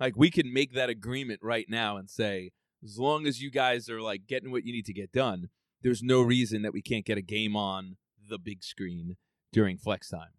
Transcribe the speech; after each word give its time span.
Like 0.00 0.14
we 0.16 0.30
can 0.30 0.50
make 0.50 0.72
that 0.72 0.88
agreement 0.88 1.40
right 1.42 1.66
now 1.68 1.98
and 1.98 2.08
say, 2.08 2.52
as 2.82 2.98
long 2.98 3.26
as 3.26 3.42
you 3.42 3.50
guys 3.50 3.90
are 3.90 4.00
like 4.00 4.26
getting 4.26 4.50
what 4.50 4.64
you 4.64 4.72
need 4.72 4.86
to 4.86 4.94
get 4.94 5.12
done, 5.12 5.50
there's 5.82 6.02
no 6.02 6.22
reason 6.22 6.62
that 6.62 6.72
we 6.72 6.80
can't 6.80 7.04
get 7.04 7.18
a 7.18 7.22
game 7.22 7.54
on 7.54 7.96
the 8.26 8.38
big 8.38 8.64
screen 8.64 9.16
during 9.52 9.76
flex 9.76 10.08
time. 10.08 10.30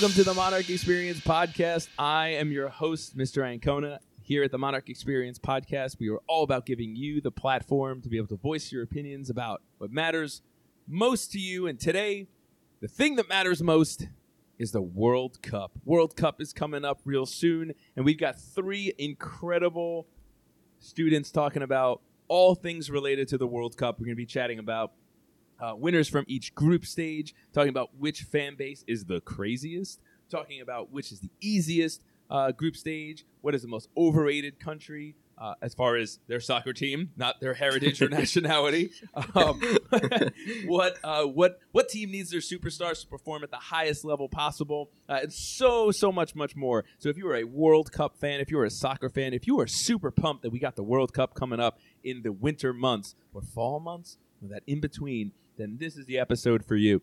Welcome 0.00 0.16
to 0.16 0.24
the 0.24 0.32
Monarch 0.32 0.70
Experience 0.70 1.20
podcast. 1.20 1.88
I 1.98 2.28
am 2.28 2.50
your 2.50 2.70
host, 2.70 3.18
Mr. 3.18 3.46
Ancona. 3.46 4.00
Here 4.22 4.42
at 4.42 4.50
the 4.50 4.56
Monarch 4.56 4.88
Experience 4.88 5.38
podcast, 5.38 5.98
we 5.98 6.08
are 6.08 6.20
all 6.26 6.42
about 6.42 6.64
giving 6.64 6.96
you 6.96 7.20
the 7.20 7.30
platform 7.30 8.00
to 8.00 8.08
be 8.08 8.16
able 8.16 8.28
to 8.28 8.38
voice 8.38 8.72
your 8.72 8.82
opinions 8.82 9.28
about 9.28 9.60
what 9.76 9.92
matters 9.92 10.40
most 10.88 11.32
to 11.32 11.38
you. 11.38 11.66
And 11.66 11.78
today, 11.78 12.28
the 12.80 12.88
thing 12.88 13.16
that 13.16 13.28
matters 13.28 13.62
most 13.62 14.06
is 14.58 14.72
the 14.72 14.80
World 14.80 15.42
Cup. 15.42 15.72
World 15.84 16.16
Cup 16.16 16.40
is 16.40 16.54
coming 16.54 16.82
up 16.82 17.02
real 17.04 17.26
soon, 17.26 17.74
and 17.94 18.02
we've 18.02 18.16
got 18.16 18.40
three 18.40 18.94
incredible 18.96 20.06
students 20.78 21.30
talking 21.30 21.60
about 21.60 22.00
all 22.26 22.54
things 22.54 22.90
related 22.90 23.28
to 23.28 23.36
the 23.36 23.46
World 23.46 23.76
Cup. 23.76 24.00
We're 24.00 24.06
going 24.06 24.16
to 24.16 24.22
be 24.22 24.24
chatting 24.24 24.60
about 24.60 24.92
uh, 25.60 25.74
winners 25.76 26.08
from 26.08 26.24
each 26.28 26.54
group 26.54 26.84
stage, 26.84 27.34
talking 27.52 27.70
about 27.70 27.90
which 27.98 28.22
fan 28.22 28.56
base 28.56 28.84
is 28.86 29.04
the 29.04 29.20
craziest, 29.20 30.00
talking 30.30 30.60
about 30.60 30.90
which 30.90 31.12
is 31.12 31.20
the 31.20 31.30
easiest 31.40 32.02
uh, 32.30 32.52
group 32.52 32.76
stage, 32.76 33.26
what 33.40 33.54
is 33.54 33.62
the 33.62 33.68
most 33.68 33.88
overrated 33.96 34.60
country. 34.60 35.16
Uh, 35.36 35.54
as 35.62 35.72
far 35.72 35.96
as 35.96 36.18
their 36.28 36.38
soccer 36.38 36.74
team, 36.74 37.12
not 37.16 37.40
their 37.40 37.54
heritage 37.54 38.02
or 38.02 38.08
nationality, 38.10 38.90
um, 39.34 39.58
what 40.66 40.98
uh, 41.02 41.24
what 41.24 41.58
what 41.72 41.88
team 41.88 42.10
needs 42.10 42.28
their 42.28 42.40
superstars 42.40 43.00
to 43.00 43.06
perform 43.06 43.42
at 43.42 43.50
the 43.50 43.56
highest 43.56 44.04
level 44.04 44.28
possible, 44.28 44.90
uh, 45.08 45.20
and 45.22 45.32
so 45.32 45.90
so 45.90 46.12
much 46.12 46.34
much 46.34 46.54
more. 46.54 46.84
So 46.98 47.08
if 47.08 47.16
you 47.16 47.26
are 47.26 47.36
a 47.36 47.44
World 47.44 47.90
Cup 47.90 48.18
fan, 48.18 48.40
if 48.40 48.50
you 48.50 48.58
are 48.58 48.66
a 48.66 48.70
soccer 48.70 49.08
fan, 49.08 49.32
if 49.32 49.46
you 49.46 49.58
are 49.60 49.66
super 49.66 50.10
pumped 50.10 50.42
that 50.42 50.50
we 50.50 50.58
got 50.58 50.76
the 50.76 50.84
World 50.84 51.14
Cup 51.14 51.32
coming 51.32 51.58
up 51.58 51.78
in 52.04 52.20
the 52.20 52.32
winter 52.32 52.74
months 52.74 53.14
or 53.32 53.40
fall 53.40 53.80
months, 53.80 54.18
or 54.42 54.48
that 54.48 54.62
in 54.66 54.78
between, 54.78 55.32
then 55.60 55.76
this 55.78 55.96
is 55.96 56.06
the 56.06 56.18
episode 56.18 56.64
for 56.64 56.76
you. 56.76 57.02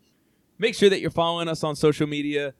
Make 0.57 0.73
sure 0.73 0.89
that 0.89 0.99
you're 0.99 1.11
following 1.11 1.47
us 1.47 1.63
on 1.63 1.75
social 1.75 2.07
media 2.07 2.55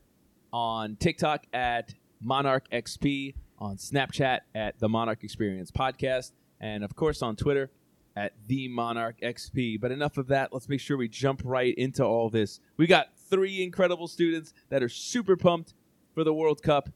on 0.52 0.96
TikTok 0.96 1.46
at 1.52 1.94
Monarch 2.20 2.70
XP, 2.70 3.34
on 3.58 3.76
Snapchat 3.76 4.40
at 4.54 4.78
the 4.78 4.88
Monarch 4.88 5.24
Experience 5.24 5.70
Podcast, 5.70 6.32
and 6.60 6.84
of 6.84 6.94
course 6.94 7.22
on 7.22 7.36
Twitter 7.36 7.70
at 8.16 8.32
the 8.46 8.68
Monarch 8.68 9.20
XP. 9.20 9.80
But 9.80 9.90
enough 9.90 10.16
of 10.16 10.28
that. 10.28 10.52
Let's 10.52 10.68
make 10.68 10.80
sure 10.80 10.96
we 10.96 11.08
jump 11.08 11.42
right 11.44 11.74
into 11.76 12.04
all 12.04 12.30
this. 12.30 12.60
We 12.76 12.86
got 12.86 13.08
three 13.16 13.62
incredible 13.62 14.08
students 14.08 14.52
that 14.70 14.82
are 14.82 14.88
super 14.88 15.36
pumped 15.36 15.74
for 16.14 16.24
the 16.24 16.34
World 16.34 16.62
Cup. 16.62 16.90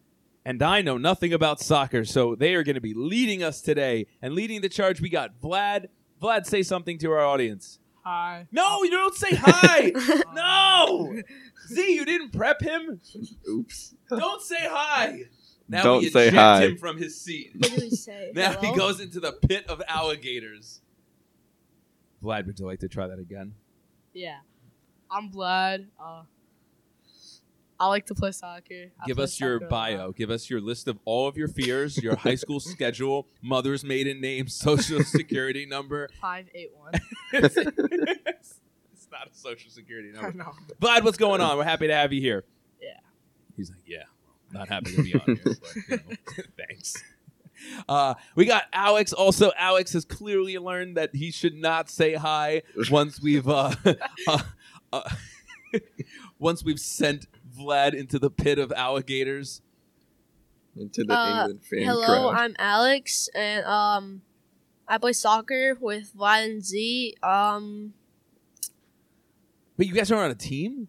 And 0.44 0.60
I 0.62 0.82
know 0.82 0.98
nothing 0.98 1.32
about 1.32 1.60
soccer, 1.60 2.04
so 2.04 2.34
they 2.34 2.54
are 2.54 2.64
going 2.64 2.74
to 2.74 2.80
be 2.80 2.94
leading 2.94 3.44
us 3.44 3.60
today. 3.60 4.06
And 4.20 4.34
leading 4.34 4.60
the 4.60 4.68
charge, 4.68 5.00
we 5.00 5.08
got 5.08 5.40
Vlad. 5.40 5.86
Vlad, 6.20 6.46
say 6.46 6.64
something 6.64 6.98
to 6.98 7.12
our 7.12 7.24
audience. 7.24 7.78
Hi. 8.04 8.48
No, 8.50 8.82
you 8.82 8.90
don't 8.90 9.14
say 9.14 9.34
hi. 9.40 9.92
no. 10.34 11.14
Z, 11.68 11.94
you 11.94 12.04
didn't 12.04 12.32
prep 12.32 12.60
him. 12.60 13.00
Oops. 13.48 13.94
Don't 14.10 14.42
say 14.42 14.58
hi. 14.60 15.20
Now 15.68 15.84
Don't 15.84 16.00
we 16.02 16.10
say 16.10 16.28
eject 16.28 16.36
hi. 16.36 16.66
him 16.66 16.76
from 16.76 16.98
his 16.98 17.18
seat. 17.20 17.52
What 17.56 17.70
did 17.70 17.80
we 17.80 17.90
say? 17.90 18.32
Now 18.34 18.60
he 18.60 18.74
goes 18.76 19.00
into 19.00 19.20
the 19.20 19.32
pit 19.32 19.64
of 19.68 19.80
alligators. 19.86 20.80
Vlad, 22.22 22.46
would 22.46 22.58
you 22.58 22.66
like 22.66 22.80
to 22.80 22.88
try 22.88 23.06
that 23.06 23.18
again? 23.18 23.54
Yeah. 24.12 24.38
I'm 25.10 25.30
Vlad. 25.30 25.86
Uh, 26.02 26.22
I 27.82 27.86
like 27.86 28.06
to 28.06 28.14
play 28.14 28.30
soccer. 28.30 28.92
I 29.00 29.06
Give 29.08 29.16
play 29.16 29.24
us 29.24 29.40
your 29.40 29.56
soccer 29.56 29.64
a 29.66 29.68
lot. 29.68 29.70
bio. 29.70 30.12
Give 30.12 30.30
us 30.30 30.48
your 30.48 30.60
list 30.60 30.86
of 30.86 31.00
all 31.04 31.26
of 31.26 31.36
your 31.36 31.48
fears, 31.48 31.98
your 32.00 32.14
high 32.14 32.36
school 32.36 32.60
schedule, 32.74 33.26
mother's 33.42 33.82
maiden 33.82 34.20
name, 34.20 34.46
social 34.68 35.02
security 35.02 35.66
number. 35.66 36.08
Five 36.20 36.46
eight 36.54 36.70
one. 36.76 36.92
it's, 37.32 37.56
it's 37.56 39.08
not 39.10 39.26
a 39.28 39.34
social 39.34 39.68
security 39.68 40.12
number. 40.12 40.32
no. 40.32 40.52
Vlad, 40.80 41.02
what's 41.02 41.16
going 41.18 41.40
on? 41.40 41.58
We're 41.58 41.64
happy 41.64 41.88
to 41.88 41.94
have 41.94 42.12
you 42.12 42.20
here. 42.20 42.44
Yeah. 42.80 42.90
He's 43.56 43.68
like, 43.70 43.80
yeah, 43.84 44.04
well, 44.52 44.60
not 44.60 44.68
happy 44.68 44.94
to 44.94 45.02
be 45.02 45.14
on 45.14 45.20
here, 45.26 45.40
but 45.44 45.76
you 45.88 45.96
know, 45.96 46.44
thanks. 46.68 47.02
Uh, 47.88 48.14
we 48.36 48.44
got 48.44 48.64
Alex. 48.72 49.12
Also, 49.12 49.50
Alex 49.58 49.92
has 49.94 50.04
clearly 50.04 50.56
learned 50.56 50.96
that 50.96 51.16
he 51.16 51.32
should 51.32 51.56
not 51.56 51.90
say 51.90 52.14
hi 52.14 52.62
once 52.92 53.20
we've 53.20 53.48
uh, 53.48 53.72
uh, 54.28 54.38
uh, 54.92 55.10
once 56.38 56.64
we've 56.64 56.80
sent 56.80 57.26
Vlad 57.62 57.94
into 57.94 58.18
the 58.18 58.30
pit 58.30 58.58
of 58.58 58.72
alligators. 58.72 59.62
Into 60.76 61.04
the 61.04 61.12
Uh, 61.18 61.28
England 61.42 61.64
fan 61.64 61.82
Hello, 61.82 62.04
crowd. 62.30 62.34
I'm 62.34 62.56
Alex, 62.58 63.28
and 63.34 63.64
um, 63.66 64.22
I 64.88 64.98
play 64.98 65.12
soccer 65.12 65.76
with 65.80 66.12
Vlad 66.16 66.44
and 66.46 66.64
Z. 66.64 67.14
Um, 67.22 67.92
Wait, 69.76 69.88
you 69.88 69.94
guys 69.94 70.10
are 70.10 70.22
on 70.24 70.30
a 70.30 70.34
team? 70.34 70.88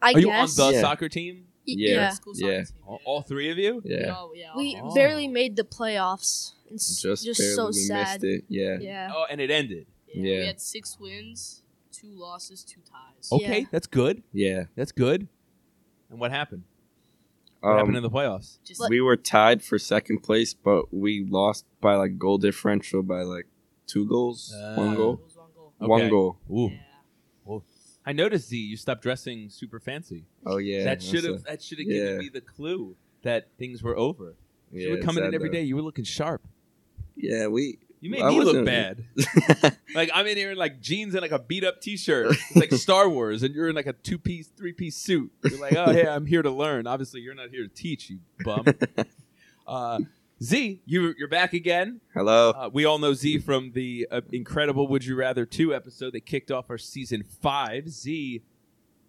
I 0.00 0.12
are 0.12 0.20
you 0.20 0.26
guess. 0.26 0.58
on 0.58 0.68
the 0.72 0.76
Yeah. 0.76 0.80
soccer 0.82 1.08
team? 1.08 1.46
Y- 1.66 1.74
Yeah. 1.76 2.10
School 2.10 2.34
soccer 2.34 2.52
Yeah. 2.52 2.64
team. 2.64 2.76
All, 2.86 3.00
all 3.04 3.22
three 3.22 3.50
of 3.50 3.58
you? 3.58 3.82
yeah. 3.84 4.14
Oh, 4.16 4.32
yeah. 4.34 4.52
We 4.56 4.78
Oh. 4.80 4.94
barely 4.94 5.28
made 5.28 5.56
the 5.56 5.64
playoffs. 5.64 6.52
It's 6.70 7.00
Just, 7.02 7.24
just, 7.24 7.40
barely 7.40 7.54
so 7.54 7.66
we 7.68 7.72
sad. 7.72 8.22
missed 8.22 8.24
it. 8.24 8.44
Yeah. 8.48 8.78
Yeah. 8.80 9.12
Oh, 9.14 9.26
and 9.30 9.40
it 9.40 9.50
ended. 9.50 9.86
Yeah. 10.06 10.22
Yeah. 10.22 10.40
We 10.40 10.46
had 10.46 10.60
six 10.60 10.98
wins, 11.00 11.62
two 12.00 12.10
losses, 12.14 12.64
two 12.64 12.80
ties. 12.80 13.30
Okay, 13.32 13.60
Yeah. 13.60 13.66
that's 13.70 13.86
good. 13.86 14.22
Yeah. 14.32 14.64
That's 14.76 14.92
good. 14.92 15.28
And 16.10 16.18
what 16.20 16.30
happened? 16.30 16.64
What 17.60 17.76
happened 17.76 17.96
in 17.96 18.04
Um, 18.04 18.10
the 18.10 18.16
playoffs? 18.16 18.58
Just 18.64 18.82
we 18.88 19.00
were 19.00 19.16
tied 19.16 19.62
for 19.62 19.78
second 19.78 20.20
place, 20.22 20.54
but 20.54 20.92
we 20.94 21.24
lost 21.28 21.64
by 21.80 21.96
like 21.96 22.18
goal 22.18 22.38
differential 22.38 23.02
by 23.02 23.22
like 23.22 23.46
two 23.86 24.06
goals, 24.06 24.52
Uh, 24.54 24.74
one 24.76 24.92
It 24.92 24.96
goal, 24.96 25.20
was 25.24 25.36
one 25.36 25.48
goal. 25.54 25.72
Okay. 25.80 25.88
one 25.88 26.08
goal. 26.08 26.38
Ooh. 26.50 26.70
Yeah. 26.70 26.78
I 28.06 28.12
noticed 28.12 28.48
Z, 28.48 28.56
you 28.56 28.76
stopped 28.78 29.02
dressing 29.02 29.50
super 29.50 29.78
fancy. 29.80 30.24
Oh 30.46 30.56
yeah. 30.56 30.84
that 30.84 31.02
should 31.02 31.24
have 31.24 31.42
that 31.44 31.60
should 31.62 31.78
have 31.78 31.88
given 31.88 32.12
yeah. 32.14 32.18
me 32.18 32.28
the 32.30 32.40
clue 32.40 32.96
that 33.22 33.48
things 33.58 33.82
were 33.82 33.96
over. 33.98 34.34
Yeah, 34.72 34.80
you 34.86 34.90
were 34.92 35.02
coming 35.02 35.24
in 35.24 35.28
sad 35.30 35.34
every 35.34 35.48
though. 35.50 35.54
day. 35.54 35.62
You 35.64 35.76
were 35.76 35.82
looking 35.82 36.04
sharp. 36.04 36.40
Yeah, 37.16 37.48
we. 37.48 37.80
You 38.00 38.10
made 38.10 38.22
I 38.22 38.30
me 38.30 38.36
look 38.38 38.46
wasn't- 38.46 38.66
bad. 38.66 39.04
Like 39.94 40.10
I'm 40.14 40.26
in 40.26 40.36
here 40.36 40.52
in 40.52 40.58
like 40.58 40.80
jeans 40.80 41.14
and 41.14 41.22
like 41.22 41.32
a 41.32 41.38
beat 41.38 41.64
up 41.64 41.80
T-shirt, 41.80 42.30
it's 42.30 42.56
like 42.56 42.72
Star 42.80 43.08
Wars, 43.08 43.42
and 43.42 43.54
you're 43.54 43.68
in 43.68 43.74
like 43.74 43.86
a 43.86 43.94
two 43.94 44.18
piece, 44.18 44.46
three 44.48 44.72
piece 44.72 44.96
suit. 44.96 45.32
You're 45.42 45.58
like, 45.58 45.74
oh 45.74 45.90
hey, 45.90 46.06
I'm 46.06 46.26
here 46.26 46.42
to 46.42 46.50
learn. 46.50 46.86
Obviously, 46.86 47.20
you're 47.20 47.34
not 47.34 47.48
here 47.50 47.62
to 47.66 47.74
teach, 47.74 48.10
you 48.10 48.18
bum. 48.44 48.64
Uh, 49.66 49.98
Z, 50.42 50.80
you 50.86 51.14
you're 51.18 51.28
back 51.28 51.52
again. 51.52 52.00
Hello. 52.14 52.50
Uh, 52.50 52.70
we 52.72 52.84
all 52.84 52.98
know 52.98 53.12
Z 53.12 53.38
from 53.40 53.72
the 53.72 54.06
uh, 54.10 54.20
incredible 54.32 54.86
Would 54.88 55.04
You 55.04 55.14
Rather 55.16 55.44
two 55.44 55.74
episode 55.74 56.12
that 56.14 56.24
kicked 56.26 56.50
off 56.50 56.70
our 56.70 56.78
season 56.78 57.22
five. 57.42 57.88
Z, 57.90 58.42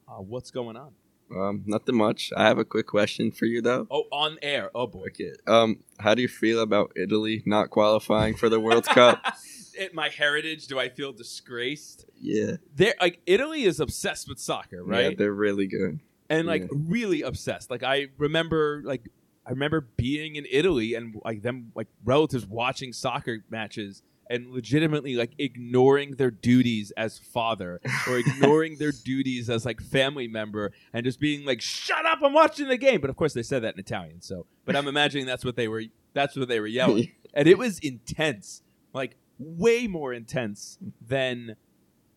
uh, 0.07 0.13
what's 0.15 0.51
going 0.51 0.75
on? 0.75 0.91
Um, 1.35 1.63
nothing 1.65 1.95
much. 1.95 2.31
I 2.35 2.47
have 2.47 2.57
a 2.57 2.65
quick 2.65 2.87
question 2.87 3.31
for 3.31 3.45
you 3.45 3.61
though. 3.61 3.87
Oh, 3.91 4.05
on 4.11 4.37
air. 4.41 4.71
Oh 4.73 4.87
boy. 4.87 5.07
Okay. 5.07 5.33
Um, 5.47 5.83
how 5.99 6.15
do 6.15 6.21
you 6.21 6.27
feel 6.27 6.61
about 6.61 6.91
Italy 6.95 7.43
not 7.45 7.69
qualifying 7.69 8.35
for 8.35 8.49
the 8.49 8.59
World 8.59 8.85
Cup? 8.85 9.23
At 9.79 9.93
my 9.93 10.09
heritage, 10.09 10.67
do 10.67 10.77
I 10.77 10.89
feel 10.89 11.13
disgraced? 11.13 12.05
Yeah. 12.19 12.57
They're 12.75 12.95
like 12.99 13.21
Italy 13.25 13.63
is 13.63 13.79
obsessed 13.79 14.27
with 14.27 14.39
soccer, 14.39 14.83
right? 14.83 15.11
Yeah, 15.11 15.17
they're 15.17 15.33
really 15.33 15.67
good. 15.67 15.99
and 16.29 16.47
like 16.47 16.63
yeah. 16.63 16.67
really 16.71 17.21
obsessed. 17.21 17.71
Like 17.71 17.83
I 17.83 18.07
remember, 18.17 18.81
like 18.83 19.09
I 19.45 19.51
remember 19.51 19.81
being 19.81 20.35
in 20.35 20.45
Italy 20.51 20.95
and 20.95 21.15
like 21.23 21.41
them, 21.41 21.71
like 21.75 21.87
relatives 22.03 22.45
watching 22.45 22.91
soccer 22.93 23.43
matches 23.49 24.01
and 24.29 24.51
legitimately 24.51 25.15
like 25.15 25.31
ignoring 25.39 26.15
their 26.15 26.31
duties 26.31 26.91
as 26.95 27.17
father 27.17 27.81
or 28.07 28.17
ignoring 28.19 28.77
their 28.77 28.91
duties 28.91 29.49
as 29.49 29.65
like 29.65 29.81
family 29.81 30.27
member 30.27 30.71
and 30.93 31.03
just 31.03 31.19
being 31.19 31.45
like, 31.45 31.61
"Shut 31.61 32.05
up! 32.05 32.19
I'm 32.23 32.33
watching 32.33 32.67
the 32.67 32.77
game." 32.77 33.01
But 33.01 33.09
of 33.09 33.15
course, 33.15 33.33
they 33.33 33.43
said 33.43 33.63
that 33.63 33.73
in 33.73 33.79
Italian. 33.79 34.21
So, 34.21 34.45
but 34.65 34.75
I'm 34.75 34.87
imagining 34.87 35.25
that's 35.25 35.45
what 35.45 35.55
they 35.55 35.67
were. 35.67 35.83
That's 36.13 36.35
what 36.35 36.47
they 36.47 36.59
were 36.59 36.67
yelling, 36.67 37.11
and 37.33 37.47
it 37.47 37.57
was 37.57 37.79
intense, 37.79 38.61
like 38.93 39.15
way 39.39 39.87
more 39.87 40.13
intense 40.13 40.77
than 41.01 41.55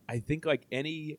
I 0.08 0.18
think 0.18 0.44
like 0.44 0.66
any 0.70 1.18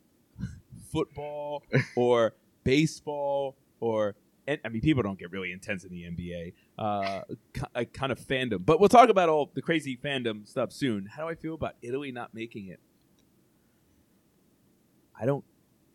football 0.92 1.64
or 1.96 2.34
baseball 2.64 3.56
or 3.80 4.16
I 4.48 4.70
mean 4.70 4.82
people 4.82 5.04
don't 5.04 5.18
get 5.18 5.32
really 5.32 5.52
intense 5.52 5.84
in 5.84 5.92
the 5.92 6.04
NBA 6.04 6.54
uh 6.78 7.22
like 7.76 7.94
kind 7.94 8.12
of 8.12 8.20
fandom 8.20 8.66
but 8.66 8.80
we'll 8.80 8.90
talk 8.90 9.10
about 9.10 9.30
all 9.30 9.52
the 9.54 9.62
crazy 9.62 9.98
fandom 9.98 10.48
stuff 10.48 10.72
soon 10.72 11.06
how 11.06 11.24
do 11.24 11.30
I 11.30 11.36
feel 11.36 11.54
about 11.54 11.76
Italy 11.82 12.12
not 12.12 12.34
making 12.34 12.68
it 12.68 12.80
I 15.20 15.26
don't 15.26 15.44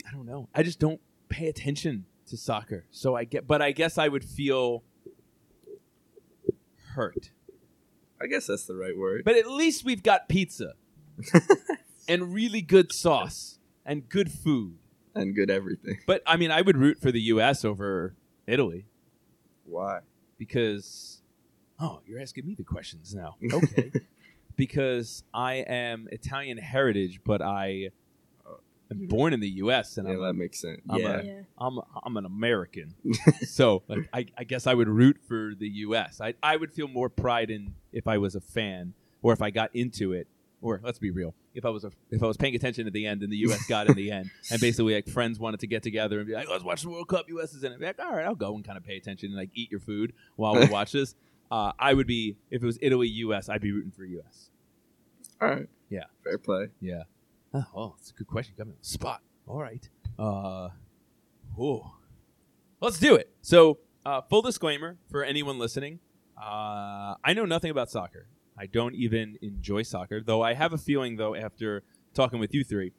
I 0.07 0.13
don't 0.13 0.27
know 0.27 0.49
I 0.55 0.63
just 0.63 0.79
don't 0.79 1.01
pay 1.29 1.49
attention 1.49 2.07
to 2.29 2.37
soccer. 2.37 2.85
So 2.91 3.15
I 3.15 3.25
get, 3.25 3.47
but 3.47 3.61
I 3.63 3.73
guess 3.73 3.99
I 3.99 4.09
would 4.09 4.25
feel 4.25 4.83
hurt. 6.95 7.31
I 8.21 8.27
guess 8.27 8.47
that's 8.47 8.67
the 8.67 8.75
right 8.75 8.97
word. 8.97 9.23
But 9.25 9.37
at 9.37 9.47
least 9.47 9.85
we've 9.85 10.03
got 10.03 10.29
pizza 10.29 10.75
and 12.09 12.35
really 12.35 12.61
good 12.61 12.93
sauce 12.93 13.59
and 13.85 14.09
good 14.09 14.31
food. 14.31 14.79
and 15.15 15.35
good 15.35 15.51
everything. 15.51 15.99
But 16.07 16.23
I 16.27 16.37
mean, 16.37 16.51
I 16.51 16.63
would 16.63 16.77
root 16.77 17.01
for 17.01 17.13
the 17.13 17.21
U.S. 17.23 17.65
over 17.65 18.15
Italy 18.49 18.87
Why? 19.65 20.01
because 20.39 21.23
oh, 21.79 22.01
you're 22.07 22.21
asking 22.21 22.47
me 22.47 22.55
the 22.55 22.65
questions 22.65 23.15
now. 23.15 23.37
Okay, 23.53 23.93
because 24.57 25.23
I 25.35 25.55
am 25.55 26.09
Italian 26.11 26.59
heritage, 26.59 27.21
but 27.25 27.43
I 27.43 27.91
oh. 28.47 28.59
am 28.91 29.07
born 29.07 29.33
in 29.33 29.41
the 29.41 29.49
U.S. 29.49 29.99
and 29.99 30.09
Yeah, 30.09 30.15
I'm, 30.15 30.23
that 30.23 30.35
makes 30.35 30.61
sense. 30.61 30.81
I'm 30.89 31.01
yeah. 31.01 31.21
a- 31.21 31.23
Yeah. 31.23 31.41
I'm 31.59 31.79
I'm 32.03 32.17
an 32.17 32.25
American. 32.25 32.95
so 33.47 33.83
like, 33.89 34.09
I, 34.13 34.27
I 34.37 34.45
guess 34.45 34.67
I 34.67 34.75
would 34.75 34.89
root 34.89 35.19
for 35.27 35.53
the 35.59 35.69
U.S. 35.69 36.21
I 36.21 36.35
I 36.43 36.57
would 36.57 36.73
feel 36.73 36.89
more 36.89 37.09
pride 37.09 37.51
in 37.51 37.75
if 37.93 38.09
I 38.09 38.19
was 38.19 38.35
a 38.35 38.41
fan 38.41 38.95
or 39.23 39.33
if 39.33 39.43
I 39.43 39.51
got 39.51 39.75
into 39.75 40.13
it. 40.13 40.27
Or 40.61 40.81
let's 40.83 40.99
be 40.99 41.13
real, 41.13 41.35
if 41.55 41.65
I 41.65 41.69
was 41.69 41.85
a, 41.85 41.93
if 42.11 42.21
I 42.21 42.27
was 42.27 42.37
paying 42.37 42.57
attention 42.57 42.89
at 42.89 42.93
the 42.93 43.07
end 43.07 43.23
and 43.23 43.33
the 43.33 43.37
U.S. 43.39 43.65
got 43.69 43.89
in 43.89 43.95
the 43.95 44.11
end, 44.19 44.31
and 44.51 44.61
basically 44.61 44.95
like 44.95 45.09
friends 45.09 45.39
wanted 45.39 45.61
to 45.61 45.69
get 45.69 45.85
together 45.85 46.19
and 46.19 46.27
be 46.27 46.35
like, 46.35 46.49
let's 46.51 46.65
watch 46.65 46.83
the 46.83 46.91
World 46.91 47.09
Cup, 47.09 47.27
U.S. 47.29 47.55
is 47.55 47.63
in 47.63 47.73
it. 47.73 47.79
Be 47.79 47.87
like, 47.87 48.01
all 48.01 48.11
right, 48.13 48.25
I'll 48.25 48.35
go 48.35 48.55
and 48.57 48.65
kind 48.65 48.77
of 48.77 48.85
pay 48.85 48.97
attention 48.97 49.29
and 49.29 49.39
like 49.39 49.51
eat 49.55 49.71
your 49.71 49.79
food 49.81 50.13
while 50.35 50.57
we 50.57 50.67
watch 50.71 50.93
this. 50.93 51.15
Uh, 51.51 51.73
I 51.79 51.95
would 51.95 52.09
be 52.09 52.37
if 52.51 52.63
it 52.63 52.67
was 52.67 52.79
Italy, 52.83 53.09
U.S. 53.09 53.49
I'd 53.49 53.61
be 53.61 53.71
rooting 53.71 53.93
for 53.93 54.05
U.S. 54.05 54.51
All 55.41 55.49
right. 55.49 55.69
Yeah. 55.89 56.05
Fair 56.25 56.39
play. 56.39 56.69
Yeah. 56.81 57.05
Oh, 57.55 57.65
well, 57.75 57.97
it's 58.01 58.11
a 58.11 58.15
good 58.15 58.27
question. 58.27 58.55
Got 58.59 58.67
me 58.67 58.73
on 58.73 58.79
the 58.83 58.89
spot. 58.89 59.23
All 59.47 59.61
right. 59.61 59.89
Uh, 60.19 60.69
oh, 61.59 61.93
let's 62.81 62.99
do 62.99 63.15
it. 63.15 63.31
So, 63.41 63.79
uh, 64.05 64.21
full 64.23 64.43
disclaimer 64.43 64.99
for 65.11 65.23
anyone 65.25 65.59
listening: 65.59 66.01
uh, 66.37 67.15
I 67.25 67.33
know 67.35 67.45
nothing 67.45 67.71
about 67.71 67.91
soccer. 67.91 68.27
I 68.59 68.67
don't 68.67 68.95
even 68.95 69.39
enjoy 69.41 69.83
soccer, 69.83 70.21
though. 70.21 70.43
I 70.43 70.55
have 70.55 70.73
a 70.73 70.79
feeling, 70.79 71.17
though, 71.17 71.35
after 71.35 71.83
talking 72.15 72.41
with 72.41 72.53
you 72.53 72.65
three, 72.65 72.93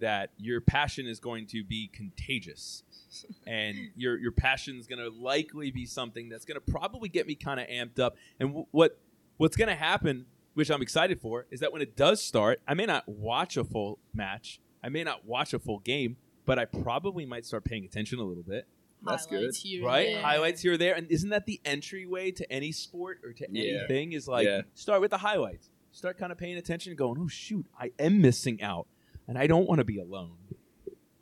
that 0.00 0.30
your 0.38 0.60
passion 0.60 1.06
is 1.06 1.20
going 1.20 1.46
to 1.48 1.62
be 1.64 1.88
contagious, 1.88 2.84
and 3.46 3.76
your 3.96 4.18
your 4.18 4.32
passion 4.32 4.78
is 4.78 4.86
going 4.86 5.00
to 5.00 5.10
likely 5.10 5.70
be 5.70 5.84
something 5.84 6.28
that's 6.28 6.44
going 6.44 6.60
to 6.60 6.72
probably 6.72 7.08
get 7.08 7.26
me 7.26 7.34
kind 7.34 7.60
of 7.60 7.66
amped 7.66 7.98
up. 7.98 8.16
And 8.40 8.50
w- 8.50 8.66
what 8.70 8.98
what's 9.36 9.56
going 9.56 9.68
to 9.68 9.74
happen, 9.74 10.26
which 10.54 10.70
I'm 10.70 10.82
excited 10.82 11.20
for, 11.20 11.46
is 11.50 11.60
that 11.60 11.72
when 11.72 11.82
it 11.82 11.96
does 11.96 12.22
start, 12.22 12.60
I 12.66 12.74
may 12.74 12.86
not 12.86 13.08
watch 13.08 13.56
a 13.56 13.64
full 13.64 13.98
match, 14.14 14.60
I 14.82 14.88
may 14.88 15.04
not 15.04 15.26
watch 15.26 15.52
a 15.52 15.58
full 15.58 15.80
game, 15.80 16.16
but 16.46 16.58
I 16.58 16.64
probably 16.64 17.26
might 17.26 17.44
start 17.44 17.64
paying 17.64 17.84
attention 17.84 18.18
a 18.18 18.24
little 18.24 18.42
bit, 18.42 18.66
That's 19.02 19.26
good. 19.26 19.54
Here 19.54 19.84
right? 19.84 20.06
there. 20.14 20.22
Highlights 20.22 20.60
here 20.62 20.72
or 20.72 20.76
there, 20.76 20.94
and 20.94 21.10
isn't 21.10 21.30
that 21.30 21.46
the 21.46 21.60
entryway 21.64 22.30
to 22.32 22.52
any 22.52 22.72
sport 22.72 23.20
or 23.24 23.32
to 23.32 23.46
Yeah. 23.50 23.78
anything? 23.80 24.12
Is 24.12 24.26
like 24.28 24.46
Yeah. 24.46 24.62
start 24.74 25.00
with 25.00 25.10
the 25.10 25.18
highlights, 25.18 25.70
start 25.92 26.18
kind 26.18 26.32
of 26.32 26.38
paying 26.38 26.56
attention, 26.56 26.94
going, 26.96 27.18
oh 27.20 27.28
shoot, 27.28 27.66
I 27.78 27.92
am 27.98 28.20
missing 28.20 28.60
out, 28.62 28.86
and 29.26 29.38
I 29.38 29.46
don't 29.46 29.68
want 29.68 29.78
to 29.78 29.84
be 29.84 29.98
alone. 29.98 30.36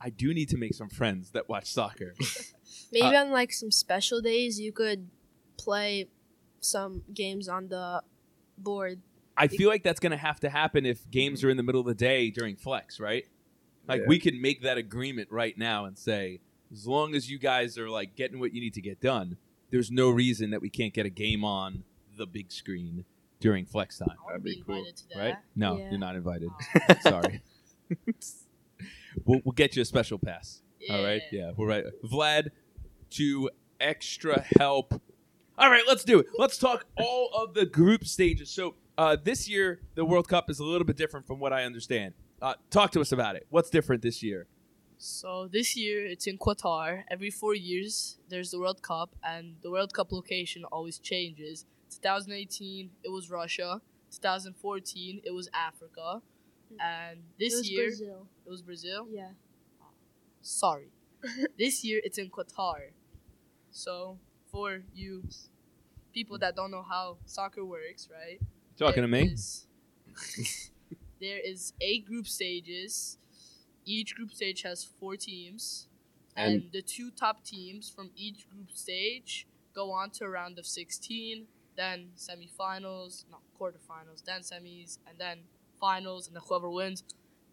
I 0.01 0.11
do 0.11 0.33
need 0.35 0.49
to 0.51 0.57
make 0.57 0.75
some 0.75 0.89
friends 0.89 1.31
that 1.33 1.49
watch 1.49 1.67
soccer. 1.67 2.15
Maybe 2.93 3.15
Uh, 3.17 3.25
on 3.25 3.31
like 3.31 3.53
some 3.53 3.71
special 3.71 4.21
days, 4.21 4.61
you 4.61 4.73
could 4.73 5.09
play 5.59 6.09
some 6.61 7.03
games 7.13 7.49
on 7.49 7.69
the 7.69 8.03
board. 8.59 9.01
I 9.37 9.49
feel 9.49 9.69
like 9.69 9.83
that's 9.83 10.01
going 10.01 10.13
to 10.13 10.17
have 10.17 10.41
to 10.41 10.49
happen 10.49 10.87
if 10.87 11.11
games 11.11 11.45
are 11.45 11.51
in 11.51 11.57
the 11.57 11.63
middle 11.63 11.81
of 11.81 11.87
the 11.87 11.95
day 11.95 12.31
during 12.31 12.57
flex, 12.57 12.99
right? 13.01 13.27
Like 13.87 14.01
Yeah. 14.03 14.07
we 14.09 14.19
can 14.19 14.41
make 14.41 14.63
that 14.63 14.79
agreement 14.79 15.31
right 15.31 15.57
now 15.59 15.85
and 15.85 15.99
say, 15.99 16.41
as 16.73 16.87
long 16.87 17.15
as 17.15 17.31
you 17.31 17.39
guys 17.39 17.79
are 17.79 17.89
like 17.91 18.17
getting 18.17 18.39
what 18.41 18.53
you 18.53 18.61
need 18.61 18.75
to 18.75 18.81
get 18.83 19.01
done, 19.01 19.37
there's 19.71 19.91
no 19.91 20.11
reason 20.11 20.51
that 20.51 20.61
we 20.61 20.71
can't 20.71 20.93
get 20.95 21.07
a 21.07 21.11
game 21.11 21.45
on 21.45 21.85
the 22.17 22.27
big 22.27 22.51
screen 22.53 23.05
during 23.41 23.67
flex 23.67 23.99
time, 23.99 24.09
I 24.11 24.15
want 24.23 24.29
That'd 24.29 24.45
be 24.45 24.55
be 24.57 24.63
cool. 24.63 24.77
invited 24.77 24.97
to 24.97 25.09
that. 25.11 25.19
right? 25.19 25.35
No, 25.55 25.77
Yeah. 25.79 25.91
you're 25.91 25.99
not 25.99 26.17
invited. 26.17 26.49
Oh, 26.89 26.95
Sorry. 27.03 27.43
we'll, 29.25 29.41
we'll 29.45 29.53
get 29.53 29.77
you 29.77 29.83
a 29.83 29.85
special 29.85 30.19
pass. 30.19 30.63
All 30.91 31.03
right. 31.05 31.23
yeah. 31.33 31.47
Yeah, 31.47 31.51
we're 31.57 31.67
right. 31.69 31.85
Vlad, 32.05 32.49
to 33.11 33.51
extra 33.81 34.45
help. 34.59 35.01
All 35.59 35.71
right, 35.71 35.83
let's 35.87 36.05
do 36.05 36.19
it. 36.19 36.27
Let's 36.39 36.59
talk 36.59 36.87
all 36.99 37.31
of 37.35 37.55
the 37.55 37.67
group 37.67 38.05
stages. 38.05 38.51
So 38.51 38.75
uh, 38.99 39.17
this 39.23 39.49
year, 39.49 39.81
the 39.95 40.05
World 40.05 40.29
Cup 40.29 40.49
is 40.51 40.59
a 40.59 40.65
little 40.65 40.87
bit 40.87 40.97
different 40.97 41.27
from 41.27 41.39
what 41.39 41.53
I 41.53 41.65
understand. 41.65 42.15
Uh, 42.43 42.55
talk 42.71 42.91
to 42.93 43.01
us 43.01 43.13
about 43.13 43.37
it. 43.37 43.47
What's 43.51 43.71
different 43.71 44.03
this 44.03 44.23
year? 44.23 44.47
So 44.99 45.49
this 45.51 45.77
year 45.77 46.07
it's 46.07 46.27
in 46.27 46.39
Qatar. 46.39 47.05
Every 47.11 47.31
four 47.31 47.55
years 47.55 48.19
there's 48.29 48.51
the 48.51 48.59
World 48.59 48.83
Cup, 48.83 49.15
and 49.23 49.57
the 49.63 49.71
World 49.71 49.93
Cup 49.93 50.11
location 50.13 50.65
always 50.65 50.99
changes. 50.99 51.67
2018 51.91 52.91
it 53.05 53.11
was 53.11 53.31
Russia. 53.31 53.81
2014 54.11 55.21
it 55.25 55.33
was 55.33 55.49
Africa, 55.53 56.23
and 56.81 57.21
this 57.39 57.53
it 57.53 57.57
was 57.57 57.71
year 57.71 57.87
Brazil. 57.89 58.27
it 58.47 58.51
was 58.51 58.63
Brazil. 58.63 59.07
Yeah. 59.11 59.31
Sorry, 60.43 60.91
this 61.59 61.85
year 61.85 62.01
it's 62.03 62.19
in 62.19 62.31
Qatar. 62.31 62.93
So 63.71 64.19
for 64.51 64.83
you 64.95 65.25
people 66.15 66.39
that 66.39 66.57
don't 66.57 66.71
know 66.71 66.83
how 66.89 67.19
soccer 67.27 67.65
works, 67.65 68.09
right? 68.11 68.41
Talking 68.79 69.03
to 69.03 69.09
me? 69.09 69.29
is- 69.29 69.67
there 71.21 71.39
is 71.45 71.73
eight 71.81 72.07
group 72.07 72.27
stages. 72.27 73.19
Each 73.87 74.15
group 74.15 74.33
stage 74.33 74.63
has 74.63 74.85
four 74.85 75.17
teams, 75.17 75.89
and, 76.37 76.55
And- 76.65 76.73
the 76.73 76.83
two 76.83 77.11
top 77.11 77.45
teams 77.45 77.89
from 77.89 78.11
each 78.17 78.49
group 78.51 78.71
stage 78.73 79.47
go 79.75 79.93
on 79.93 80.11
to 80.11 80.25
a 80.25 80.29
round 80.29 80.59
of 80.59 80.67
16, 80.67 81.47
then 81.77 82.11
semifinals, 82.17 83.25
not 83.31 83.43
quarterfinals, 83.59 84.25
then 84.25 84.41
semis, 84.43 84.99
and 85.07 85.19
then 85.19 85.39
finals, 85.81 86.27
and 86.27 86.35
then 86.37 86.43
whoever 86.49 86.69
wins 86.71 87.05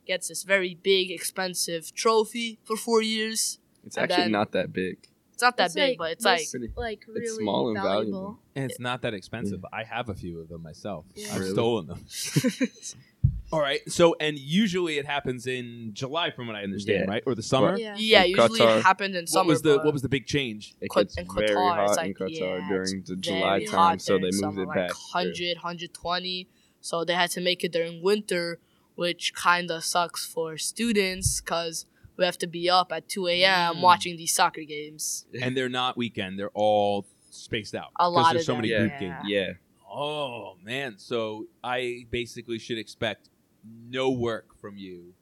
gets 0.07 0.27
this 0.29 0.43
very 0.43 0.73
big, 0.75 1.11
expensive 1.11 1.93
trophy 1.93 2.59
for 2.63 2.75
four 2.75 3.01
years. 3.01 3.59
It's 3.85 3.95
And 3.97 4.03
actually 4.05 4.23
then- 4.23 4.31
not 4.31 4.51
that 4.53 4.73
big. 4.73 4.97
It's 5.33 5.41
not 5.41 5.57
that 5.57 5.65
It's 5.67 5.75
big, 5.75 5.89
like 5.91 5.97
but 5.97 6.11
it's 6.11 6.23
this- 6.23 6.25
like 6.25 6.49
Pretty. 6.51 6.73
Like 6.75 7.05
really 7.07 7.21
It's 7.21 7.35
small 7.37 7.69
and 7.69 7.75
valuable. 7.77 7.95
valuable. 8.11 8.39
And 8.55 8.65
it's 8.71 8.79
not 8.79 9.01
that 9.01 9.13
expensive. 9.13 9.65
I 9.73 9.83
have 9.83 10.07
a 10.09 10.13
few 10.13 10.39
of 10.39 10.47
them 10.49 10.61
myself. 10.63 11.05
Yeah. 11.15 11.33
I've 11.33 11.39
Really? 11.39 11.51
stolen 11.51 11.87
them. 11.87 12.05
All 13.53 13.59
right. 13.61 13.81
So, 13.87 14.15
and 14.19 14.37
usually 14.39 14.97
it 14.97 15.05
happens 15.05 15.45
in 15.45 15.91
July, 15.93 16.31
from 16.31 16.47
what 16.47 16.55
I 16.55 16.63
understand, 16.63 17.05
Yeah. 17.05 17.11
right, 17.13 17.23
or 17.25 17.35
the 17.35 17.43
summer. 17.43 17.77
Yeah. 17.77 17.95
yeah, 17.97 18.23
In 18.23 18.31
usually 18.31 18.59
Qatar. 18.59 18.79
it 18.79 18.83
happened 18.83 19.15
in 19.15 19.21
What 19.23 19.29
summer. 19.29 19.47
was 19.49 19.61
the 19.61 19.75
but- 19.77 19.85
What 19.85 19.93
was 19.93 20.01
the 20.01 20.09
big 20.09 20.25
change? 20.25 20.73
It 20.81 20.89
Qat- 20.89 21.03
gets 21.03 21.17
in 21.19 21.27
very 21.35 21.49
Qatar, 21.49 21.75
hot 21.75 21.89
it's 21.89 21.97
in 21.97 22.03
like, 22.07 22.17
Qatar 22.17 22.29
yeah, 22.59 22.67
during 22.67 23.03
the 23.03 23.15
very 23.15 23.21
July 23.21 23.65
hot 23.65 23.71
time, 23.89 23.99
so 23.99 24.13
they 24.13 24.17
in 24.17 24.21
moved 24.23 24.35
summer, 24.39 24.63
it 24.63 24.67
like 24.67 24.75
back. 24.75 24.89
100, 25.13 25.57
120. 25.57 26.47
So 26.81 27.05
they 27.05 27.13
had 27.13 27.29
to 27.31 27.41
make 27.41 27.63
it 27.63 27.71
during 27.71 28.01
winter, 28.01 28.59
which 28.95 29.33
kind 29.35 29.69
of 29.71 29.83
sucks 29.83 30.25
for 30.25 30.57
students 30.57 31.39
because 31.39 31.85
we 32.17 32.25
have 32.25 32.37
to 32.39 32.47
be 32.47 32.69
up 32.69 32.91
at 32.91 33.07
2 33.07 33.27
a.m. 33.27 33.75
Mm. 33.75 33.81
watching 33.81 34.17
these 34.17 34.33
soccer 34.33 34.63
games. 34.63 35.25
and 35.41 35.55
they're 35.55 35.69
not 35.69 35.95
weekend; 35.95 36.37
they're 36.39 36.49
all 36.55 37.05
spaced 37.29 37.73
out. 37.75 37.89
A 37.99 38.03
'cause 38.03 38.13
lot 38.13 38.33
there's 38.33 38.41
of 38.41 38.45
so 38.47 38.51
them, 38.53 38.61
many 38.61 38.71
yeah. 38.73 38.79
group 38.79 38.91
yeah. 38.93 38.99
games. 38.99 39.25
Yeah. 39.27 39.53
Oh 39.95 40.55
man! 40.63 40.95
So 40.97 41.47
I 41.63 42.05
basically 42.11 42.57
should 42.59 42.77
expect 42.79 43.29
no 43.63 44.09
work 44.11 44.55
from 44.59 44.77
you 44.77 45.13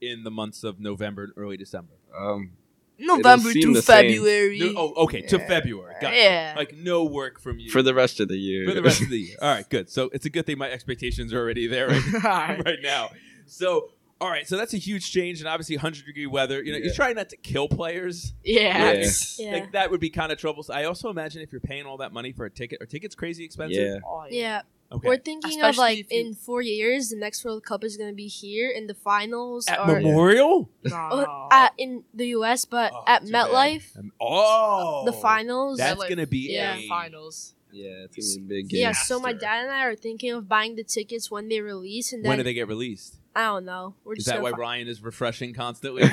in 0.00 0.22
the 0.24 0.30
months 0.30 0.64
of 0.64 0.80
November 0.80 1.24
and 1.24 1.32
early 1.36 1.56
December. 1.56 1.94
Um, 2.16 2.52
November 2.98 3.50
seem 3.50 3.72
through. 3.72 3.82
February. 3.82 4.58
No, 4.60 4.72
oh, 4.76 5.04
okay, 5.04 5.22
to 5.22 5.38
February. 5.38 5.94
Gotcha. 6.00 6.16
Yeah. 6.16 6.54
Like 6.56 6.74
no 6.76 7.04
work 7.04 7.40
from 7.40 7.58
you 7.58 7.70
for 7.70 7.82
the 7.82 7.94
rest 7.94 8.20
of 8.20 8.28
the 8.28 8.36
year. 8.36 8.68
for 8.68 8.74
the 8.74 8.82
rest 8.82 9.02
of 9.02 9.08
the 9.10 9.18
year. 9.18 9.36
All 9.42 9.48
right, 9.52 9.68
good. 9.68 9.90
So 9.90 10.10
it's 10.12 10.26
a 10.26 10.30
good 10.30 10.46
thing 10.46 10.58
my 10.58 10.70
expectations 10.70 11.32
are 11.32 11.40
already 11.40 11.66
there 11.66 11.88
right, 11.88 12.58
right 12.64 12.78
now. 12.82 13.10
So 13.46 13.90
all 14.20 14.30
right, 14.30 14.46
so 14.46 14.56
that's 14.56 14.72
a 14.72 14.78
huge 14.78 15.10
change, 15.10 15.40
and 15.40 15.48
obviously 15.48 15.76
100 15.76 16.06
degree 16.06 16.26
weather. 16.26 16.62
You 16.62 16.72
know, 16.72 16.78
you 16.78 16.84
Yeah. 16.86 16.92
try 16.94 17.12
not 17.12 17.30
to 17.30 17.36
kill 17.36 17.66
players. 17.68 18.32
yeah. 18.44 18.92
Yeah. 18.92 19.10
Yeah. 19.38 19.52
Like 19.52 19.72
that 19.72 19.90
would 19.90 20.00
be 20.00 20.08
kind 20.10 20.30
of 20.30 20.38
troublesome. 20.38 20.76
I 20.76 20.84
also 20.84 21.10
imagine 21.10 21.42
if 21.42 21.50
you're 21.50 21.60
paying 21.60 21.84
all 21.86 21.96
that 21.96 22.12
money 22.12 22.30
for 22.32 22.44
a 22.46 22.50
ticket, 22.50 22.80
are 22.80 22.86
tickets 22.86 23.14
crazy 23.16 23.44
expensive? 23.44 23.76
Yeah. 23.76 23.96
Oh, 24.06 24.24
Yeah. 24.30 24.62
Okay. 24.94 25.08
We're 25.08 25.16
thinking 25.18 25.50
Especially 25.60 25.68
of 25.70 25.76
like 25.76 25.98
you- 26.12 26.20
in 26.26 26.34
four 26.34 26.62
years, 26.62 27.10
the 27.10 27.16
next 27.16 27.44
World 27.44 27.64
Cup 27.64 27.82
is 27.84 27.96
gonna 27.96 28.12
be 28.12 28.28
here, 28.28 28.72
and 28.74 28.88
the 28.88 28.94
finals 28.94 29.66
At 29.68 29.78
are 29.80 30.00
Memorial? 30.00 30.68
No, 30.84 30.94
uh, 30.96 31.48
at 31.50 31.72
in 31.78 32.04
the 32.14 32.28
U.S., 32.38 32.64
but 32.64 32.92
Oh, 32.94 33.02
at 33.06 33.26
too 33.26 33.32
bad. 33.32 33.48
MetLife, 33.50 34.10
oh, 34.20 35.02
the 35.04 35.12
finals. 35.12 35.78
That's 35.78 35.98
Like, 35.98 36.08
gonna 36.08 36.26
be 36.26 36.50
yeah, 36.52 36.76
a 36.76 36.88
finals. 36.88 37.54
Yeah, 37.72 38.06
it's 38.06 38.36
gonna 38.36 38.46
be 38.46 38.54
a 38.56 38.60
big 38.62 38.68
game. 38.68 38.80
yeah, 38.82 38.92
so 38.92 39.18
my 39.18 39.32
dad 39.32 39.62
and 39.64 39.70
I 39.72 39.84
are 39.86 39.96
thinking 39.96 40.30
of 40.30 40.48
buying 40.48 40.76
the 40.76 40.84
tickets 40.84 41.30
when 41.30 41.48
they 41.48 41.60
release, 41.60 42.12
and 42.12 42.24
then 42.24 42.28
when 42.28 42.38
do 42.38 42.44
they 42.44 42.54
get 42.54 42.68
released? 42.68 43.16
I 43.34 43.46
don't 43.46 43.64
know. 43.64 43.94
We're 44.04 44.12
Is 44.14 44.26
just 44.26 44.28
that 44.28 44.42
why 44.42 44.52
fi- 44.52 44.56
Ryan 44.58 44.86
is 44.88 45.02
refreshing 45.02 45.54
constantly? 45.54 46.02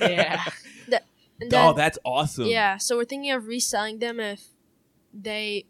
Yeah. 0.00 0.42
and 1.40 1.50
then, 1.50 1.68
oh, 1.68 1.72
that's 1.74 1.98
awesome. 2.04 2.46
yeah. 2.46 2.76
So 2.78 2.96
we're 2.96 3.04
thinking 3.04 3.30
of 3.30 3.46
reselling 3.46 3.98
them 4.00 4.18
if 4.18 4.44
they 5.14 5.66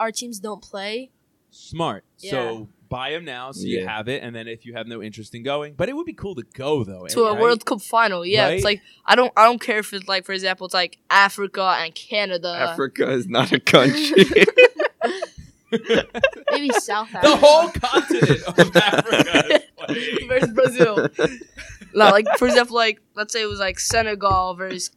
our 0.00 0.10
teams 0.10 0.38
don't 0.38 0.62
play. 0.62 1.10
Smart. 1.56 2.04
Yeah. 2.18 2.30
So 2.32 2.68
buy 2.88 3.10
them 3.10 3.24
now 3.24 3.50
so 3.50 3.64
you 3.66 3.84
have 3.86 4.08
it, 4.08 4.22
and 4.22 4.34
then 4.36 4.46
if 4.46 4.64
you 4.64 4.74
have 4.74 4.86
no 4.86 5.02
interest 5.02 5.34
in 5.34 5.42
going, 5.42 5.74
but 5.74 5.88
it 5.88 5.96
would 5.96 6.06
be 6.06 6.12
cool 6.12 6.34
to 6.36 6.44
go 6.54 6.84
though. 6.84 7.06
to 7.06 7.22
a? 7.24 7.34
Eh, 7.34 7.40
World 7.40 7.64
Cup 7.64 7.80
final. 7.80 8.24
Yeah, 8.24 8.44
Right? 8.44 8.54
it's 8.56 8.64
like 8.64 8.80
I 9.04 9.16
don't 9.16 9.32
I 9.36 9.44
don't 9.44 9.60
care 9.60 9.78
if 9.78 9.92
it's 9.92 10.06
like 10.06 10.24
for 10.24 10.32
example 10.32 10.66
it's 10.66 10.74
like 10.74 10.98
Africa 11.10 11.76
and 11.80 11.94
Canada. 11.94 12.48
Africa 12.54 13.10
is 13.10 13.26
not 13.26 13.52
a 13.52 13.58
country. 13.60 14.24
Maybe 16.52 16.70
South 16.74 17.12
Africa. 17.14 17.28
The 17.28 17.36
whole 17.36 17.68
continent 17.70 18.42
of 18.46 18.76
Africa 18.76 19.62
versus 20.28 20.50
Brazil. 20.52 21.08
no, 21.94 22.10
like 22.10 22.26
for 22.38 22.46
example, 22.46 22.76
like 22.76 23.00
let's 23.14 23.32
say 23.32 23.42
it 23.42 23.46
was 23.46 23.58
like 23.58 23.80
Senegal 23.80 24.54
versus 24.54 24.90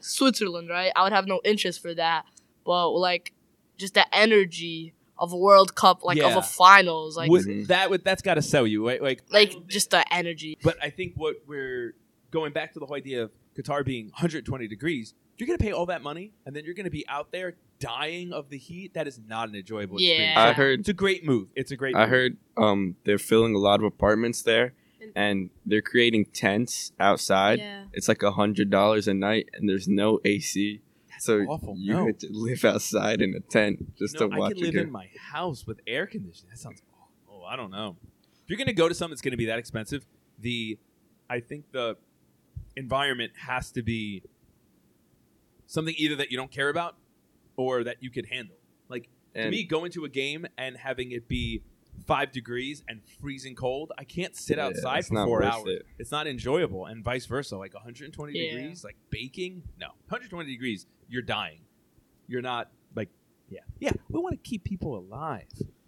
Switzerland, 0.00 0.68
right? 0.68 0.92
I 0.94 1.02
would 1.02 1.12
have 1.12 1.26
no 1.26 1.40
interest 1.44 1.82
for 1.82 1.94
that, 1.94 2.24
but 2.64 2.90
like 2.90 3.32
just 3.76 3.94
the 3.94 4.06
energy 4.14 4.94
of 5.18 5.32
a 5.32 5.36
World 5.36 5.74
Cup, 5.74 6.04
like 6.04 6.18
of 6.20 6.36
a 6.36 6.42
finals, 6.42 7.16
like 7.16 7.30
Would- 7.30 7.44
Mhm. 7.46 7.66
that 7.68 7.90
would 7.90 8.04
that's 8.04 8.22
got 8.22 8.34
to 8.34 8.42
sell 8.42 8.66
you, 8.66 8.86
right? 8.86 9.02
Like, 9.02 9.22
like 9.30 9.66
just 9.66 9.90
the 9.90 10.04
energy. 10.14 10.56
but 10.62 10.76
I 10.82 10.90
think 10.90 11.14
what 11.16 11.36
we're 11.46 11.94
going 12.30 12.52
back 12.52 12.72
to 12.74 12.78
the 12.78 12.86
whole 12.86 12.96
idea 12.96 13.24
of 13.24 13.30
Qatar 13.56 13.84
being 13.84 14.06
120 14.06 14.68
degrees. 14.68 15.14
You're 15.36 15.46
going 15.46 15.58
to 15.58 15.64
pay 15.64 15.70
all 15.72 15.86
that 15.86 16.02
money, 16.02 16.32
and 16.44 16.54
then 16.54 16.64
you're 16.64 16.74
going 16.74 16.84
to 16.84 16.90
be 16.90 17.06
out 17.08 17.30
there 17.30 17.54
dying 17.78 18.32
of 18.32 18.50
the 18.50 18.58
heat. 18.58 18.94
That 18.94 19.06
is 19.06 19.20
not 19.24 19.48
an 19.48 19.54
enjoyable 19.54 20.00
Yeah. 20.00 20.08
experience. 20.14 20.36
I 20.38 20.52
heard 20.52 20.80
it's 20.80 20.88
a 20.88 20.92
great 20.92 21.24
move. 21.24 21.48
It's 21.54 21.70
a 21.70 21.76
great. 21.76 21.94
I 21.94 22.00
move. 22.02 22.10
heard 22.10 22.36
um 22.56 22.96
they're 23.04 23.18
filling 23.18 23.54
a 23.54 23.58
lot 23.58 23.78
of 23.80 23.84
apartments 23.84 24.42
there 24.42 24.74
And- 25.00 25.12
and 25.14 25.50
they're 25.64 25.80
creating 25.82 26.24
tents 26.26 26.90
outside. 26.98 27.60
Yeah. 27.60 27.84
It's 27.92 28.08
like 28.08 28.22
a 28.24 28.32
hundred 28.32 28.68
dollars 28.70 29.06
a 29.06 29.14
night 29.14 29.48
and 29.54 29.68
there's 29.68 29.86
no 29.86 30.18
AC. 30.24 30.80
So 31.28 31.40
awful. 31.42 31.76
you 31.78 31.92
No. 31.94 32.06
get 32.06 32.18
to 32.20 32.28
live 32.32 32.64
outside 32.64 33.20
in 33.22 33.34
a 33.34 33.40
tent 33.40 33.96
just 33.96 34.14
No, 34.18 34.28
to 34.28 34.34
I 34.34 34.38
watch 34.38 34.48
could 34.54 34.58
a 34.58 34.64
live 34.66 34.74
game. 34.74 34.82
in 34.84 34.90
my 34.92 35.08
house 35.32 35.66
with 35.66 35.80
air 35.86 36.06
conditioning. 36.06 36.50
That 36.50 36.58
sounds 36.58 36.82
awful. 36.92 37.42
Oh, 37.42 37.44
I 37.44 37.56
don't 37.56 37.70
know. 37.70 37.96
If 38.42 38.48
you're 38.50 38.56
going 38.56 38.66
to 38.68 38.72
go 38.72 38.88
to 38.88 38.94
something 38.94 39.12
that's 39.12 39.20
going 39.22 39.32
to 39.32 39.36
be 39.38 39.46
that 39.46 39.58
expensive, 39.58 40.06
the 40.38 40.78
I 41.30 41.40
think 41.40 41.70
the 41.72 41.96
environment 42.76 43.32
has 43.46 43.70
to 43.72 43.82
be 43.82 44.22
something 45.66 45.94
either 45.98 46.16
that 46.16 46.30
you 46.30 46.36
don't 46.36 46.50
care 46.50 46.68
about 46.68 46.96
or 47.56 47.84
that 47.84 47.96
you 48.02 48.10
could 48.10 48.26
handle. 48.26 48.56
Like 48.88 49.08
to 49.34 49.50
me, 49.50 49.64
going 49.64 49.92
to 49.92 50.04
a 50.04 50.08
game 50.08 50.46
and 50.56 50.76
having 50.76 51.12
it 51.12 51.28
be 51.28 51.62
five 52.06 52.32
degrees 52.32 52.82
and 52.88 53.00
freezing 53.20 53.54
cold, 53.54 53.92
I 53.98 54.04
can't 54.04 54.34
sit 54.36 54.56
Yeah, 54.56 54.66
outside 54.66 55.04
for 55.04 55.24
four 55.26 55.42
hours. 55.44 55.64
it. 55.66 55.82
It's 55.98 56.10
not 56.10 56.26
enjoyable, 56.26 56.86
and 56.86 57.04
vice 57.04 57.26
versa. 57.26 57.56
Like 57.58 57.74
120 57.74 58.32
Yeah. 58.32 58.50
degrees, 58.56 58.84
like 58.84 58.96
baking. 59.10 59.64
No, 59.78 59.88
120 60.06 60.48
degrees, 60.50 60.86
you're 61.08 61.22
dying. 61.22 61.60
You're 62.26 62.42
not 62.42 62.70
like, 62.94 63.08
yeah, 63.48 63.60
yeah. 63.80 63.92
We 64.10 64.20
want 64.20 64.42
to 64.42 64.48
keep 64.48 64.64
people 64.64 64.96
alive, 64.98 65.46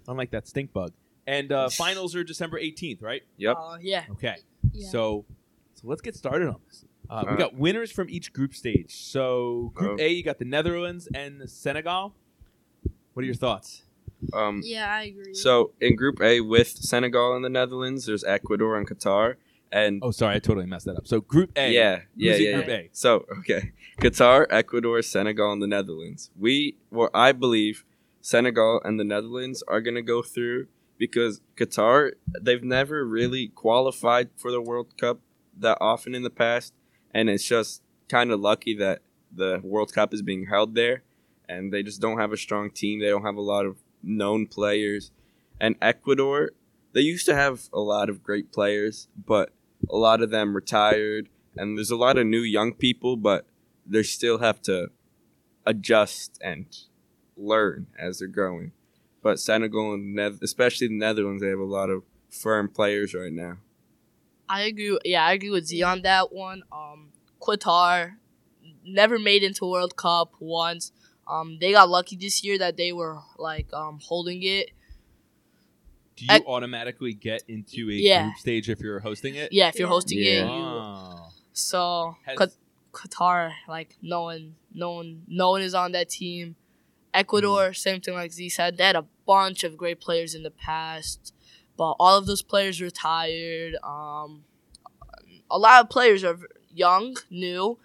unlike 0.08 0.30
that 0.30 0.48
stink 0.48 0.72
bug. 0.72 0.92
And 1.26 1.52
uh, 1.52 1.68
finals 1.70 2.14
are 2.16 2.24
December 2.24 2.58
18th, 2.60 3.02
right? 3.02 3.22
Yep. 3.36 3.56
Uh, 3.58 3.76
yeah. 3.80 4.04
Okay. 4.12 4.36
Yeah. 4.72 4.88
So, 4.88 5.24
so 5.74 5.82
let's 5.86 6.00
get 6.00 6.16
started 6.16 6.48
on 6.48 6.56
this. 6.66 6.84
Uh, 7.08 7.24
we 7.30 7.36
got 7.36 7.54
winners 7.54 7.90
from 7.90 8.08
each 8.08 8.32
group 8.32 8.54
stage. 8.54 8.94
So, 8.94 9.72
Group 9.74 9.98
Oh. 10.00 10.02
A, 10.02 10.08
you 10.08 10.22
got 10.22 10.38
the 10.38 10.44
Netherlands 10.44 11.08
and 11.12 11.48
Senegal. 11.50 12.14
What 13.14 13.22
are 13.22 13.26
your 13.26 13.34
thoughts? 13.34 13.82
Um 14.34 14.60
Yeah, 14.62 14.92
I 14.94 15.04
agree. 15.04 15.32
so 15.34 15.72
in 15.80 15.96
group 15.96 16.20
A 16.20 16.40
with 16.42 16.68
Senegal 16.68 17.34
and 17.34 17.44
the 17.44 17.48
Netherlands, 17.48 18.04
there's 18.06 18.22
Ecuador 18.22 18.76
and 18.76 18.86
Qatar. 18.88 19.36
And 19.72 20.00
Oh, 20.02 20.10
sorry, 20.10 20.36
I 20.36 20.38
totally 20.40 20.66
messed 20.66 20.86
that 20.86 20.96
up. 20.96 21.06
So, 21.06 21.20
Group 21.20 21.52
A. 21.56 21.72
yeah, 21.72 22.00
yeah, 22.16 22.34
yeah, 22.34 22.52
Group 22.54 22.68
yeah. 22.68 22.74
A? 22.74 22.88
So 22.92 23.24
okay, 23.38 23.72
Qatar, 23.98 24.46
Ecuador, 24.50 25.00
Senegal, 25.02 25.52
and 25.52 25.62
the 25.62 25.66
Netherlands. 25.68 26.30
We, 26.38 26.76
well, 26.90 27.10
I 27.14 27.32
believe 27.32 27.84
Senegal 28.20 28.80
and 28.84 28.98
the 28.98 29.04
Netherlands 29.04 29.62
are 29.68 29.80
gonna 29.80 30.02
go 30.02 30.22
through 30.22 30.66
because 30.98 31.40
Qatar, 31.56 32.12
they've 32.40 32.62
never 32.62 33.04
really 33.06 33.48
qualified 33.48 34.30
for 34.36 34.50
the 34.50 34.60
World 34.60 34.96
Cup 34.98 35.20
that 35.56 35.78
often 35.80 36.14
in 36.14 36.22
the 36.22 36.30
past, 36.30 36.74
and 37.12 37.30
it's 37.30 37.44
just 37.44 37.82
kind 38.08 38.32
of 38.32 38.40
lucky 38.40 38.74
that 38.74 39.02
the 39.32 39.60
World 39.62 39.92
Cup 39.92 40.12
is 40.12 40.20
being 40.20 40.46
held 40.46 40.74
there, 40.74 41.02
and 41.48 41.72
they 41.72 41.82
just 41.82 42.00
don't 42.00 42.18
have 42.18 42.32
a 42.32 42.36
strong 42.36 42.70
team. 42.70 43.00
They 43.00 43.08
don't 43.08 43.22
have 43.24 43.36
a 43.36 43.40
lot 43.40 43.66
of 43.66 43.76
known 44.02 44.46
players, 44.46 45.12
and 45.60 45.76
Ecuador, 45.80 46.50
they 46.92 47.02
used 47.02 47.24
to 47.26 47.36
have 47.36 47.68
a 47.72 47.80
lot 47.80 48.08
of 48.10 48.22
great 48.22 48.52
players, 48.52 49.06
but 49.16 49.52
a 49.88 49.96
lot 49.96 50.22
of 50.22 50.30
them 50.30 50.54
retired 50.54 51.28
and 51.56 51.76
there's 51.76 51.90
a 51.90 51.96
lot 51.96 52.18
of 52.18 52.26
new 52.26 52.40
young 52.40 52.72
people, 52.72 53.16
but 53.16 53.46
they 53.86 54.02
still 54.02 54.38
have 54.38 54.62
to 54.62 54.90
adjust 55.66 56.38
and 56.40 56.66
learn 57.36 57.86
as 57.98 58.18
they're 58.18 58.28
growing. 58.28 58.72
But 59.22 59.40
Senegal 59.40 59.94
and 59.94 60.14
ne- 60.14 60.38
especially 60.42 60.88
the 60.88 60.98
Netherlands, 60.98 61.42
they 61.42 61.48
have 61.48 61.58
a 61.58 61.64
lot 61.64 61.90
of 61.90 62.02
firm 62.30 62.68
players 62.68 63.14
right 63.14 63.32
now. 63.32 63.58
I 64.48 64.62
agree. 64.62 64.98
Yeah, 65.04 65.24
I 65.24 65.32
agree 65.32 65.50
with 65.50 65.66
Z 65.66 65.82
on 65.82 66.02
that 66.02 66.32
one. 66.32 66.62
Um, 66.72 67.10
Qatar 67.40 68.16
never 68.84 69.18
made 69.18 69.42
into 69.42 69.66
World 69.66 69.96
Cup 69.96 70.32
once. 70.40 70.92
Um, 71.28 71.58
they 71.60 71.72
got 71.72 71.88
lucky 71.88 72.16
this 72.16 72.42
year 72.42 72.58
that 72.58 72.76
they 72.76 72.92
were 72.92 73.18
like 73.38 73.72
um 73.72 74.00
holding 74.02 74.42
it. 74.42 74.70
Do 76.20 76.26
you 76.26 76.36
Ec- 76.36 76.44
automatically 76.46 77.14
get 77.14 77.42
into 77.48 77.88
a 77.90 77.94
Yeah. 77.94 78.24
group 78.24 78.36
stage 78.36 78.68
if 78.68 78.80
you're 78.80 79.00
hosting 79.00 79.34
it? 79.36 79.52
Yeah, 79.52 79.68
if 79.68 79.78
you're 79.78 79.88
Yeah. 79.88 79.92
hosting 79.94 80.18
it, 80.18 80.44
you 80.46 81.16
so 81.52 82.16
Has- 82.26 82.36
Qat- 82.38 82.56
Qatar 82.92 83.52
like 83.68 83.96
no 84.02 84.22
one, 84.24 84.56
no 84.72 84.92
one, 84.92 85.22
no 85.28 85.50
one 85.50 85.62
is 85.62 85.74
on 85.74 85.92
that 85.92 86.10
team. 86.10 86.56
Ecuador, 87.14 87.72
same 87.72 88.00
thing 88.00 88.14
like 88.14 88.32
Z 88.32 88.50
said, 88.50 88.76
they 88.76 88.84
had 88.84 88.96
a 88.96 89.06
bunch 89.26 89.64
of 89.64 89.76
great 89.76 89.98
players 90.00 90.34
in 90.34 90.42
the 90.42 90.50
past, 90.50 91.32
but 91.76 91.92
all 91.98 92.16
of 92.18 92.26
those 92.26 92.42
players 92.42 92.80
retired. 92.82 93.76
Um, 93.82 94.44
a 95.50 95.58
lot 95.58 95.82
of 95.82 95.88
players 95.90 96.22
are 96.22 96.38
young, 96.72 97.16
new, 97.30 97.78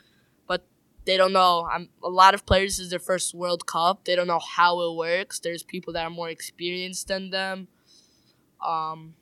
but 0.47 0.65
they 1.05 1.15
don't 1.17 1.33
know. 1.33 1.67
I'm 1.71 1.89
a 2.03 2.09
lot 2.09 2.33
of 2.33 2.45
players 2.45 2.77
this 2.77 2.85
is 2.85 2.89
their 2.91 2.99
first 2.99 3.33
World 3.33 3.65
Cup. 3.65 4.03
They 4.05 4.15
don't 4.15 4.27
know 4.27 4.39
how 4.57 4.79
it 4.81 4.95
works. 4.95 5.39
There's 5.39 5.63
people 5.63 5.93
that 5.93 6.03
are 6.03 6.09
more 6.11 6.29
experienced 6.29 7.07
than 7.07 7.29
them. 7.31 7.67
Um, 8.61 9.15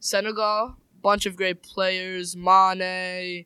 Senegal, 0.00 0.76
bunch 1.02 1.26
of 1.26 1.36
great 1.36 1.62
players. 1.62 2.36
Mane, 2.36 3.44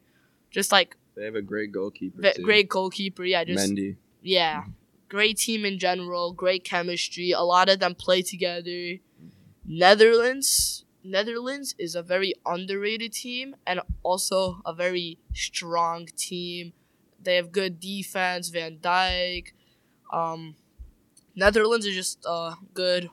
just 0.50 0.72
like 0.72 0.96
They 1.16 1.24
have 1.24 1.34
a 1.34 1.42
great 1.42 1.72
goalkeeper. 1.72 2.22
too. 2.32 2.42
great 2.42 2.68
goalkeeper. 2.68 3.24
Yeah, 3.24 3.44
just 3.44 3.72
Mendy. 3.72 3.96
yeah, 4.22 4.64
great 5.08 5.38
team 5.38 5.64
in 5.64 5.78
general. 5.78 6.32
Great 6.32 6.64
chemistry. 6.64 7.32
A 7.32 7.42
lot 7.42 7.68
of 7.68 7.78
them 7.80 7.94
play 7.94 8.22
together. 8.22 8.98
Netherlands. 9.66 10.84
Netherlands 11.02 11.74
is 11.78 11.94
a 11.94 12.02
very 12.02 12.34
underrated 12.44 13.12
team 13.12 13.56
and 13.66 13.80
also 14.02 14.60
a 14.66 14.74
very 14.74 15.18
strong 15.32 16.06
team. 16.16 16.72
They 17.22 17.36
have 17.36 17.52
good 17.52 17.80
defense, 17.80 18.48
Van 18.48 18.76
Dijk. 18.78 19.52
Um, 20.12 20.56
Netherlands 21.34 21.86
is 21.86 21.94
just 21.94 22.24
a 22.26 22.54
good, 22.74 23.08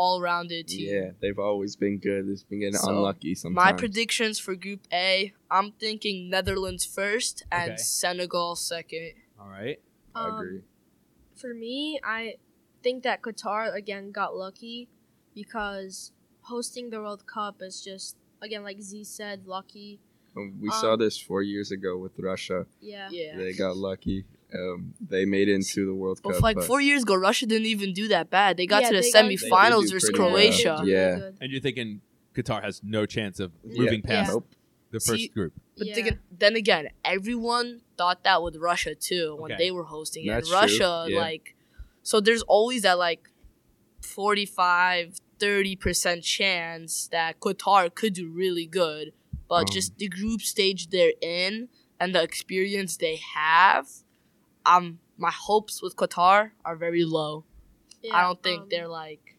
all-rounded 0.00 0.68
team. 0.68 0.86
Yeah, 0.94 1.08
they've 1.20 1.38
always 1.50 1.74
been 1.84 1.96
good. 2.08 2.20
They've 2.28 2.48
been 2.50 2.60
getting 2.60 2.76
So, 2.86 2.90
unlucky 2.90 3.34
sometimes. 3.34 3.64
My 3.64 3.72
predictions 3.72 4.36
for 4.44 4.54
Group 4.54 4.82
A, 4.92 5.32
I'm 5.50 5.72
thinking 5.84 6.28
Netherlands 6.36 6.84
first 6.98 7.44
and 7.50 7.72
Okay. 7.72 7.82
Senegal 8.00 8.56
second. 8.56 9.12
All 9.40 9.48
right. 9.48 9.78
I 10.14 10.28
Um, 10.28 10.34
agree. 10.34 10.60
For 11.42 11.52
me, 11.54 11.98
I 12.04 12.36
think 12.82 13.02
that 13.08 13.22
Qatar 13.22 13.74
again 13.74 14.12
got 14.12 14.36
lucky 14.36 14.88
because 15.34 16.12
hosting 16.52 16.90
the 16.90 16.98
World 17.00 17.24
Cup 17.26 17.56
is 17.68 17.76
just 17.82 18.16
again 18.40 18.62
like 18.68 18.80
Z 18.80 19.04
said, 19.04 19.46
lucky. 19.46 20.00
We 20.36 20.68
um, 20.68 20.80
saw 20.82 20.92
this 20.96 21.16
four 21.18 21.42
years 21.42 21.70
ago 21.72 21.96
with 22.04 22.12
Russia. 22.18 22.66
Yeah. 22.80 23.08
Yeah. 23.10 23.36
They 23.40 23.52
got 23.54 23.76
lucky. 23.76 24.24
Um, 24.54 24.94
they 25.00 25.24
made 25.24 25.48
it 25.48 25.54
into 25.54 25.84
the 25.86 25.94
World 25.94 26.20
But 26.22 26.34
Cup. 26.34 26.42
like 26.42 26.56
but 26.56 26.64
four 26.66 26.80
years 26.80 27.02
ago, 27.02 27.14
Russia 27.16 27.46
didn't 27.46 27.66
even 27.66 27.92
do 27.92 28.08
that 28.08 28.30
bad. 28.30 28.56
They 28.56 28.66
got 28.66 28.82
Yeah, 28.82 28.90
to 28.90 28.94
the 28.96 29.00
they 29.02 29.10
got- 29.10 29.28
They 29.28 29.34
semifinals 29.36 29.90
versus 29.92 30.04
pretty 30.10 30.20
well. 30.20 30.30
Croatia. 30.30 30.82
Yeah. 30.84 31.14
really. 31.14 31.32
And 31.40 31.52
you're 31.52 31.60
thinking 31.60 32.00
Qatar 32.34 32.62
has 32.62 32.80
no 32.84 33.06
chance 33.06 33.40
of 33.40 33.52
Yeah. 33.64 33.82
moving 33.82 34.02
past 34.02 34.28
Yeah. 34.28 34.34
Nope. 34.34 34.48
the 34.92 35.00
first 35.00 35.22
See- 35.22 35.28
group. 35.28 35.52
But 35.76 35.88
Yeah. 35.88 35.94
then- 35.96 36.18
then 36.30 36.56
again, 36.56 36.88
everyone 37.04 37.82
thought 37.98 38.22
that 38.24 38.42
with 38.42 38.56
Russia 38.56 38.94
too 38.94 39.34
when 39.38 39.52
Okay. 39.52 39.64
they 39.64 39.70
were 39.72 39.84
hosting 39.84 40.26
That's 40.26 40.46
it. 40.46 40.50
true, 40.50 40.58
Russia, 40.60 41.06
yeah. 41.08 41.18
like, 41.18 41.54
so 42.02 42.20
there's 42.20 42.42
always 42.42 42.82
that 42.82 42.96
like 42.98 43.28
45, 44.00 45.18
30% 45.38 46.22
chance 46.22 47.08
that 47.08 47.40
Qatar 47.40 47.92
could 47.94 48.14
do 48.14 48.28
really 48.30 48.66
good. 48.66 49.12
But 49.48 49.68
Um. 49.68 49.72
just 49.72 49.98
the 49.98 50.08
group 50.08 50.40
stage 50.42 50.88
they're 50.88 51.12
in 51.20 51.68
and 52.00 52.14
the 52.14 52.22
experience 52.22 52.96
they 52.96 53.16
have, 53.34 53.88
um, 54.66 54.98
my 55.16 55.30
hopes 55.32 55.80
with 55.82 55.96
Qatar 55.96 56.50
are 56.64 56.76
very 56.76 57.04
low. 57.04 57.44
I 58.12 58.22
don't 58.22 58.42
think 58.42 58.62
um, 58.62 58.68
they're 58.70 58.88
like 58.88 59.36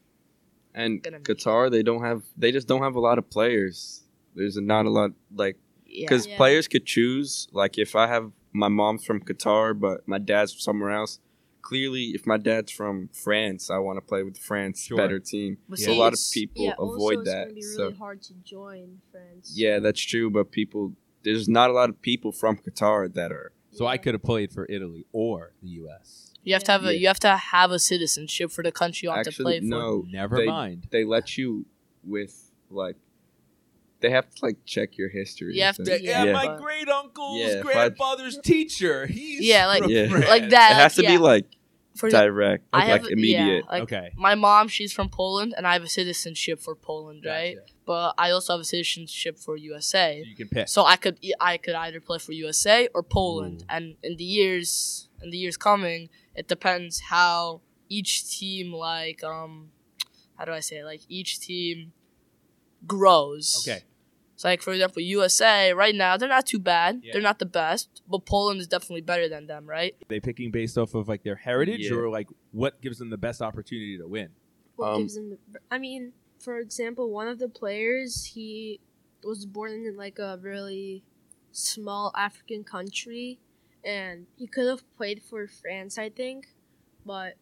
And 0.74 1.02
gonna 1.02 1.20
Qatar, 1.20 1.70
they 1.70 1.82
don't 1.82 2.02
have. 2.02 2.22
They 2.36 2.52
just 2.52 2.68
don't 2.68 2.82
have 2.82 2.96
a 2.96 3.00
lot 3.00 3.18
of 3.18 3.30
players. 3.30 4.02
There's 4.34 4.56
not 4.56 4.86
a 4.86 4.90
lot 4.90 5.10
like 5.34 5.56
yeah. 5.86 6.04
because 6.04 6.26
Yeah. 6.26 6.36
players 6.36 6.68
could 6.68 6.84
choose. 6.86 7.48
Like 7.52 7.78
if 7.78 7.94
I 7.96 8.06
have 8.08 8.32
my 8.52 8.68
mom's 8.68 9.04
from 9.04 9.20
Qatar, 9.20 9.78
but 9.78 10.06
my 10.06 10.18
dad's 10.18 10.52
from 10.52 10.60
somewhere 10.60 10.90
else, 10.90 11.18
clearly, 11.62 12.04
if 12.14 12.26
my 12.26 12.36
dad's 12.36 12.72
from 12.72 13.08
France, 13.24 13.70
I 13.70 13.78
want 13.78 13.96
to 13.96 14.02
play 14.02 14.22
with 14.22 14.38
France 14.38 14.84
Sure. 14.84 14.96
better 14.98 15.18
team. 15.18 15.58
But 15.68 15.78
Yeah. 15.78 15.86
So 15.86 15.92
a 15.92 15.98
lot 16.04 16.12
of 16.12 16.20
people 16.32 16.64
yeah, 16.64 16.72
avoid 16.78 17.18
also 17.18 17.20
it's 17.20 17.30
that. 17.30 17.42
gonna 17.44 17.54
be 17.54 17.62
so 17.62 17.92
hard 17.92 18.22
to 18.22 18.34
join 18.44 19.00
France. 19.10 19.52
yeah, 19.54 19.78
that's 19.78 20.00
true. 20.00 20.28
But 20.30 20.50
people, 20.50 20.94
there's 21.24 21.48
not 21.48 21.70
a 21.70 21.72
lot 21.72 21.88
of 21.90 22.00
people 22.02 22.32
from 22.32 22.56
Qatar 22.58 23.12
that 23.14 23.32
are. 23.32 23.52
So 23.70 23.86
I 23.86 23.96
could 23.98 24.14
have 24.14 24.22
played 24.22 24.52
for 24.52 24.66
Italy 24.68 25.06
or 25.12 25.52
the 25.62 25.68
U.S. 25.70 26.32
You 26.42 26.54
have 26.54 26.64
to 26.64 26.72
have 26.72 26.84
a 26.84 26.94
Yeah. 26.94 27.00
you 27.00 27.06
have 27.08 27.20
to 27.20 27.36
have 27.36 27.70
a 27.70 27.78
citizenship 27.78 28.50
for 28.50 28.62
the 28.64 28.72
country 28.72 29.06
you 29.06 29.10
want 29.10 29.24
to 29.26 29.32
play 29.42 29.60
for. 29.60 29.66
no. 29.66 30.04
Never 30.10 30.36
they, 30.38 30.46
mind. 30.46 30.88
They 30.90 31.04
let 31.04 31.36
you 31.36 31.66
with 32.04 32.50
like. 32.70 32.96
They 34.00 34.10
have 34.10 34.30
to 34.32 34.44
like 34.44 34.56
check 34.64 34.96
your 34.96 35.08
history. 35.08 35.54
You 35.56 35.62
and 35.62 35.66
have 35.66 35.74
stuff. 35.74 35.86
to- 35.98 36.02
Yeah, 36.04 36.24
Yeah. 36.24 36.32
my 36.32 36.46
But- 36.46 36.60
great 36.62 36.88
uncle's 36.88 37.40
Yeah, 37.40 37.46
if 37.48 37.66
I- 37.66 37.72
grandfather's 37.72 38.38
teacher. 38.38 39.06
He's 39.06 39.40
Yeah, 39.44 39.66
like- 39.66 39.82
from 39.82 39.90
Yeah. 39.90 40.08
France. 40.08 40.28
Like 40.28 40.48
that. 40.50 40.70
It 40.72 40.74
has 40.76 40.94
to 40.96 41.02
yeah. 41.02 41.10
be 41.10 41.18
like 41.18 41.46
For 41.98 42.08
direct, 42.08 42.64
I 42.72 42.78
like 42.78 42.86
have 42.88 43.10
immediate. 43.10 43.64
Yeah, 43.66 43.72
like 43.72 43.82
okay. 43.84 44.10
my 44.16 44.34
mom, 44.34 44.68
she's 44.68 44.92
from 44.92 45.08
Poland, 45.08 45.54
and 45.56 45.66
I 45.66 45.72
have 45.72 45.82
a 45.82 45.88
citizenship 45.88 46.60
for 46.60 46.74
Poland, 46.74 47.24
right? 47.26 47.56
Gotcha. 47.56 47.72
But 47.84 48.14
I 48.18 48.30
also 48.30 48.52
have 48.54 48.60
a 48.60 48.64
citizenship 48.64 49.38
for 49.38 49.56
So 49.56 49.62
USA. 49.70 50.22
you 50.24 50.36
can 50.36 50.48
pick. 50.48 50.68
So 50.68 50.84
I 50.84 50.96
could 50.96 51.18
e- 51.20 51.32
I 51.40 51.56
could 51.56 51.74
either 51.74 52.00
play 52.00 52.18
for 52.18 52.32
USA 52.32 52.88
or 52.94 53.02
Poland, 53.02 53.62
Ooh. 53.62 53.74
and 53.74 53.84
in 54.02 54.16
the 54.16 54.24
years 54.24 55.08
in 55.22 55.30
the 55.30 55.38
years 55.38 55.56
coming, 55.56 56.08
it 56.34 56.46
depends 56.48 57.00
how 57.10 57.60
each 57.88 58.12
team 58.38 58.72
like 58.72 59.24
um 59.24 59.70
how 60.36 60.44
do 60.44 60.52
I 60.52 60.60
say 60.60 60.76
it? 60.78 60.84
like 60.84 61.02
each 61.08 61.40
team 61.40 61.92
grows. 62.86 63.66
okay. 63.66 63.82
So 64.38 64.46
like 64.48 64.62
for 64.62 64.72
example, 64.72 65.02
USA 65.02 65.72
right 65.72 65.94
now 65.94 66.16
they're 66.16 66.28
not 66.28 66.46
too 66.46 66.60
bad. 66.60 67.00
Yeah. 67.02 67.12
They're 67.14 67.22
not 67.30 67.40
the 67.40 67.44
best, 67.62 68.02
but 68.08 68.24
Poland 68.24 68.60
is 68.60 68.68
definitely 68.68 69.00
better 69.02 69.28
than 69.28 69.48
them, 69.48 69.66
right? 69.66 69.96
They 70.08 70.20
picking 70.20 70.52
based 70.52 70.78
off 70.78 70.94
of 70.94 71.08
like 71.08 71.24
their 71.24 71.34
heritage 71.34 71.90
Yeah. 71.90 71.96
or 71.96 72.08
like 72.08 72.28
what 72.52 72.80
gives 72.80 72.98
them 72.98 73.10
the 73.10 73.18
best 73.18 73.42
opportunity 73.42 73.98
to 73.98 74.06
win. 74.06 74.28
What 74.76 74.90
Um, 74.90 75.00
gives 75.02 75.16
them? 75.16 75.30
The, 75.30 75.58
I 75.72 75.78
mean, 75.78 76.12
for 76.38 76.58
example, 76.60 77.10
one 77.10 77.26
of 77.26 77.40
the 77.40 77.48
players 77.48 78.24
he 78.26 78.78
was 79.24 79.44
born 79.44 79.72
in 79.72 79.96
like 79.96 80.20
a 80.20 80.38
really 80.40 81.02
small 81.50 82.12
African 82.16 82.62
country, 82.62 83.40
and 83.82 84.26
he 84.36 84.46
could 84.46 84.68
have 84.68 84.84
played 84.96 85.20
for 85.20 85.48
France, 85.48 85.98
I 85.98 86.10
think, 86.10 86.46
but 87.04 87.34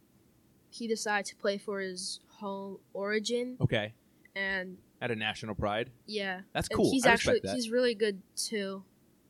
he 0.71 0.87
decided 0.89 1.27
to 1.27 1.37
play 1.37 1.59
for 1.59 1.81
his 1.81 2.21
home 2.41 2.79
origin, 2.95 3.59
Okay. 3.61 3.93
and 4.35 4.79
At 5.01 5.11
a 5.11 5.17
national 5.17 5.55
pride. 5.55 5.91
yeah, 6.07 6.41
That's 6.55 6.69
and 6.69 6.77
cool. 6.77 6.91
he's 6.91 7.05
I 7.07 7.11
actually 7.13 7.41
that. 7.45 7.55
he's 7.55 7.71
really 7.71 7.95
good 7.95 8.23
too. 8.35 8.83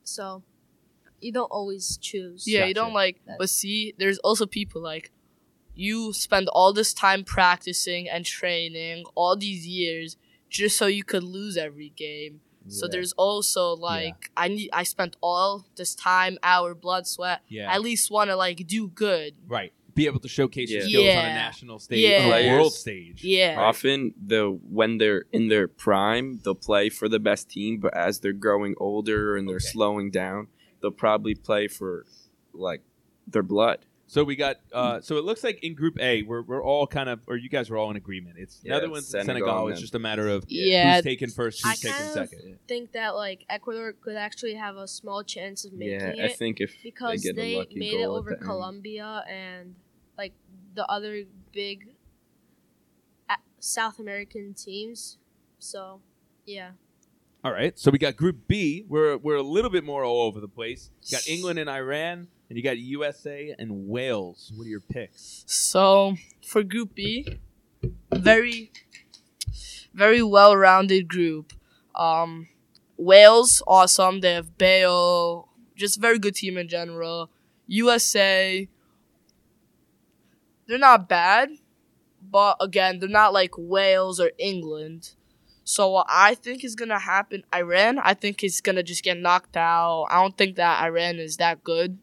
So 0.04 0.42
you 1.20 1.32
don't 1.32 1.50
always 1.50 1.96
choose. 1.96 2.46
Yeah, 2.46 2.66
you 2.66 2.74
don't 2.74 2.92
like. 2.92 3.20
That- 3.26 3.38
But 3.38 3.50
see, 3.50 3.94
there's 3.98 4.18
also 4.18 4.46
people 4.46 4.80
like 4.80 5.10
you 5.74 6.12
spend 6.12 6.48
all 6.52 6.72
this 6.72 6.94
time 6.94 7.24
practicing 7.24 8.08
and 8.08 8.24
training 8.24 9.04
all 9.14 9.36
these 9.36 9.66
years 9.66 10.16
just 10.48 10.76
so 10.78 10.86
you 10.86 11.02
could 11.04 11.22
lose 11.24 11.56
every 11.56 11.90
game. 11.96 12.40
So 12.68 12.88
there's 12.88 13.12
also 13.12 13.74
like 13.76 14.30
I 14.36 14.48
need 14.48 14.70
I 14.72 14.82
spent 14.84 15.16
all 15.20 15.66
this 15.76 15.94
time, 15.94 16.36
hour, 16.42 16.74
blood, 16.74 17.06
sweat. 17.06 17.42
yeah. 17.48 17.72
At 17.72 17.80
least 17.80 18.10
want 18.10 18.30
to 18.30 18.36
like 18.36 18.66
do 18.66 18.88
good. 18.88 19.34
right. 19.46 19.72
Be 19.96 20.06
able 20.06 20.20
to 20.20 20.28
showcase 20.28 20.70
your 20.70 20.82
Yeah. 20.82 20.86
skills 20.88 21.02
on 21.04 21.08
a 21.08 21.28
Yeah. 21.28 21.34
national 21.34 21.78
stage, 21.80 21.98
Yeah. 22.04 22.18
on 22.18 22.24
a 22.26 22.28
Players- 22.28 22.52
world 22.52 22.72
stage. 22.74 23.24
Yeah. 23.24 23.56
Often, 23.58 24.14
the 24.24 24.50
when 24.50 24.98
they're 24.98 25.24
in 25.32 25.48
their 25.48 25.66
prime, 25.66 26.38
they'll 26.44 26.54
play 26.54 26.88
for 26.90 27.08
the 27.08 27.18
best 27.18 27.50
team. 27.50 27.78
But 27.80 27.96
as 27.96 28.20
they're 28.20 28.32
growing 28.32 28.74
older 28.78 29.36
and 29.36 29.48
they're 29.48 29.56
Okay. 29.56 29.64
slowing 29.74 30.10
down, 30.10 30.48
they'll 30.80 30.90
probably 30.92 31.34
play 31.34 31.66
for 31.66 32.04
like 32.52 32.82
their 33.26 33.42
blood. 33.42 33.86
So 34.08 34.22
we 34.22 34.36
got. 34.36 34.60
Uh, 34.72 35.00
so 35.00 35.16
it 35.16 35.24
looks 35.24 35.42
like 35.42 35.58
in 35.64 35.74
Group 35.74 35.98
A, 36.00 36.22
we're, 36.22 36.42
we're 36.42 36.62
all 36.62 36.86
kind 36.86 37.08
of, 37.08 37.18
or 37.26 37.36
you 37.36 37.48
guys 37.48 37.70
are 37.70 37.76
all 37.76 37.90
in 37.90 37.96
agreement. 37.96 38.36
It's 38.38 38.60
Yeah, 38.62 38.74
Netherlands, 38.74 39.08
Senegal, 39.08 39.26
Senegal. 39.34 39.58
and 39.62 39.70
It's 39.70 39.78
then- 39.78 39.82
just 39.82 39.94
a 39.96 39.98
matter 39.98 40.28
of 40.28 40.44
Yeah. 40.46 40.94
who's 40.94 41.02
taking 41.02 41.28
first, 41.28 41.66
I 41.66 41.70
who's 41.70 41.80
taking 41.80 41.96
kind 41.96 42.06
of 42.06 42.12
second. 42.30 42.58
think 42.68 42.92
that 42.92 43.16
like 43.16 43.44
Ecuador 43.50 43.94
could 43.94 44.14
actually 44.14 44.54
have 44.54 44.76
a 44.76 44.86
small 44.86 45.24
chance 45.24 45.64
of 45.64 45.72
making 45.72 45.94
Yeah, 46.00 46.08
it. 46.10 46.20
I 46.20 46.28
think 46.28 46.60
if 46.60 46.72
because 46.84 47.20
they 47.22 47.28
get 47.30 47.36
they 47.36 47.54
a 47.54 47.58
lucky 47.58 47.74
made 47.80 47.94
it 47.94 48.04
goal 48.04 48.14
at 48.14 48.18
over 48.20 48.30
the 48.30 48.36
end. 48.36 48.44
Colombia 48.44 49.24
and 49.28 49.66
like 49.70 49.76
the 50.76 50.86
other 50.86 51.24
big 51.52 51.88
South 53.66 53.98
American 53.98 54.54
teams. 54.54 55.18
So, 55.58 56.00
yeah. 56.44 56.70
All 57.44 57.52
right. 57.52 57.78
So 57.78 57.90
we 57.90 57.98
got 57.98 58.16
Group 58.16 58.48
B. 58.48 58.84
We're 58.88 59.16
we're 59.16 59.36
a 59.36 59.42
little 59.42 59.70
bit 59.70 59.84
more 59.84 60.04
all 60.04 60.22
over 60.22 60.40
the 60.40 60.48
place. 60.48 60.90
You 61.02 61.16
got 61.16 61.28
England 61.28 61.58
and 61.58 61.68
Iran, 61.68 62.28
and 62.48 62.56
you 62.56 62.62
got 62.62 62.78
USA 62.78 63.54
and 63.58 63.88
Wales. 63.88 64.52
What 64.54 64.66
are 64.66 64.70
your 64.70 64.80
picks? 64.80 65.44
So 65.46 66.16
for 66.44 66.62
Group 66.62 66.94
B, 66.94 67.38
very, 68.12 68.72
very 69.94 70.22
well-rounded 70.22 71.08
group. 71.08 71.52
Um, 71.94 72.48
Wales, 72.96 73.62
awesome. 73.66 74.20
They 74.20 74.34
have 74.34 74.58
Bale, 74.58 75.48
just 75.76 75.98
a 75.98 76.00
very 76.00 76.18
good 76.18 76.34
team 76.34 76.56
in 76.56 76.68
general. 76.68 77.30
USA, 77.66 78.68
they're 80.66 80.78
not 80.78 81.08
bad, 81.08 81.50
but 82.22 82.56
again, 82.60 82.98
they're 82.98 83.08
not 83.08 83.32
like 83.32 83.52
Wales 83.56 84.20
or 84.20 84.32
England. 84.38 85.10
So 85.64 85.90
what 85.90 86.06
I 86.08 86.34
think 86.34 86.64
is 86.64 86.74
gonna 86.74 86.98
happen, 86.98 87.42
Iran, 87.54 87.98
I 87.98 88.14
think 88.14 88.44
is 88.44 88.60
gonna 88.60 88.82
just 88.82 89.02
get 89.02 89.18
knocked 89.18 89.56
out. 89.56 90.06
I 90.10 90.20
don't 90.22 90.36
think 90.36 90.56
that 90.56 90.82
Iran 90.82 91.16
is 91.16 91.36
that 91.38 91.64
good. 91.64 91.98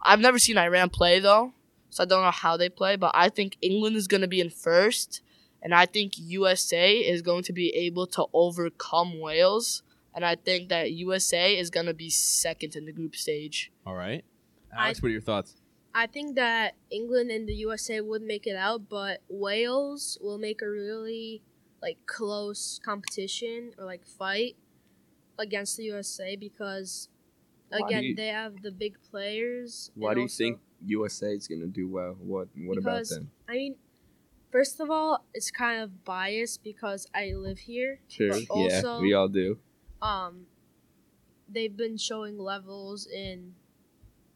I've 0.00 0.20
never 0.20 0.38
seen 0.38 0.58
Iran 0.58 0.90
play 0.90 1.18
though 1.18 1.54
so 1.94 2.02
I 2.02 2.06
don't 2.06 2.24
know 2.24 2.32
how 2.32 2.56
they 2.56 2.68
play, 2.68 2.96
but 2.96 3.12
I 3.14 3.28
think 3.28 3.56
England 3.62 3.94
is 3.94 4.08
going 4.08 4.22
to 4.22 4.26
be 4.26 4.40
in 4.40 4.50
first, 4.50 5.22
and 5.62 5.72
I 5.72 5.86
think 5.86 6.14
USA 6.18 6.96
is 6.96 7.22
going 7.22 7.44
to 7.44 7.52
be 7.52 7.70
able 7.70 8.08
to 8.08 8.26
overcome 8.32 9.20
Wales, 9.20 9.84
and 10.12 10.24
I 10.24 10.34
think 10.34 10.70
that 10.70 10.90
USA 10.90 11.56
is 11.56 11.70
going 11.70 11.86
to 11.86 11.94
be 11.94 12.10
second 12.10 12.74
in 12.74 12.84
the 12.84 12.90
group 12.90 13.14
stage. 13.14 13.70
All 13.86 13.94
right. 13.94 14.24
Alex, 14.76 15.00
what 15.00 15.10
are 15.10 15.12
your 15.12 15.20
thoughts? 15.20 15.54
I 15.94 16.06
think 16.08 16.34
that 16.36 16.74
England 16.90 17.30
and 17.30 17.48
the 17.48 17.54
USA 17.54 18.00
would 18.00 18.22
make 18.22 18.46
it 18.46 18.56
out, 18.56 18.88
but 18.88 19.22
Wales 19.28 20.18
will 20.20 20.38
make 20.38 20.60
a 20.62 20.68
really 20.68 21.42
like 21.80 21.98
close 22.06 22.80
competition 22.84 23.72
or 23.78 23.84
like 23.84 24.04
fight 24.06 24.56
against 25.38 25.76
the 25.76 25.84
USA 25.84 26.34
because 26.34 27.08
again 27.70 28.02
you- 28.02 28.14
they 28.16 28.28
have 28.28 28.62
the 28.62 28.72
big 28.72 28.96
players. 29.10 29.90
Why 29.94 30.14
do 30.14 30.20
you 30.20 30.24
also- 30.24 30.36
think 30.44 30.60
USA 30.86 31.32
is 31.34 31.46
gonna 31.46 31.66
do 31.66 31.86
well? 31.88 32.14
What 32.14 32.48
What 32.56 32.76
Because- 32.76 33.12
about 33.12 33.20
them? 33.22 33.30
I 33.48 33.52
mean, 33.54 33.76
first 34.50 34.80
of 34.80 34.90
all, 34.90 35.24
it's 35.34 35.50
kind 35.50 35.80
of 35.82 36.04
biased 36.04 36.62
because 36.64 37.06
I 37.14 37.32
live 37.34 37.58
here. 37.60 38.00
True. 38.08 38.30
but 38.30 38.46
yeah, 38.56 39.00
we 39.00 39.12
all 39.12 39.28
do. 39.28 39.58
Um, 40.02 40.46
they've 41.48 41.76
been 41.76 41.96
showing 41.98 42.38
levels 42.38 43.06
in. 43.06 43.54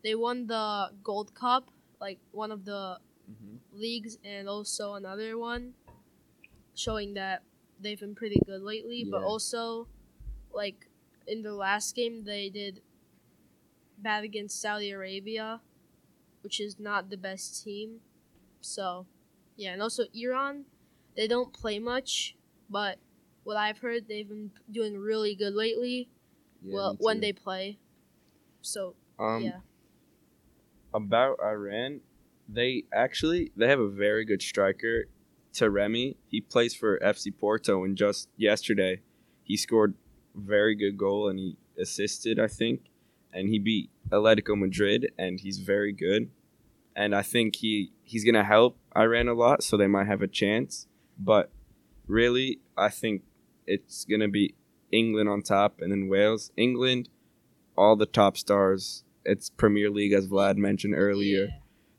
They 0.08 0.14
won 0.14 0.46
the 0.46 0.88
Gold 1.02 1.34
Cup, 1.34 1.70
like 2.00 2.18
one 2.30 2.50
of 2.50 2.64
the 2.64 2.98
leagues, 3.74 4.16
and 4.24 4.48
also 4.48 4.94
another 4.94 5.36
one, 5.36 5.74
showing 6.74 7.12
that 7.12 7.42
they've 7.78 8.00
been 8.00 8.14
pretty 8.14 8.40
good 8.46 8.62
lately. 8.62 9.04
But 9.04 9.20
also, 9.22 9.86
like 10.50 10.88
in 11.26 11.42
the 11.42 11.52
last 11.52 11.94
game, 11.94 12.24
they 12.24 12.48
did 12.48 12.80
bad 13.98 14.24
against 14.24 14.62
Saudi 14.62 14.92
Arabia, 14.92 15.60
which 16.40 16.58
is 16.58 16.80
not 16.80 17.10
the 17.10 17.18
best 17.18 17.62
team. 17.62 18.00
So, 18.62 19.06
yeah, 19.56 19.74
and 19.74 19.82
also 19.82 20.04
Iran, 20.14 20.64
they 21.16 21.28
don't 21.28 21.52
play 21.52 21.78
much, 21.78 22.34
but 22.70 22.98
what 23.44 23.58
I've 23.58 23.80
heard, 23.80 24.08
they've 24.08 24.26
been 24.26 24.52
doing 24.70 24.96
really 24.96 25.34
good 25.34 25.52
lately. 25.52 26.08
Yeah, 26.62 26.74
well, 26.74 26.96
when 26.98 27.20
they 27.20 27.34
play. 27.34 27.78
So 28.62 28.96
um 29.18 29.42
yeah, 29.42 29.60
about 30.94 31.38
Iran, 31.42 32.00
they 32.48 32.84
actually 32.92 33.52
they 33.56 33.68
have 33.68 33.80
a 33.80 33.88
very 33.88 34.24
good 34.24 34.42
striker, 34.42 35.06
Taremi. 35.52 36.16
He 36.26 36.40
plays 36.40 36.74
for 36.74 36.98
FC 37.00 37.36
Porto, 37.36 37.84
and 37.84 37.96
just 37.96 38.28
yesterday, 38.36 39.02
he 39.42 39.56
scored 39.56 39.94
very 40.34 40.74
good 40.74 40.96
goal 40.96 41.28
and 41.28 41.38
he 41.38 41.56
assisted, 41.80 42.38
I 42.38 42.46
think, 42.46 42.90
and 43.32 43.48
he 43.48 43.58
beat 43.58 43.90
Atletico 44.10 44.58
Madrid, 44.58 45.12
and 45.18 45.40
he's 45.40 45.58
very 45.58 45.92
good, 45.92 46.30
and 46.96 47.14
I 47.14 47.22
think 47.22 47.56
he 47.56 47.92
he's 48.02 48.24
gonna 48.24 48.44
help 48.44 48.78
Iran 48.96 49.28
a 49.28 49.34
lot, 49.34 49.62
so 49.62 49.76
they 49.76 49.86
might 49.86 50.06
have 50.06 50.22
a 50.22 50.28
chance. 50.28 50.86
But 51.18 51.50
really, 52.06 52.60
I 52.76 52.88
think 52.88 53.22
it's 53.66 54.04
gonna 54.04 54.28
be 54.28 54.54
England 54.90 55.28
on 55.28 55.42
top, 55.42 55.80
and 55.80 55.92
then 55.92 56.08
Wales. 56.08 56.50
England, 56.56 57.08
all 57.76 57.96
the 57.96 58.06
top 58.06 58.36
stars. 58.36 59.04
It's 59.28 59.50
Premier 59.50 59.90
League, 59.90 60.12
as 60.12 60.26
Vlad 60.26 60.56
mentioned 60.56 60.94
earlier 60.96 61.48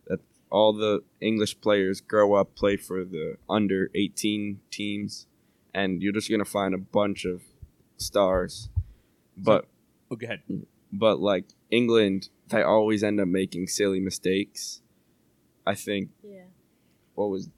That 0.08 0.20
all 0.50 0.74
the 0.74 1.04
English 1.22 1.62
players 1.62 2.02
grow 2.02 2.34
up, 2.34 2.56
play 2.56 2.76
for 2.76 3.06
the 3.06 3.36
under 3.50 3.92
18 3.94 4.60
teams, 4.72 5.28
and 5.74 6.02
you're 6.02 6.12
just 6.14 6.30
gonna 6.30 6.46
find 6.46 6.74
a 6.74 6.78
bunch 6.80 7.26
of 7.26 7.44
stars. 7.98 8.70
But 9.38 9.66
Oh, 10.12 10.16
go 10.16 10.26
ahead. 10.26 10.42
but 10.92 11.20
like 11.20 11.46
England, 11.70 12.30
they 12.48 12.64
always 12.64 13.04
end 13.04 13.20
up 13.20 13.28
making 13.28 13.68
silly 13.68 14.00
mistakes. 14.00 14.82
I 15.68 15.76
think 15.76 16.10
Yeah. 16.24 16.46
what 17.14 17.30
was 17.30 17.50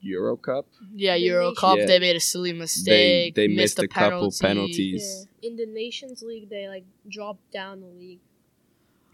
Euro 0.00 0.36
Cup. 0.36 0.66
Yeah, 0.94 1.16
The 1.18 1.24
Euro 1.24 1.48
nation- 1.50 1.56
Cup. 1.60 1.78
Yeah. 1.78 1.86
They 1.86 1.98
made 1.98 2.16
a 2.16 2.20
silly 2.20 2.52
mistake. 2.54 3.34
they 3.34 3.46
missed, 3.46 3.76
missed 3.76 3.78
a 3.80 3.88
couple 3.88 4.32
penalty. 4.32 4.38
penalties. 4.40 5.26
Yeah. 5.42 5.48
In 5.50 5.56
the 5.56 5.66
Nations 5.66 6.22
League, 6.22 6.48
they 6.48 6.66
like 6.66 6.84
dropped 7.08 7.50
down 7.52 7.80
the 7.82 7.86
league, 7.88 8.20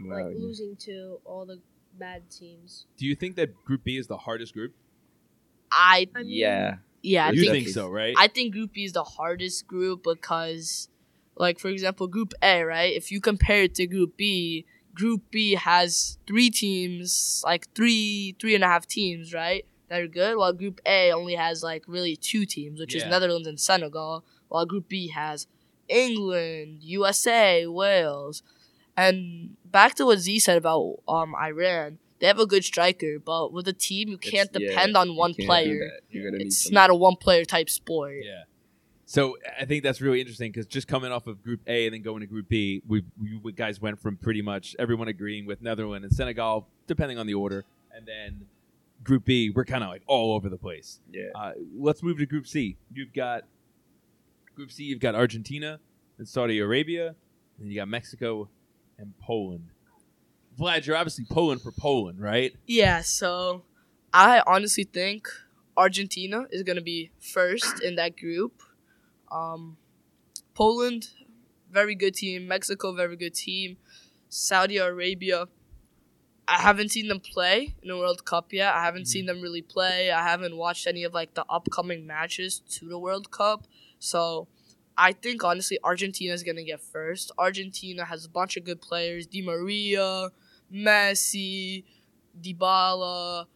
like 0.00 0.24
Wow, 0.24 0.32
losing 0.37 0.76
to 0.76 1.20
all 1.24 1.46
the 1.46 1.61
bad 1.98 2.30
teams. 2.30 2.87
Do 2.96 3.06
you 3.06 3.14
think 3.14 3.37
that 3.37 3.64
Group 3.64 3.84
B 3.84 3.96
is 3.96 4.06
the 4.06 4.16
hardest 4.16 4.54
group? 4.54 4.74
I 5.70 6.08
I 6.14 6.22
mean, 6.22 6.30
yeah, 6.30 6.76
yeah, 7.02 7.26
I 7.26 7.30
you 7.30 7.40
think 7.42 7.52
think 7.52 7.68
so, 7.68 7.88
right? 7.88 8.14
I 8.16 8.28
think 8.28 8.52
Group 8.52 8.72
B 8.72 8.84
is 8.84 8.92
the 8.92 9.04
hardest 9.04 9.66
group 9.66 10.04
because, 10.04 10.88
like 11.37 11.58
for 11.58 11.68
example, 11.68 12.06
Group 12.06 12.34
A, 12.42 12.62
right? 12.62 12.94
If 12.94 13.11
you 13.11 13.20
compare 13.20 13.62
it 13.64 13.74
to 13.76 13.87
Group 13.87 14.16
B, 14.16 14.66
Group 14.94 15.22
B 15.30 15.54
has 15.54 16.18
three 16.26 16.50
teams, 16.50 17.42
like 17.44 17.72
three 17.74 18.37
three 18.40 18.54
and 18.54 18.64
a 18.64 18.68
half 18.68 18.87
teams, 18.87 19.34
right? 19.34 19.64
That 19.88 20.00
are 20.00 20.08
good. 20.08 20.37
While 20.37 20.52
Group 20.52 20.80
A 20.87 21.12
only 21.12 21.34
has 21.34 21.62
like 21.62 21.84
really 21.87 22.16
two 22.16 22.44
teams, 22.46 22.80
which 22.80 22.94
is 22.94 23.04
Netherlands 23.04 23.48
and 23.48 23.58
Senegal. 23.58 24.24
While 24.48 24.66
Group 24.66 24.88
B 24.88 25.08
has 25.08 25.46
England, 25.88 26.82
USA, 26.82 27.66
Wales, 27.66 28.42
and 29.02 29.56
back 29.64 29.94
to 29.96 30.06
what 30.06 30.18
Z 30.18 30.40
said 30.40 30.58
about 30.58 30.96
um 31.08 31.34
Iran. 31.34 31.98
They 32.20 32.26
have 32.26 32.40
a 32.40 32.46
good 32.46 32.64
striker, 32.64 33.18
but 33.24 33.52
with 33.52 33.68
a 33.68 33.72
team, 33.72 34.08
you 34.08 34.18
can't 34.18 34.50
yeah, 34.52 34.70
depend 34.70 34.96
on 34.96 35.14
one 35.14 35.34
can't 35.34 35.46
player. 35.46 35.78
that. 35.78 36.00
You're 36.11 36.24
gonna 36.24 36.38
need 36.38 36.46
It's 36.48 36.64
someone. 36.64 36.74
not 36.74 36.90
a 36.90 36.94
one 36.94 37.16
player 37.16 37.44
type 37.44 37.70
sport. 37.70 38.16
Yeah. 38.24 38.42
So 39.06 39.38
I 39.58 39.64
think 39.64 39.84
that's 39.84 40.00
really 40.00 40.20
interesting 40.20 40.50
because 40.52 40.66
just 40.66 40.87
coming 40.88 41.12
off 41.12 41.26
of 41.28 41.42
Group 41.42 41.61
A 41.66 41.87
and 41.87 41.94
then 41.94 42.02
going 42.02 42.20
to 42.20 42.26
Group 42.26 42.48
B, 42.48 42.82
we, 42.87 43.04
we 43.42 43.52
guys 43.52 43.80
went 43.80 43.98
from 44.02 44.16
pretty 44.16 44.42
much 44.42 44.76
everyone 44.78 45.08
agreeing 45.08 45.46
with 45.46 45.62
Netherlands 45.62 46.04
and 46.04 46.12
Senegal, 46.12 46.66
depending 46.87 47.18
on 47.18 47.26
the 47.26 47.32
order, 47.34 47.64
and 47.94 48.04
then 48.06 48.46
Group 49.04 49.24
B, 49.24 49.48
we're 49.48 49.64
kind 49.64 49.82
of 49.84 49.88
like 49.88 50.02
all 50.06 50.34
over 50.34 50.48
the 50.50 50.58
place. 50.58 51.00
yeah. 51.11 51.28
Uh, 51.34 51.52
let's 51.78 52.02
move 52.02 52.18
to 52.18 52.26
Group 52.26 52.46
C. 52.46 52.76
You've 52.92 53.14
got 53.14 53.44
Group 54.56 54.70
C. 54.72 54.82
You've 54.84 55.00
got 55.00 55.14
Argentina 55.14 55.78
and 56.18 56.28
Saudi 56.28 56.58
Arabia, 56.58 57.14
and 57.61 57.70
you 57.70 57.76
got 57.76 57.88
Mexico 57.88 58.48
and 58.98 59.14
Poland. 59.18 59.70
Vlad, 60.58 60.87
you're 60.87 60.96
obviously 60.96 61.24
Poland 61.24 61.62
for 61.62 61.72
Poland, 61.72 62.20
right? 62.20 62.54
Yeah, 62.66 63.00
so 63.02 63.62
I 64.12 64.42
honestly 64.46 64.84
think 64.84 65.28
Argentina 65.76 66.46
is 66.50 66.64
going 66.64 66.76
to 66.76 66.82
be 66.82 67.11
first 67.20 67.82
in 67.82 67.94
that 67.94 68.16
group. 68.16 68.62
Um, 69.30 69.76
Poland, 70.54 71.11
very 71.70 71.94
good 71.94 72.14
team. 72.14 72.48
Mexico, 72.48 72.92
very 72.92 73.16
good 73.16 73.34
team. 73.34 73.76
Saudi 74.28 74.78
Arabia, 74.78 75.46
I 76.48 76.58
haven't 76.58 76.90
seen 76.90 77.08
them 77.08 77.20
play 77.20 77.74
in 77.82 77.88
the 77.88 77.96
World 77.96 78.24
Cup 78.24 78.52
yet. 78.52 78.74
I 78.74 78.84
haven't 78.84 79.06
seen 79.06 79.26
them 79.26 79.40
really 79.40 79.62
play. 79.62 80.11
I 80.11 80.22
haven't 80.22 80.56
watched 80.56 80.87
any 80.87 81.04
of 81.04 81.14
like 81.14 81.34
the 81.34 81.44
upcoming 81.48 82.06
matches 82.06 82.61
to 82.70 82.88
the 82.88 82.98
World 82.98 83.30
Cup. 83.30 83.66
So 83.98 84.48
I 84.98 85.12
think 85.12 85.44
honestly 85.44 85.78
Argentina 85.84 86.34
is 86.34 86.42
gonna 86.42 86.64
get 86.64 86.80
first. 86.80 87.30
Argentina 87.38 88.04
has 88.04 88.24
a 88.24 88.28
bunch 88.28 88.56
of 88.56 88.64
good 88.64 88.80
players: 88.82 89.26
Di 89.26 89.40
Maria, 89.42 90.30
Messi, 90.72 91.84
Dybala. 92.40 93.46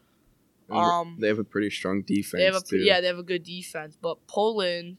And 0.69 0.79
Um, 0.79 1.17
they 1.21 1.29
have 1.29 1.39
a 1.39 1.45
pretty 1.45 1.71
strong 1.71 2.03
defense 2.03 2.41
they 2.41 2.45
have 2.45 2.55
a 2.57 2.61
too. 2.61 2.79
yeah, 2.79 3.01
they 3.01 3.07
have 3.09 3.19
a 3.19 3.23
good 3.23 3.43
defense. 3.43 3.99
But 4.01 4.27
Poland, 4.27 4.97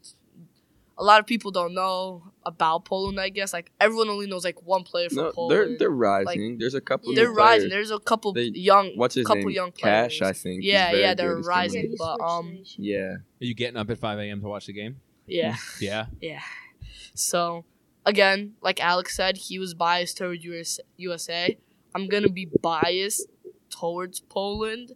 a 0.97 1.03
lot 1.03 1.19
of 1.19 1.25
people 1.25 1.49
don't 1.49 1.73
know 1.73 2.31
about 2.45 2.85
Poland. 2.85 3.19
I 3.19 3.29
guess 3.29 3.53
like 3.53 3.71
everyone 3.79 4.09
only 4.09 4.27
knows 4.27 4.43
like 4.43 4.61
one 4.63 4.83
player 4.83 5.09
from 5.09 5.23
no, 5.23 5.31
Poland. 5.31 5.51
they're 5.71 5.77
they're 5.79 5.89
rising. 5.89 6.57
There's 6.59 6.75
a 6.75 6.81
couple. 6.81 7.15
They're 7.15 7.29
new 7.29 7.35
rising. 7.35 7.69
players. 7.69 7.89
There's 7.89 7.91
a 7.91 7.99
couple 7.99 8.33
They- 8.33 8.51
young, 8.53 8.91
What's 8.97 9.15
his 9.15 9.25
couple 9.25 9.43
name? 9.43 9.51
young 9.51 9.71
Cash. 9.71 10.21
I 10.21 10.33
think. 10.33 10.63
Yeah, 10.63 10.91
yeah, 10.93 11.13
they're 11.15 11.37
rising. 11.37 11.91
Yeah, 11.91 11.97
coming 11.97 12.17
he 12.17 12.17
but, 12.19 12.21
um, 12.21 12.63
Yeah. 12.77 13.13
Are 13.41 13.45
you 13.45 13.55
getting 13.55 13.77
up 13.77 13.89
at 13.89 13.97
5 13.97 14.19
a.m. 14.19 14.41
to 14.41 14.47
watch 14.47 14.67
the 14.67 14.73
game? 14.73 14.97
Yeah, 15.27 15.55
Yeah. 15.79 16.05
yeah. 16.21 16.41
So 17.13 17.65
again, 18.05 18.53
like 18.61 18.79
Alex 18.79 19.15
said, 19.15 19.37
he 19.37 19.59
was 19.59 19.73
biased 19.73 20.17
toward 20.17 20.43
US, 20.43 20.79
USA. 20.97 21.57
I'm 21.95 22.07
gonna 22.07 22.29
be 22.29 22.45
biased 22.61 23.27
towards 23.69 24.19
Poland, 24.19 24.93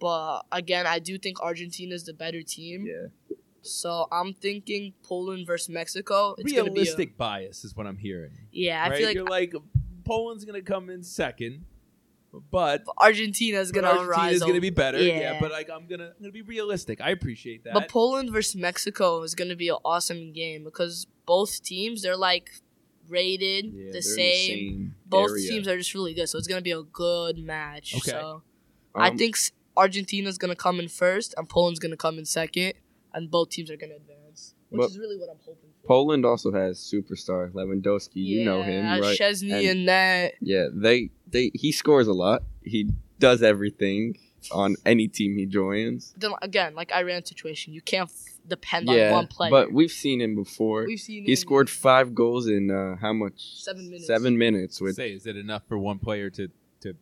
but 0.00 0.42
again, 0.52 0.86
I 0.86 0.98
do 0.98 1.18
think 1.18 1.40
Argentina 1.42 1.94
is 1.94 2.04
the 2.04 2.12
better 2.14 2.42
team. 2.42 2.86
Yeah. 2.86 3.08
So 3.62 4.08
I'm 4.10 4.32
thinking 4.34 4.94
Poland 5.02 5.46
versus 5.46 5.68
Mexico. 5.68 6.34
It's 6.38 6.50
Realistic 6.52 7.16
bias 7.16 7.64
is 7.64 7.76
what 7.76 7.86
I'm 7.86 7.98
hearing. 7.98 8.32
yeah. 8.52 8.82
I 8.84 8.88
right? 8.88 8.96
feel 8.98 9.06
like 9.06 9.14
You're 9.14 9.24
like 9.26 9.54
Poland's 10.04 10.44
gonna 10.44 10.62
come 10.62 10.90
in 10.90 11.02
second, 11.02 11.64
but 12.50 12.84
Argentina 12.98 13.58
is 13.58 13.72
gonna 13.72 13.88
Argentina 13.88 14.10
rise. 14.10 14.36
is 14.36 14.42
gonna 14.42 14.60
be 14.60 14.70
better. 14.70 14.98
Yeah. 15.02 15.18
Yeah. 15.20 15.40
but 15.40 15.50
like 15.50 15.68
I'm 15.70 15.86
gonna 15.86 16.08
I'm 16.16 16.20
gonna 16.20 16.32
be 16.32 16.42
realistic. 16.42 17.00
I 17.00 17.10
appreciate 17.10 17.64
that. 17.64 17.74
But 17.74 17.88
Poland 17.88 18.30
versus 18.30 18.56
Mexico 18.56 19.22
is 19.22 19.34
gonna 19.34 19.56
be 19.56 19.68
an 19.68 19.78
awesome 19.84 20.32
game 20.32 20.64
because 20.64 21.06
both 21.26 21.62
teams 21.62 22.02
they're 22.02 22.16
like 22.16 22.50
rated 23.08 23.64
Yeah, 23.66 23.70
the, 23.72 23.82
they're 23.84 23.92
the 23.92 24.02
same. 24.02 24.48
same 24.48 24.94
Both 25.06 25.30
area. 25.30 25.50
teams 25.50 25.68
are 25.68 25.76
just 25.76 25.92
really 25.94 26.14
good, 26.14 26.28
so 26.28 26.38
it's 26.38 26.46
gonna 26.46 26.60
be 26.62 26.70
a 26.70 26.82
good 26.82 27.38
match. 27.38 27.94
Okay. 27.96 28.10
So 28.12 28.42
I 28.94 29.08
Um, 29.08 29.18
think 29.18 29.36
s- 29.36 29.52
Argentina's 29.76 30.38
gonna 30.38 30.54
come 30.56 30.78
in 30.80 30.88
first 30.88 31.34
and 31.36 31.48
Poland's 31.48 31.80
gonna 31.80 31.96
come 31.96 32.18
in 32.18 32.24
second, 32.24 32.74
and 33.12 33.30
both 33.30 33.50
teams 33.50 33.70
are 33.70 33.76
gonna 33.76 33.94
advance, 33.96 34.54
which 34.70 34.78
But 34.80 34.90
is 34.90 34.98
really 34.98 35.18
what 35.18 35.28
I'm 35.30 35.38
hoping 35.44 35.70
for. 35.82 35.86
Poland 35.86 36.24
also 36.24 36.52
has 36.52 36.78
superstar 36.78 37.50
Lewandowski. 37.52 38.16
You 38.16 38.44
know 38.44 38.62
him, 38.62 38.84
Yeah, 38.84 38.98
right? 39.00 39.18
Szczęsny 39.18 39.52
And- 39.52 39.66
and 39.68 39.88
that. 39.88 40.32
Yeah, 40.40 40.66
they 40.72 41.10
they 41.30 41.50
he 41.54 41.72
scores 41.72 42.08
a 42.08 42.12
lot. 42.12 42.42
He 42.64 42.88
does 43.18 43.42
everything 43.42 44.16
on 44.52 44.76
any 44.86 45.06
team 45.08 45.36
he 45.36 45.44
joins. 45.46 46.14
Then 46.16 46.32
again, 46.42 46.74
like 46.74 46.90
Iran 46.92 47.24
situation, 47.24 47.74
you 47.74 47.82
can't 47.82 48.08
f- 48.10 48.38
depend 48.48 48.88
yeah, 48.88 49.08
on 49.08 49.12
one 49.14 49.26
player. 49.26 49.50
but 49.50 49.72
we've 49.72 49.90
seen 49.92 50.20
him 50.20 50.34
before. 50.34 50.86
We've 50.86 50.98
seen 50.98 51.24
he 51.26 51.32
him 51.32 51.36
scored 51.36 51.68
five 51.68 52.14
goals 52.14 52.46
in 52.48 52.70
uh, 52.70 52.96
how 52.96 53.12
much? 53.12 53.38
Seven 53.62 53.84
minutes. 53.90 54.06
Seven 54.06 54.38
minutes. 54.38 54.80
With 54.80 54.94
say, 54.96 55.12
is 55.12 55.26
it 55.26 55.36
enough 55.36 55.62
for 55.68 55.76
one 55.78 55.98
player 55.98 56.30
to 56.30 56.48
to? 56.82 56.94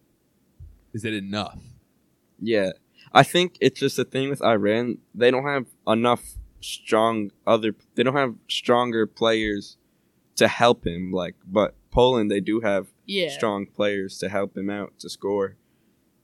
Is 0.92 1.04
it 1.04 1.14
enough? 1.14 1.58
yeah, 2.40 2.70
I 3.12 3.22
think 3.22 3.56
it's 3.60 3.78
just 3.80 3.98
a 3.98 4.04
thing 4.04 4.30
with 4.30 4.42
Iran. 4.42 4.98
They 5.14 5.30
don't 5.30 5.44
have 5.44 5.66
enough 5.86 6.24
strong 6.60 7.30
other. 7.46 7.74
They 7.94 8.02
don't 8.02 8.16
have 8.16 8.34
stronger 8.48 9.06
players 9.06 9.76
to 10.36 10.48
help 10.48 10.86
him. 10.86 11.12
Like, 11.12 11.34
but 11.46 11.74
Poland, 11.90 12.30
they 12.30 12.40
do 12.40 12.60
have 12.60 12.88
yeah. 13.06 13.30
strong 13.30 13.66
players 13.66 14.18
to 14.18 14.28
help 14.28 14.56
him 14.56 14.70
out 14.70 14.98
to 15.00 15.08
score. 15.08 15.56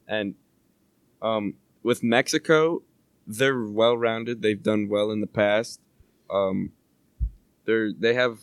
And 0.07 0.35
um, 1.23 1.55
with 1.83 2.03
Mexico, 2.03 2.83
they're 3.27 3.65
well 3.65 3.97
rounded. 3.97 4.43
They've 4.43 4.63
done 4.63 4.89
well 4.89 5.11
in 5.11 5.21
the 5.21 5.27
past. 5.27 5.81
Um, 6.31 6.73
they're 7.65 7.93
they 7.93 8.15
have 8.15 8.39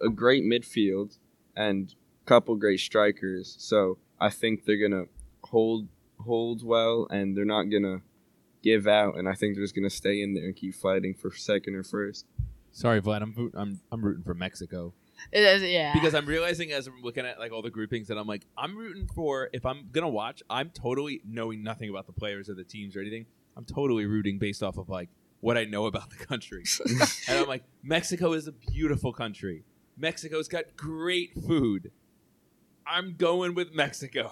a 0.00 0.08
great 0.08 0.44
midfield 0.44 1.18
and 1.56 1.94
a 2.24 2.28
couple 2.28 2.54
great 2.56 2.80
strikers. 2.80 3.56
So 3.58 3.98
I 4.20 4.30
think 4.30 4.64
they're 4.64 4.76
gonna 4.76 5.06
hold 5.44 5.88
hold 6.20 6.64
well, 6.64 7.06
and 7.10 7.36
they're 7.36 7.44
not 7.44 7.64
gonna 7.64 8.02
give 8.62 8.86
out. 8.86 9.16
And 9.18 9.28
I 9.28 9.34
think 9.34 9.54
they're 9.54 9.64
just 9.64 9.74
gonna 9.74 9.90
stay 9.90 10.22
in 10.22 10.34
there 10.34 10.44
and 10.44 10.54
keep 10.56 10.74
fighting 10.74 11.14
for 11.14 11.32
second 11.34 11.74
or 11.74 11.82
first. 11.82 12.26
Sorry, 12.70 13.00
Vlad. 13.02 13.22
I'm 13.22 13.34
root- 13.36 13.54
I'm 13.56 13.80
I'm 13.90 14.02
rooting 14.04 14.24
for 14.24 14.34
Mexico 14.34 14.94
It 15.30 15.42
is- 15.42 15.62
yeah. 15.70 15.92
because 15.92 16.14
I'm 16.14 16.26
realizing 16.26 16.72
as 16.72 16.86
I'm 16.86 17.02
looking 17.02 17.26
at 17.26 17.38
like 17.38 17.52
all 17.52 17.62
the 17.62 17.70
groupings 17.70 18.08
that 18.08 18.16
I'm 18.18 18.26
like 18.26 18.46
I'm 18.56 18.76
rooting 18.76 19.06
for. 19.14 19.50
If 19.52 19.66
I'm 19.66 19.88
gonna 19.92 20.08
watch, 20.08 20.42
I'm 20.48 20.70
totally 20.70 21.20
knowing 21.24 21.62
nothing 21.62 21.90
about 21.90 22.06
the 22.06 22.12
players 22.12 22.48
or 22.48 22.54
the 22.54 22.64
teams 22.64 22.96
or 22.96 23.00
anything. 23.00 23.26
I'm 23.56 23.64
totally 23.66 24.06
rooting 24.06 24.38
based 24.38 24.62
off 24.62 24.78
of 24.78 24.88
like 24.88 25.10
what 25.40 25.58
I 25.58 25.64
know 25.64 25.86
about 25.86 26.08
the 26.10 26.16
country. 26.24 26.64
and 27.28 27.38
I'm 27.38 27.46
like, 27.48 27.64
Mexico 27.82 28.32
is 28.32 28.46
a 28.46 28.52
beautiful 28.52 29.12
country. 29.12 29.64
Mexico's 29.98 30.48
got 30.48 30.74
great 30.76 31.34
food. 31.46 31.90
I'm 32.86 33.14
going 33.16 33.54
with 33.54 33.72
Mexico. 33.74 34.30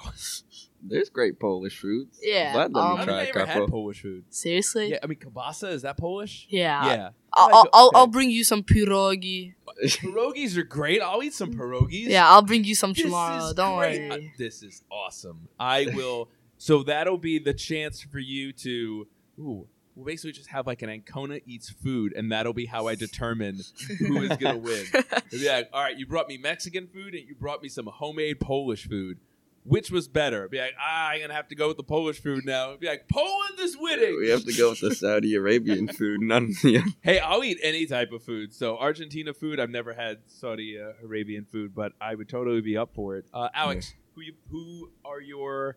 There's 0.83 1.11
great 1.11 1.39
Polish 1.39 1.79
foods. 1.79 2.19
Yeah, 2.23 2.53
Glad 2.55 2.73
let 2.75 2.83
um, 2.83 2.95
me 2.95 2.99
I've 3.01 3.07
try 3.07 3.21
a 3.23 3.25
never 3.27 3.39
had 3.41 3.49
couple. 3.49 3.69
Polish 3.69 4.01
food. 4.03 4.25
Seriously? 4.31 4.91
Yeah, 4.93 4.99
I 5.03 5.07
mean 5.07 5.19
kielbasa 5.19 5.71
is 5.73 5.83
that 5.83 5.99
Polish? 5.99 6.47
Yeah. 6.49 6.87
Yeah. 6.87 7.09
I'll, 7.35 7.49
I'll, 7.55 7.69
I'll, 7.73 7.87
okay. 7.89 7.99
I'll 7.99 8.07
bring 8.07 8.31
you 8.31 8.45
some 8.45 8.63
pierogi. 8.63 9.55
Pierogies 9.85 10.57
are 10.57 10.63
great. 10.65 11.01
I'll 11.03 11.23
eat 11.23 11.35
some 11.35 11.53
pierogies. 11.55 12.09
Yeah, 12.09 12.29
I'll 12.29 12.43
bring 12.43 12.65
you 12.65 12.75
some 12.75 12.93
This 12.95 13.05
tomorrow. 13.05 13.45
is 13.49 13.55
Don't 13.55 13.79
great. 13.79 14.07
Uh, 14.11 14.15
worry. 14.15 14.33
this 14.39 14.63
is 14.63 14.83
awesome. 14.91 15.49
I 15.59 15.87
will. 15.95 16.29
so 16.59 16.83
that'll 16.83 17.19
be 17.19 17.39
the 17.39 17.55
chance 17.55 18.01
for 18.03 18.19
you 18.19 18.53
to. 18.55 19.07
Ooh, 19.39 19.67
we'll 19.95 20.07
basically 20.07 20.33
just 20.33 20.49
have 20.51 20.67
like 20.67 20.83
an 20.83 20.89
Ancona 20.91 21.41
eats 21.47 21.71
food, 21.71 22.13
and 22.17 22.31
that'll 22.33 22.53
be 22.53 22.67
how 22.67 22.87
I 22.87 22.95
determine 22.95 23.61
who 23.99 24.23
is 24.23 24.37
gonna 24.37 24.59
win. 24.71 24.87
It'll 24.95 25.39
be 25.39 25.49
like, 25.49 25.69
all 25.73 25.83
right, 25.83 25.97
you 25.99 26.07
brought 26.07 26.29
me 26.29 26.39
Mexican 26.39 26.87
food, 26.89 27.15
and 27.15 27.27
you 27.29 27.35
brought 27.35 27.63
me 27.63 27.69
some 27.69 27.87
homemade 27.87 28.41
Polish 28.41 28.89
food. 28.89 29.19
Which 29.63 29.91
was 29.91 30.09
better? 30.09 30.49
Be 30.49 30.59
like, 30.59 30.73
ah, 30.81 31.09
I'm 31.09 31.21
gonna 31.21 31.35
have 31.35 31.49
to 31.49 31.55
go 31.55 31.69
with 31.69 31.77
the 31.77 31.83
Polish 31.83 32.19
food 32.23 32.47
now. 32.47 32.77
Be 32.77 32.87
like, 32.87 33.07
Poland 33.13 33.59
is 33.61 33.77
winning. 33.79 34.17
we 34.19 34.31
have 34.31 34.45
to 34.47 34.55
go 34.55 34.71
with 34.71 34.81
the 34.81 34.95
Saudi 34.95 35.35
Arabian 35.35 35.87
food. 35.93 36.23
None 36.23 36.45
of 36.45 36.49
the 36.63 36.83
Hey, 37.03 37.19
I'll 37.19 37.45
eat 37.45 37.59
any 37.63 37.85
type 37.85 38.11
of 38.13 38.23
food. 38.23 38.55
So 38.55 38.79
Argentina 38.79 39.35
food, 39.35 39.61
I've 39.61 39.69
never 39.69 39.93
had 39.93 40.21
Saudi 40.29 40.79
uh, 40.81 40.93
Arabian 41.05 41.45
food, 41.53 41.75
but 41.75 41.93
I 42.01 42.15
would 42.15 42.29
totally 42.31 42.63
be 42.63 42.79
up 42.79 42.95
for 42.95 43.17
it. 43.19 43.27
Uh, 43.35 43.51
Alex, 43.53 43.93
who 44.15 44.23
you, 44.23 44.33
who 44.51 44.91
are 45.05 45.21
your 45.21 45.77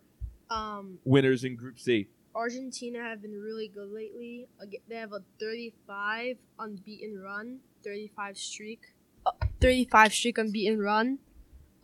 Um, 0.49 0.99
winners 1.03 1.43
in 1.43 1.57
Group 1.57 1.77
C. 1.77 2.07
Argentina 2.35 2.99
have 2.99 3.21
been 3.21 3.39
really 3.39 3.67
good 3.67 3.89
lately. 3.91 4.47
They 4.87 4.95
have 4.95 5.13
a 5.13 5.23
35 5.39 6.37
unbeaten 6.59 7.19
run, 7.21 7.59
35 7.83 8.37
streak, 8.37 8.81
uh, 9.25 9.31
35 9.61 10.13
streak 10.13 10.37
unbeaten 10.37 10.79
run. 10.79 11.19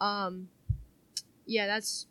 Um, 0.02 0.50
yeah, 1.46 1.68
that's 1.68 2.08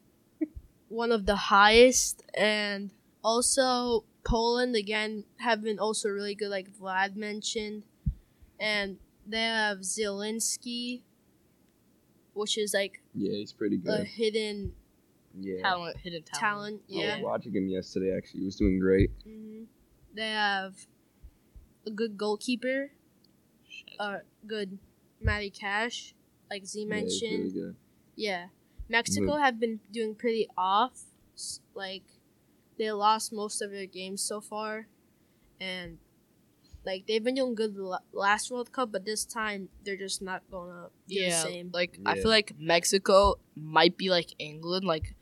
one 0.88 1.12
of 1.12 1.26
the 1.26 1.36
highest. 1.36 2.22
And 2.34 2.90
also 3.24 4.04
Poland 4.24 4.76
again 4.76 5.24
have 5.38 5.62
been 5.62 5.78
also 5.78 6.08
really 6.08 6.34
good, 6.34 6.50
like 6.50 6.70
Vlad 6.70 7.16
mentioned. 7.16 7.82
And 8.60 8.98
they 9.26 9.42
have 9.42 9.78
Zielinski, 9.78 11.02
which 12.34 12.56
is 12.58 12.74
like 12.74 13.02
Yeah, 13.14 13.32
he's 13.32 13.52
pretty 13.52 13.76
good. 13.78 14.00
a 14.00 14.04
hidden 14.04 14.74
yeah. 15.40 15.62
Talent, 15.62 15.96
hidden 15.98 16.22
talent. 16.22 16.82
talent. 16.88 17.12
I 17.12 17.16
was 17.16 17.24
watching 17.24 17.54
him 17.54 17.68
yesterday. 17.68 18.16
Actually, 18.16 18.40
he 18.40 18.46
was 18.46 18.56
doing 18.56 18.78
great. 18.78 19.10
hmm 19.24 19.64
They 20.14 20.30
have 20.30 20.74
a 21.86 21.90
good 21.90 22.16
goalkeeper, 22.18 22.90
uh, 23.98 24.18
good 24.46 24.78
Matty 25.20 25.50
Cash, 25.50 26.14
like 26.50 26.64
Z 26.66 26.80
Yeah, 26.80 26.86
mentioned. 26.88 27.38
really 27.38 27.50
good. 27.52 27.76
Yeah, 28.16 28.46
Mexico 28.88 29.36
have 29.36 29.60
been 29.60 29.80
doing 29.92 30.14
pretty 30.14 30.48
off. 30.56 31.04
Like 31.74 32.02
they 32.78 32.90
lost 32.92 33.32
most 33.32 33.62
of 33.62 33.70
their 33.70 33.86
games 33.86 34.22
so 34.22 34.40
far, 34.40 34.86
and 35.60 35.98
like 36.84 37.06
they've 37.06 37.22
been 37.22 37.34
doing 37.36 37.54
good 37.54 37.74
the 37.76 38.00
last 38.12 38.50
World 38.50 38.72
Cup, 38.72 38.90
but 38.92 39.04
this 39.04 39.24
time 39.24 39.68
they're 39.84 39.96
just 39.96 40.20
not 40.20 40.42
gonna 40.50 40.88
do 41.06 41.14
the 41.14 41.30
Yeah, 41.30 41.42
same. 41.42 41.70
like 41.72 41.98
I 42.04 42.14
feel 42.16 42.30
like 42.30 42.54
Mexico 42.58 43.36
might 43.54 43.96
be 43.96 44.10
like 44.10 44.34
England. 44.38 44.84
Like 44.84 45.14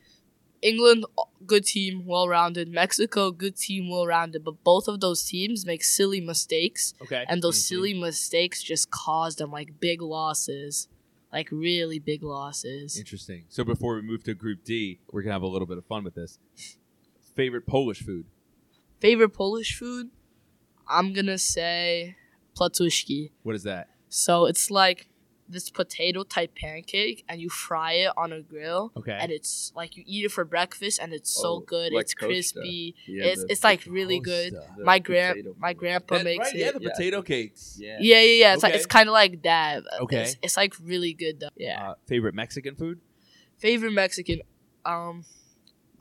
England, 0.63 1.05
good 1.47 1.65
team, 1.65 2.07
well 2.07 2.29
rounded. 2.29 2.69
Mexico, 2.69 3.31
good 3.31 3.57
team, 3.57 3.89
well 3.91 4.07
rounded. 4.07 4.45
But 4.45 4.63
both 4.65 4.89
of 4.89 5.01
those 5.01 5.23
teams 5.25 5.65
make 5.67 5.85
silly 5.85 6.21
mistakes, 6.21 6.95
Okay. 7.03 7.25
and 7.29 7.43
those 7.43 7.59
Mhm. 7.59 7.69
silly 7.69 7.95
mistakes 7.95 8.63
just 8.63 8.91
cause 8.91 9.37
them 9.37 9.51
like 9.53 9.79
big 9.81 10.01
losses, 10.03 10.89
like 11.33 11.51
really 11.51 11.99
big 11.99 12.23
losses. 12.23 12.99
Interesting. 12.99 13.45
So 13.49 13.65
before 13.65 13.95
we 13.97 14.03
move 14.03 14.25
to 14.25 14.35
Group 14.35 14.65
D, 14.65 14.99
we're 15.13 15.23
gonna 15.23 15.35
have 15.35 15.43
a 15.43 15.47
little 15.49 15.67
bit 15.67 15.79
of 15.79 15.85
fun 15.87 16.05
with 16.05 16.15
this. 16.15 16.39
Favorite 17.35 17.67
Polish 17.67 18.03
food? 18.03 18.25
Favorite 19.01 19.31
Polish 19.35 19.77
food? 19.79 20.11
I'm 20.89 21.13
gonna 21.13 21.39
say 21.39 22.17
placuszki. 22.59 23.31
What 23.43 23.55
is 23.55 23.63
that? 23.65 23.91
So 24.09 24.47
it's 24.47 24.71
like 24.71 25.09
this 25.49 25.71
potato 25.71 26.23
type 26.25 26.55
pancake, 26.57 27.25
and 27.29 27.41
you 27.41 27.49
fry 27.49 27.93
it 27.93 28.13
on 28.17 28.33
a 28.33 28.41
grill. 28.43 28.93
Okay. 28.97 29.17
and 29.21 29.31
it's 29.31 29.73
like 29.77 29.97
you 29.97 30.03
eat 30.07 30.25
it 30.25 30.33
for 30.33 30.45
breakfast 30.45 30.99
and 31.01 31.13
it's 31.13 31.31
so 31.31 31.49
Oh, 31.55 31.61
good 31.61 31.93
like 31.93 32.03
it's 32.03 32.15
crispy 32.15 32.95
Yeah, 33.07 33.27
it's 33.27 33.43
the- 33.43 33.53
it's 33.53 33.65
like 33.65 33.81
really 33.87 34.19
good 34.21 34.53
the 34.55 34.85
my 34.85 34.99
grand 34.99 35.47
my 35.59 35.73
grandpa 35.73 36.17
That- 36.17 36.25
makes 36.25 36.47
right, 36.47 36.55
it 36.55 36.59
yeah, 36.59 36.71
the 36.73 36.81
Yeah. 36.83 36.91
potato 36.91 37.23
cakes. 37.23 37.77
Yeah. 37.81 37.99
yeah 38.01 38.21
yeah 38.21 38.33
yeah 38.43 38.55
it's 38.55 38.63
like 38.63 38.75
it's 38.75 38.87
kind 38.87 39.09
of 39.09 39.13
like 39.13 39.43
that 39.43 39.83
Okay. 40.01 40.23
it's, 40.23 40.37
it's 40.43 40.57
like 40.57 40.75
really 40.83 41.13
good 41.13 41.41
though 41.41 41.49
yeah 41.57 41.91
Uh, 41.91 41.95
favorite 42.07 42.35
Mexican 42.35 42.75
food? 42.75 43.01
favorite 43.59 43.93
mexican 43.93 44.41
um 44.85 45.25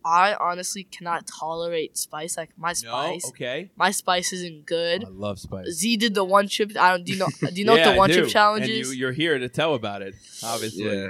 i 0.05 0.35
honestly 0.39 0.83
cannot 0.83 1.25
tolerate 1.27 1.97
spice 1.97 2.37
like 2.37 2.51
my 2.57 2.71
spice 2.73 3.23
No. 3.25 3.29
Okay. 3.29 3.71
my 3.75 3.89
spice 3.91 4.31
isn't 4.31 4.65
good 4.65 5.03
I 5.03 5.09
love 5.09 5.39
spice. 5.39 5.67
z 5.71 5.97
did 5.97 6.13
the 6.13 6.23
one 6.23 6.47
chip 6.47 6.71
i 6.77 6.91
don't 6.91 7.03
do 7.05 7.13
you 7.13 7.17
know 7.19 7.27
do 7.39 7.49
you 7.55 7.65
know 7.65 7.75
Yeah, 7.75 7.87
what 7.87 7.91
the 7.93 7.97
one 7.97 8.09
do. 8.11 8.15
chip 8.15 8.27
challenge 8.29 8.63
and 8.65 8.71
is 8.71 8.91
You, 8.93 8.99
you're 8.99 9.11
here 9.11 9.37
to 9.39 9.49
tell 9.49 9.73
about 9.73 10.01
it. 10.03 10.13
Obviously. 10.43 10.85
Yeah, 10.85 11.09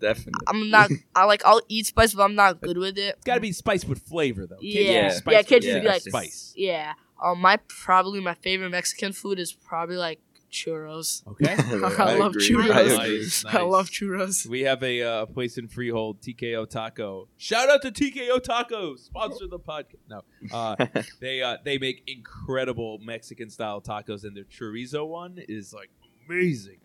definitely. 0.00 0.44
i'm 0.48 0.68
not 0.70 0.90
i 1.14 1.24
like 1.24 1.42
i'll 1.46 1.62
eat 1.68 1.86
spice 1.86 2.12
but 2.14 2.22
i'm 2.24 2.34
not 2.34 2.60
good 2.60 2.76
with 2.76 2.98
it 2.98 3.14
It's 3.16 3.24
got 3.24 3.36
to 3.36 3.40
be 3.40 3.52
spice 3.52 3.84
with 3.84 4.00
flavor, 4.02 4.46
though. 4.46 4.56
Can't 4.56 4.64
Yeah, 4.74 4.90
yeah, 4.92 5.08
spice 5.10 5.32
yeah, 5.34 5.42
can't 5.42 5.62
just 5.62 5.72
just 5.74 5.82
be 5.82 5.88
like- 5.88 6.02
spice. 6.02 6.52
Yeah. 6.56 6.92
Um, 7.24 7.40
my 7.40 7.56
probably 7.68 8.20
my 8.20 8.34
favorite 8.34 8.68
Mexican 8.68 9.14
food 9.14 9.38
is 9.38 9.50
probably 9.50 9.96
like 9.96 10.20
churros. 10.56 11.22
Okay. 11.26 11.54
I 12.02 12.16
love 12.18 12.30
agree. 12.32 12.48
churros. 12.48 12.70
I 12.70 12.82
Nice, 12.96 13.44
nice. 13.44 13.54
I 13.54 13.60
love 13.62 13.88
churros. 13.90 14.46
We 14.46 14.62
have 14.62 14.82
a 14.82 15.02
uh, 15.02 15.26
place 15.26 15.58
in 15.58 15.68
Freehold, 15.68 16.20
TKO 16.22 16.68
Taco. 16.68 17.28
Shout 17.36 17.68
out 17.68 17.82
to 17.82 17.90
TKO 17.92 18.42
Taco, 18.42 18.96
sponsor 18.96 19.46
the 19.46 19.58
podcast. 19.58 20.02
No, 20.08 20.22
uh, 20.52 20.76
they 21.20 21.42
uh, 21.42 21.58
they 21.64 21.78
make 21.78 22.02
incredible 22.06 22.98
Mexican 23.02 23.50
style 23.50 23.80
tacos, 23.80 24.24
and 24.24 24.36
their 24.36 24.44
chorizo 24.44 25.06
one 25.06 25.38
is 25.48 25.72
like 25.72 25.90
amazing. 26.26 26.78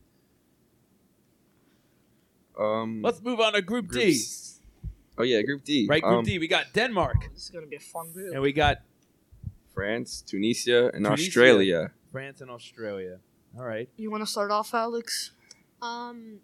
Um, 2.60 3.02
Let's 3.02 3.22
move 3.22 3.40
on 3.40 3.54
to 3.54 3.62
Group 3.62 3.92
D. 3.92 4.20
Oh 5.18 5.24
yeah, 5.24 5.42
Group 5.42 5.64
D. 5.64 5.88
Right, 5.90 6.02
Group 6.02 6.20
Um, 6.20 6.24
D. 6.26 6.38
We 6.40 6.48
got 6.48 6.74
Denmark, 6.74 7.16
This 7.34 7.44
is 7.44 7.50
gonna 7.50 7.68
be 7.68 7.78
a 7.78 7.80
fun 7.80 8.12
group. 8.12 8.34
and 8.34 8.42
we 8.42 8.52
got 8.54 8.78
France, 9.74 10.22
Tunisia, 10.22 10.92
and 10.94 11.06
Tunisia. 11.06 11.28
Australia. 11.28 11.92
France 12.12 12.42
and 12.42 12.52
Australia. 12.52 13.20
All 13.58 13.66
right. 13.66 13.90
You 13.98 14.10
want 14.12 14.22
to 14.24 14.28
start 14.28 14.52
off, 14.52 14.74
Alex? 14.74 15.32
Um, 15.82 16.40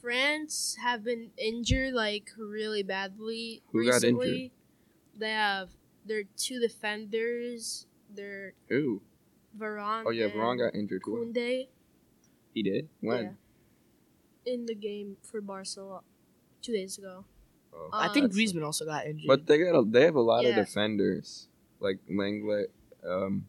France 0.00 0.76
have 0.82 1.04
been 1.04 1.30
injured 1.36 1.94
like 1.94 2.30
really 2.36 2.82
badly 2.82 3.62
Who 3.72 3.88
got 3.90 4.04
injured? 4.04 4.50
They 5.18 5.30
have 5.30 5.70
their 6.06 6.24
two 6.36 6.60
defenders. 6.60 7.86
Their 8.14 8.54
Who? 8.68 9.00
Varane. 9.58 10.04
Oh 10.06 10.10
yeah, 10.10 10.24
and 10.26 10.34
Varane 10.34 10.58
got 10.58 10.74
injured. 10.74 11.02
Who- 11.04 11.24
Koundé 11.32 11.68
He 12.54 12.62
did. 12.62 12.88
When? 13.00 13.36
Yeah. 14.44 14.52
in 14.54 14.66
the 14.66 14.74
game 14.74 15.16
for 15.22 15.40
Barcelona 15.40 16.00
two 16.62 16.72
days 16.72 16.98
ago. 16.98 17.24
Oh. 17.72 17.88
I 17.92 18.08
think 18.08 18.30
That's- 18.30 18.36
Griezmann 18.52 18.64
also 18.64 18.84
got 18.84 19.06
injured. 19.06 19.26
But 19.28 19.46
they 19.46 19.58
got 19.58 19.78
a, 19.78 19.84
they 19.84 20.02
have 20.04 20.16
a 20.16 20.20
lot 20.20 20.44
of 20.44 20.54
defenders 20.54 21.48
like 21.80 21.98
Lenglet. 22.10 22.66
Um, 23.06 23.46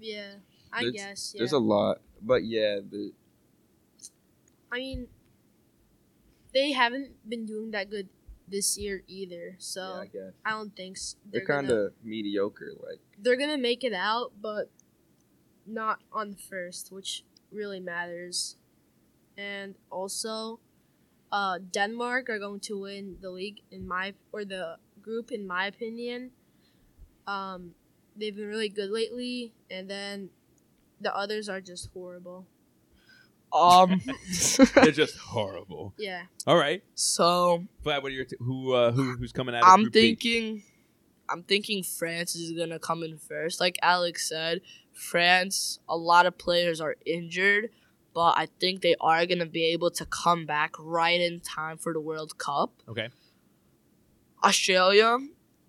Yeah, 0.00 0.34
I 0.74 0.82
There's- 0.82 0.92
guess. 0.96 1.32
Yeah. 1.34 1.38
there's 1.38 1.52
a 1.52 1.58
lot, 1.62 2.02
but 2.20 2.44
yeah, 2.44 2.80
the, 2.82 3.12
I 4.72 4.78
mean, 4.78 5.06
they 6.52 6.72
haven't 6.72 7.12
been 7.28 7.46
doing 7.46 7.70
that 7.70 7.90
good 7.90 8.08
this 8.48 8.76
year 8.76 9.02
either. 9.06 9.54
So 9.58 9.80
yeah, 9.80 10.00
I 10.00 10.06
guess 10.06 10.32
I 10.44 10.50
don't 10.50 10.74
think 10.76 10.96
s- 10.96 11.16
they're, 11.30 11.40
they're, 11.40 11.46
kind 11.46 11.70
of 11.70 11.92
mediocre. 12.02 12.72
Like 12.82 12.98
they're 13.18 13.36
gonna 13.38 13.58
make 13.58 13.84
it 13.84 13.92
out, 13.94 14.32
but 14.40 14.70
not 15.66 16.00
on 16.12 16.32
the 16.32 16.36
first, 16.36 16.90
which 16.92 17.24
really 17.52 17.80
matters. 17.80 18.56
And 19.38 19.74
also, 19.90 20.60
uh, 21.32 21.58
Denmark 21.58 22.28
are 22.28 22.38
going 22.38 22.60
to 22.60 22.80
win 22.80 23.16
the 23.20 23.30
league 23.30 23.62
in 23.70 23.86
my 23.86 24.14
or 24.32 24.44
the 24.44 24.76
group 25.00 25.30
in 25.32 25.46
my 25.46 25.66
opinion. 25.66 26.30
Um, 27.26 27.74
they've 28.16 28.34
been 28.36 28.46
really 28.48 28.68
good 28.68 28.90
lately, 28.90 29.54
and 29.70 29.88
then 29.88 30.30
the 31.04 31.14
others 31.14 31.48
are 31.48 31.60
just 31.60 31.90
horrible. 31.92 32.46
um, 33.52 34.00
They're 34.74 34.90
just 34.90 35.16
horrible. 35.16 35.94
Yeah. 35.98 36.22
All 36.46 36.56
right. 36.56 36.82
so 36.94 37.64
Vlad, 37.84 38.02
what 38.02 38.10
are 38.10 38.14
your 38.14 38.24
t- 38.24 38.36
who 38.40 38.72
uh, 38.72 38.90
who 38.92 39.16
who's 39.16 39.32
coming 39.32 39.54
out? 39.54 39.62
Of 39.62 39.68
I'm 39.68 39.82
Group 39.82 39.92
D? 39.92 40.00
thinking, 40.00 40.62
I'm 41.28 41.42
thinking 41.44 41.82
France 41.84 42.34
is 42.34 42.52
gonna 42.58 42.78
come 42.80 43.02
in 43.04 43.16
first. 43.18 43.60
Like 43.60 43.78
Alex 43.82 44.28
said, 44.28 44.60
France. 44.92 45.78
A 45.88 45.96
lot 45.96 46.26
of 46.26 46.36
players 46.36 46.80
are 46.80 46.96
injured, 47.06 47.70
but 48.12 48.34
I 48.36 48.48
think 48.60 48.82
they 48.82 48.96
are 49.00 49.24
gonna 49.26 49.46
be 49.46 49.66
able 49.72 49.90
to 49.92 50.04
come 50.06 50.46
back 50.46 50.74
right 50.80 51.20
in 51.20 51.40
time 51.40 51.78
for 51.78 51.92
the 51.92 52.00
World 52.00 52.36
Cup. 52.38 52.72
Okay. 52.88 53.08
Australia, 54.42 55.18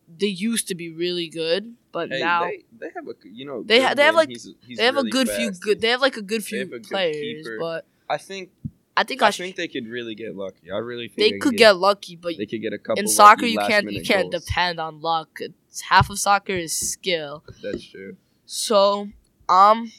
they 0.08 0.28
used 0.28 0.68
to 0.68 0.76
be 0.76 0.90
really 0.92 1.28
good, 1.28 1.76
but 1.92 2.10
hey, 2.12 2.20
now 2.20 2.44
they, 2.46 2.64
they 2.80 2.90
have 2.96 3.08
a 3.08 3.14
you 3.24 3.46
know 3.46 3.64
They 3.64 3.80
good 3.80 3.88
ha- 3.88 3.94
they 3.96 4.04
have, 4.04 4.16
like- 4.16 4.30
He's- 4.30 4.48
he's 4.68 4.78
they 4.78 4.86
have 4.86 4.96
really 4.96 5.10
a 5.10 5.12
good 5.12 5.30
few 5.30 5.52
good. 5.52 5.82
They 5.82 5.90
have 5.90 6.02
like 6.02 6.18
a 6.18 6.22
good 6.22 6.44
few 6.44 6.62
a 6.62 6.66
good 6.66 6.84
players, 6.84 7.16
keeper. 7.16 7.58
but 7.60 7.86
I 8.10 8.18
think 8.18 8.52
I 8.98 9.04
think 9.04 9.22
I 9.22 9.28
Aust- 9.28 9.40
think 9.40 9.56
they 9.56 9.68
could 9.68 9.88
really 9.88 10.16
get 10.16 10.36
lucky. 10.36 10.72
I 10.72 10.78
really 10.78 11.08
think 11.08 11.18
they 11.18 11.32
can 11.32 11.40
could 11.42 11.58
get 11.58 11.76
lucky. 11.76 12.16
But 12.16 12.38
they 12.38 12.46
could 12.46 12.62
get 12.62 12.72
a 12.74 12.78
couple. 12.78 13.00
in 13.02 13.08
soccer, 13.08 13.42
lucky 13.42 13.52
you 13.52 13.58
can't 13.60 13.70
you 13.70 13.76
last-minute 14.00 14.08
can't 14.08 14.32
goals. 14.32 14.46
depend 14.46 14.80
on 14.80 15.02
luck. 15.02 15.40
It's, 15.42 15.82
half 15.82 16.10
of 16.10 16.18
soccer 16.20 16.54
is 16.54 16.74
skill. 16.74 17.44
That's 17.62 17.84
true. 17.84 18.16
So, 18.46 19.10
um, 19.50 19.92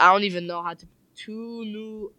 I 0.00 0.12
don't 0.12 0.22
even 0.24 0.46
know 0.46 0.62
how 0.62 0.72
to. 0.74 0.86
Two 1.16 1.64
new. 1.64 2.12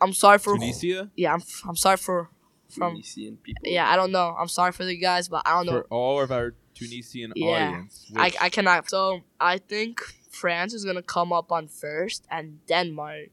I'm 0.00 0.12
sorry 0.12 0.38
for. 0.38 0.54
Tunisia 0.58 1.10
Yeah, 1.16 1.32
I'm. 1.34 1.42
I'm 1.66 1.76
sorry 1.76 1.96
for. 1.96 2.28
From. 2.70 2.92
Tunisian 2.92 3.36
people. 3.38 3.62
Yeah, 3.64 3.88
I 3.90 3.96
don't 3.96 4.12
know. 4.12 4.36
I'm 4.38 4.48
sorry 4.48 4.72
for 4.72 4.84
the 4.84 4.96
guys, 4.96 5.28
but 5.28 5.42
I 5.46 5.50
don't 5.52 5.66
know. 5.66 5.72
for 5.72 5.86
all 5.90 6.20
of 6.20 6.30
our 6.30 6.54
Tunisian 6.74 7.32
Yeah. 7.34 7.48
audience. 7.70 8.12
I, 8.16 8.32
I 8.40 8.48
cannot. 8.50 8.88
So 8.90 9.20
I 9.40 9.58
think 9.58 10.00
France 10.30 10.74
is 10.74 10.84
gonna 10.84 11.02
come 11.02 11.32
up 11.32 11.50
on 11.50 11.68
first, 11.68 12.24
and 12.30 12.58
Denmark. 12.66 13.30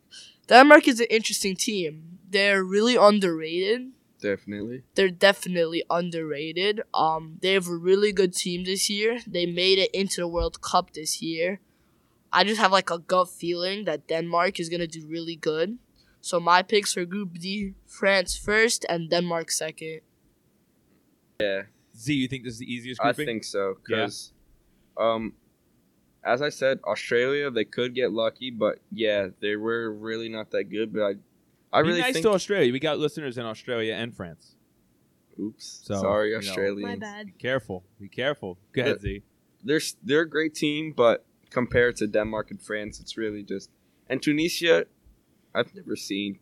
Denmark 0.48 0.88
is 0.88 1.00
an 1.00 1.08
interesting 1.10 1.56
team. 1.56 2.20
They're 2.30 2.64
really 2.64 2.96
underrated. 2.96 3.92
definitely. 4.22 4.82
They're 4.96 5.12
definitely 5.12 5.84
underrated. 5.90 6.82
Um, 6.94 7.38
they 7.42 7.54
have 7.54 7.68
a 7.68 7.76
really 7.76 8.12
good 8.12 8.34
team 8.34 8.64
this 8.64 8.90
year. 8.90 9.20
They 9.28 9.46
made 9.46 9.78
it 9.78 9.92
into 9.94 10.22
the 10.22 10.28
World 10.28 10.62
Cup 10.62 10.94
this 10.94 11.22
year. 11.22 11.60
I 12.34 12.44
just 12.44 12.60
have 12.60 12.72
like 12.72 12.90
a 12.90 12.98
gut 12.98 13.30
feeling 13.30 13.86
that 13.86 14.08
Denmark 14.08 14.60
is 14.60 14.68
gonna 14.70 14.88
do 14.88 15.06
really 15.08 15.36
good. 15.36 15.78
So 16.26 16.40
my 16.40 16.64
picks 16.64 16.92
for 16.92 17.06
Group 17.06 17.38
D: 17.38 17.76
France 17.86 18.36
first 18.36 18.84
and 18.90 19.12
Denmark 19.12 19.52
second. 19.52 20.02
Yeah, 21.40 21.64
Z, 21.96 22.16
you 22.16 22.28
think 22.28 22.46
this 22.46 22.54
is 22.54 22.60
the 22.60 22.74
easiest 22.74 23.00
grouping? 23.00 23.24
I 23.24 23.26
think 23.26 23.44
so 23.44 23.76
because, 23.86 24.34
um, 24.98 25.34
as 26.24 26.42
I 26.42 26.50
said, 26.50 26.80
Australia 26.84 27.52
they 27.52 27.64
could 27.64 27.94
get 27.94 28.12
lucky, 28.12 28.50
but 28.50 28.80
yeah, 28.92 29.28
they 29.40 29.56
were 29.56 29.94
really 29.94 30.28
not 30.28 30.50
that 30.50 30.64
good. 30.64 30.92
But 30.92 31.02
I, 31.04 31.14
I 31.72 31.84
Be 31.84 31.90
really 31.90 32.02
nice 32.02 32.14
think. 32.14 32.26
to 32.26 32.32
Australia. 32.32 32.74
We 32.74 32.80
got 32.80 32.98
listeners 32.98 33.38
in 33.38 33.46
Australia 33.46 33.94
and 33.94 34.12
France. 34.16 34.56
Oops, 35.40 35.82
So, 35.84 35.94
sorry, 35.94 36.30
you 36.32 36.42
know. 36.42 36.50
Australians. 36.50 36.90
My 36.90 36.96
bad. 36.96 37.28
Be 37.28 37.34
careful. 37.34 37.84
Be 38.00 38.10
careful. 38.10 38.58
Go 38.74 38.82
ahead, 38.82 39.02
Z. 39.02 39.22
They're 39.64 39.82
they're 40.04 40.22
a 40.22 40.30
great 40.30 40.56
team, 40.56 40.92
but 40.92 41.24
compared 41.52 41.98
to 41.98 42.08
Denmark 42.08 42.50
and 42.50 42.60
France, 42.60 43.00
it's 43.00 43.16
really 43.16 43.44
just 43.44 43.70
and 44.10 44.24
Tunisia. 44.24 44.88
I've 45.56 45.74
never 45.76 45.96
seen 45.96 46.40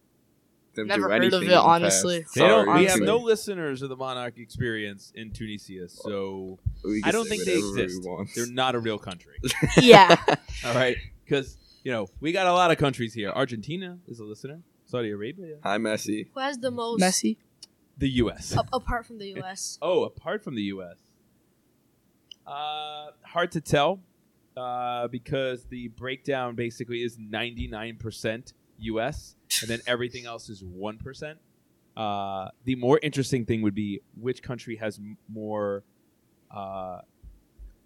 them 0.75 0.87
Never 0.87 1.07
do 1.07 1.09
heard 1.13 1.23
of 1.25 1.33
it, 1.33 1.45
in 1.45 1.49
the 1.51 1.59
honestly. 1.61 2.21
past. 2.23 2.33
They 2.35 2.41
don't, 2.41 2.65
Sorry, 2.65 2.79
we 2.79 2.85
have 2.87 2.99
no 2.99 3.17
listeners 3.17 3.81
of 3.83 3.89
the 3.89 3.95
Monarch 3.95 4.37
experience 4.39 5.11
in 5.15 5.31
Tunisia, 5.31 5.87
so 5.87 6.57
We 6.83 7.01
I 7.03 7.11
don't 7.11 7.27
think 7.29 7.45
they 7.45 7.57
exist. 7.59 8.07
they're 8.35 8.47
not 8.47 8.73
a 8.75 8.79
real 8.79 8.97
country. 8.97 9.35
Yeah. 9.81 10.15
All 10.65 10.73
right, 10.73 10.97
because 11.25 11.57
you 11.83 11.91
know 11.91 12.07
we 12.21 12.31
got 12.31 12.47
a 12.47 12.53
lot 12.53 12.71
of 12.71 12.77
countries 12.79 13.13
here. 13.13 13.29
Argentina 13.29 13.99
is 14.07 14.19
a 14.19 14.23
listener. 14.23 14.61
Saudi 14.85 15.11
Arabia, 15.11 15.57
Hi, 15.63 15.77
Messi. 15.77 16.27
Who 16.33 16.39
has 16.39 16.57
the 16.57 16.71
most 16.71 17.01
Messi. 17.01 17.37
the 17.97 18.09
U.S. 18.23 18.55
a- 18.55 18.63
apart 18.73 19.05
from 19.05 19.17
the 19.19 19.27
U.S.? 19.37 19.77
Oh, 19.81 20.03
apart 20.05 20.43
from 20.43 20.55
the 20.55 20.63
U.S., 20.63 20.95
uh, 22.45 23.07
hard 23.23 23.51
to 23.51 23.61
tell 23.61 24.01
uh, 24.57 25.07
because 25.07 25.65
the 25.65 25.87
breakdown 25.89 26.55
basically 26.55 27.01
is 27.03 27.17
ninety 27.17 27.67
nine 27.67 27.97
percent 27.97 28.53
U.S. 28.83 29.35
and 29.61 29.69
then 29.69 29.79
everything 29.87 30.25
else 30.25 30.49
is 30.49 30.63
one 30.63 30.97
percent. 30.97 31.39
Uh, 31.95 32.49
the 32.65 32.75
more 32.75 32.99
interesting 33.03 33.45
thing 33.45 33.61
would 33.61 33.75
be 33.75 34.01
which 34.19 34.41
country 34.41 34.75
has 34.77 34.97
m- 34.97 35.17
more 35.31 35.83
uh, 36.49 36.99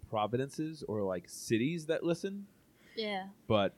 providences 0.08 0.82
or 0.88 1.02
like 1.02 1.24
cities 1.28 1.86
that 1.86 2.02
listen. 2.02 2.46
Yeah. 2.96 3.26
But 3.46 3.74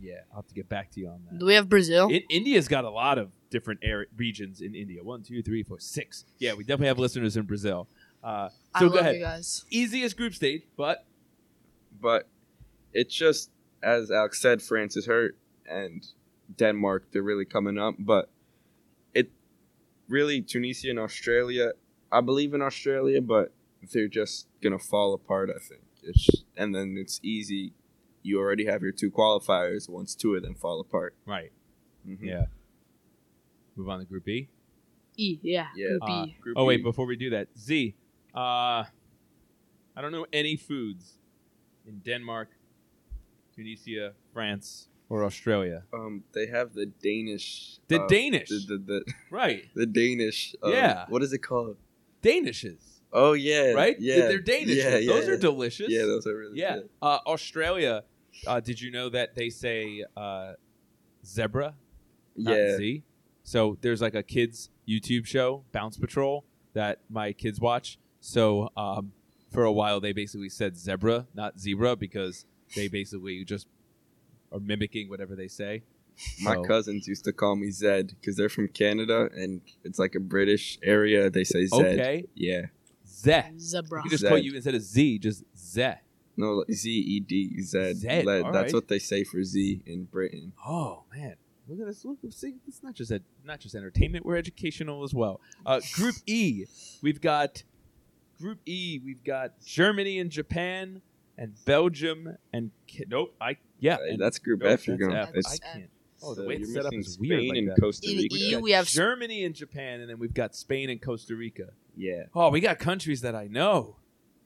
yeah, 0.00 0.20
I'll 0.30 0.36
have 0.36 0.46
to 0.48 0.54
get 0.54 0.68
back 0.68 0.90
to 0.92 1.00
you 1.00 1.08
on 1.08 1.20
that. 1.30 1.38
Do 1.38 1.46
we 1.46 1.54
have 1.54 1.68
Brazil? 1.68 2.08
In, 2.08 2.22
India's 2.30 2.68
got 2.68 2.84
a 2.84 2.90
lot 2.90 3.18
of 3.18 3.30
different 3.50 3.80
air, 3.82 4.06
regions 4.16 4.60
in 4.60 4.74
India. 4.74 5.02
One, 5.02 5.22
two, 5.22 5.42
three, 5.42 5.62
four, 5.62 5.78
six. 5.78 6.24
Yeah, 6.38 6.54
we 6.54 6.64
definitely 6.64 6.88
have 6.88 6.98
listeners 6.98 7.36
in 7.36 7.44
Brazil. 7.44 7.86
Uh, 8.22 8.48
I 8.74 8.78
so 8.80 8.86
love 8.86 8.94
go 8.94 9.00
ahead. 9.00 9.16
you 9.16 9.20
guys. 9.20 9.64
Easiest 9.70 10.16
group 10.16 10.34
stage, 10.34 10.62
but 10.76 11.04
but 12.00 12.28
it's 12.92 13.14
just 13.14 13.50
as 13.82 14.10
Alex 14.10 14.40
said, 14.40 14.62
France 14.62 14.96
is 14.96 15.06
hurt, 15.06 15.36
and 15.68 16.06
Denmark 16.56 17.06
they're 17.12 17.22
really 17.22 17.44
coming 17.44 17.78
up. 17.78 17.94
But 17.98 18.30
it 19.14 19.30
really 20.08 20.42
Tunisia 20.42 20.90
and 20.90 20.98
Australia. 20.98 21.72
I 22.12 22.20
believe 22.20 22.54
in 22.54 22.62
Australia, 22.62 23.20
but 23.20 23.52
they're 23.92 24.08
just 24.08 24.48
gonna 24.62 24.78
fall 24.78 25.14
apart. 25.14 25.50
I 25.54 25.58
think. 25.58 25.82
It's 26.02 26.28
and 26.56 26.74
then 26.74 26.96
it's 26.98 27.20
easy. 27.22 27.72
You 28.22 28.38
already 28.38 28.66
have 28.66 28.82
your 28.82 28.92
two 28.92 29.10
qualifiers. 29.10 29.88
Once 29.88 30.14
two 30.14 30.34
of 30.34 30.42
them 30.42 30.54
fall 30.54 30.80
apart. 30.80 31.14
right. 31.26 31.52
Mhm. 32.06 32.18
Yeah. 32.22 32.46
Move 33.76 33.88
on 33.88 33.98
to 34.00 34.04
Group 34.04 34.24
B. 34.24 34.48
E, 35.16 35.38
yeah. 35.42 35.68
Yeah. 35.76 35.88
Group 35.88 36.02
Uh, 36.02 36.24
E. 36.26 36.36
Group 36.40 36.56
oh 36.58 36.64
wait, 36.64 36.80
E. 36.80 36.82
before 36.82 37.06
we 37.06 37.16
do 37.16 37.30
that, 37.30 37.48
Z. 37.58 37.94
Uh, 38.34 38.84
I 39.96 40.00
don't 40.00 40.12
know 40.12 40.26
any 40.32 40.56
foods 40.56 41.18
in 41.86 41.98
Denmark, 42.00 42.48
Tunisia, 43.54 44.14
France, 44.32 44.88
or 45.10 45.24
Australia. 45.24 45.82
Um, 45.92 46.24
they 46.32 46.46
have 46.46 46.72
the 46.72 46.86
Danish. 46.86 47.78
The 47.88 48.00
uh, 48.02 48.06
Danish, 48.06 48.48
The, 48.48 48.58
the, 48.66 48.78
the, 48.78 49.12
right? 49.30 49.64
the 49.74 49.84
Danish. 49.84 50.54
uh, 50.64 50.70
Yeah. 50.70 51.04
What 51.10 51.22
is 51.22 51.32
it 51.34 51.40
called? 51.40 51.76
Danishes, 52.22 53.00
Oh 53.12 53.32
yeah. 53.34 53.72
right? 53.72 53.96
Yeah. 54.00 54.28
They're 54.28 54.38
Danish. 54.40 54.76
Yeah, 54.76 54.96
yeah. 54.98 55.12
Those 55.12 55.28
are 55.28 55.36
delicious. 55.36 55.88
Yeah, 55.90 56.02
those 56.02 56.26
are 56.26 56.36
really 56.36 56.58
Yeah. 56.58 56.76
good. 56.76 56.88
Uh, 57.02 57.18
Australia. 57.26 58.04
Uh, 58.46 58.60
did 58.60 58.80
you 58.80 58.90
know 58.90 59.08
that 59.10 59.34
they 59.34 59.50
say 59.50 60.04
uh, 60.16 60.52
zebra? 61.26 61.74
not 62.36 62.56
Yeah. 62.56 62.76
Z? 62.76 63.02
So 63.42 63.76
there's 63.80 64.00
like 64.00 64.14
a 64.14 64.22
kids 64.22 64.70
YouTube 64.88 65.26
show, 65.26 65.64
Bounce 65.72 65.96
Patrol, 65.96 66.44
that 66.74 67.00
my 67.10 67.32
kids 67.32 67.60
watch. 67.60 67.98
So 68.20 68.70
um, 68.76 69.12
for 69.50 69.64
a 69.64 69.72
while 69.72 69.98
they 70.00 70.12
basically 70.12 70.48
said 70.50 70.76
zebra, 70.76 71.26
not 71.34 71.58
zebra, 71.58 71.96
because 71.96 72.44
they 72.76 72.86
basically 72.86 73.44
just 73.44 73.66
are 74.52 74.60
mimicking 74.60 75.08
whatever 75.08 75.34
they 75.36 75.48
say. 75.48 75.82
My 76.42 76.54
So- 76.56 76.64
cousins 76.64 77.08
used 77.08 77.24
to 77.24 77.32
call 77.32 77.56
me 77.56 77.70
Zed 77.70 78.14
because 78.20 78.36
they're 78.36 78.48
from 78.48 78.68
Canada 78.68 79.30
and 79.34 79.60
it's 79.84 79.98
like 79.98 80.14
a 80.14 80.20
British 80.20 80.78
area. 80.82 81.30
They 81.30 81.44
say 81.44 81.66
Zed. 81.66 81.98
Okay, 81.98 82.24
Yeah. 82.34 82.66
Zeh. 83.06 83.58
Zebra. 83.58 84.02
You 84.04 84.10
just 84.10 84.26
call 84.26 84.38
you 84.38 84.54
instead 84.54 84.74
of 84.74 84.82
Z, 84.82 85.18
just 85.18 85.44
Zeh. 85.56 85.98
No, 86.36 86.54
like 86.54 86.72
Z 86.72 86.90
E 86.90 87.20
D 87.20 87.60
Zed. 87.62 87.96
Zed, 87.98 88.24
Led. 88.24 88.44
That's 88.46 88.54
right. 88.54 88.72
what 88.74 88.88
they 88.88 88.98
say 88.98 89.24
for 89.24 89.42
Z 89.44 89.82
in 89.84 90.04
Britain. 90.04 90.52
Oh 90.66 91.04
man, 91.14 91.34
look 91.68 91.80
at 91.80 91.86
this! 91.86 92.02
Look, 92.04 92.18
see, 92.30 92.54
it's 92.66 92.82
not 92.82 92.94
just 92.94 93.12
ed- 93.12 93.24
not 93.44 93.60
just 93.60 93.74
entertainment; 93.74 94.24
we're 94.24 94.36
educational 94.36 95.04
as 95.04 95.12
well. 95.12 95.40
Uh, 95.66 95.80
group 95.92 96.14
E, 96.26 96.64
we've 97.02 97.20
got 97.20 97.62
Group 98.40 98.60
E, 98.64 99.00
we've 99.04 99.22
got 99.22 99.60
Germany 99.66 100.18
and 100.18 100.30
Japan 100.30 101.02
and 101.40 101.54
Belgium 101.64 102.36
and 102.52 102.70
nope, 103.08 103.34
I 103.40 103.56
yeah, 103.80 103.94
Uh, 103.96 103.98
and, 104.10 104.20
that's 104.20 104.38
Group 104.38 104.60
nope, 104.62 104.70
F. 104.72 104.86
You're 104.86 104.96
going. 104.98 105.16
F. 105.16 105.30
I 105.34 105.56
can't. 105.72 105.90
Oh, 106.22 106.34
the 106.34 106.42
so 106.42 106.46
way 106.46 106.54
you're 106.56 106.62
it's 106.64 106.74
set 106.74 106.84
up 106.86 106.92
missing 106.92 107.00
is 107.00 107.18
weird. 107.18 107.40
Spain 107.40 107.48
Like 107.48 107.58
and 107.58 107.68
that. 107.70 107.80
Costa 107.80 108.10
In 108.10 108.16
Rica. 108.18 108.34
E, 108.36 108.50
got 108.52 108.62
we 108.62 108.70
have- 108.72 108.86
Germany 108.86 109.44
and 109.44 109.54
Japan, 109.54 110.00
and 110.00 110.08
then 110.10 110.18
we've 110.18 110.34
got 110.34 110.54
Spain 110.54 110.90
and 110.90 111.00
Costa 111.02 111.34
Rica. 111.34 111.70
Yeah. 111.96 112.24
Oh, 112.34 112.50
we 112.50 112.60
got 112.60 112.78
countries 112.78 113.22
that 113.22 113.34
I 113.34 113.46
know. 113.48 113.96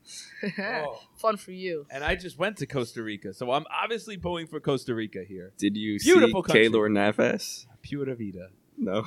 Oh. 0.59 1.00
Fun 1.16 1.37
for 1.38 1.52
you. 1.52 1.87
And 1.90 2.04
I 2.04 2.14
just 2.14 2.38
went 2.38 2.59
to 2.59 2.66
Costa 2.66 3.02
Rica, 3.02 3.33
so 3.33 3.50
I'm 3.50 3.64
obviously 3.70 4.18
pulling 4.18 4.46
for 4.46 4.61
Costa 4.61 4.94
Rica 4.94 5.24
here. 5.24 5.52
Did 5.57 5.76
you 5.76 5.98
Beautiful 5.98 6.42
see 6.44 6.52
country. 6.52 6.68
Keylor 6.68 6.90
Navas? 6.92 7.66
Pura 7.83 8.14
vida. 8.14 8.50
No. 8.76 9.07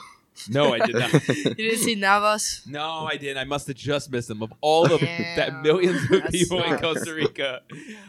No, 0.50 0.74
I 0.74 0.80
did 0.86 0.96
not. 0.96 1.14
You 1.28 1.56
didn't 1.56 1.80
see 1.80 1.96
Navas? 1.96 2.64
No, 2.68 3.08
I 3.12 3.18
didn't. 3.18 3.38
I 3.38 3.44
must 3.44 3.68
have 3.68 3.76
just 3.76 4.12
missed 4.12 4.30
him. 4.30 4.42
Of 4.44 4.54
all 4.62 4.88
the 4.88 4.98
Damn. 4.98 5.36
that 5.36 5.62
millions 5.62 6.04
of 6.04 6.10
That 6.10 6.32
people 6.32 6.62
in. 6.64 6.78
Costa 6.78 7.14
Rica, 7.14 7.62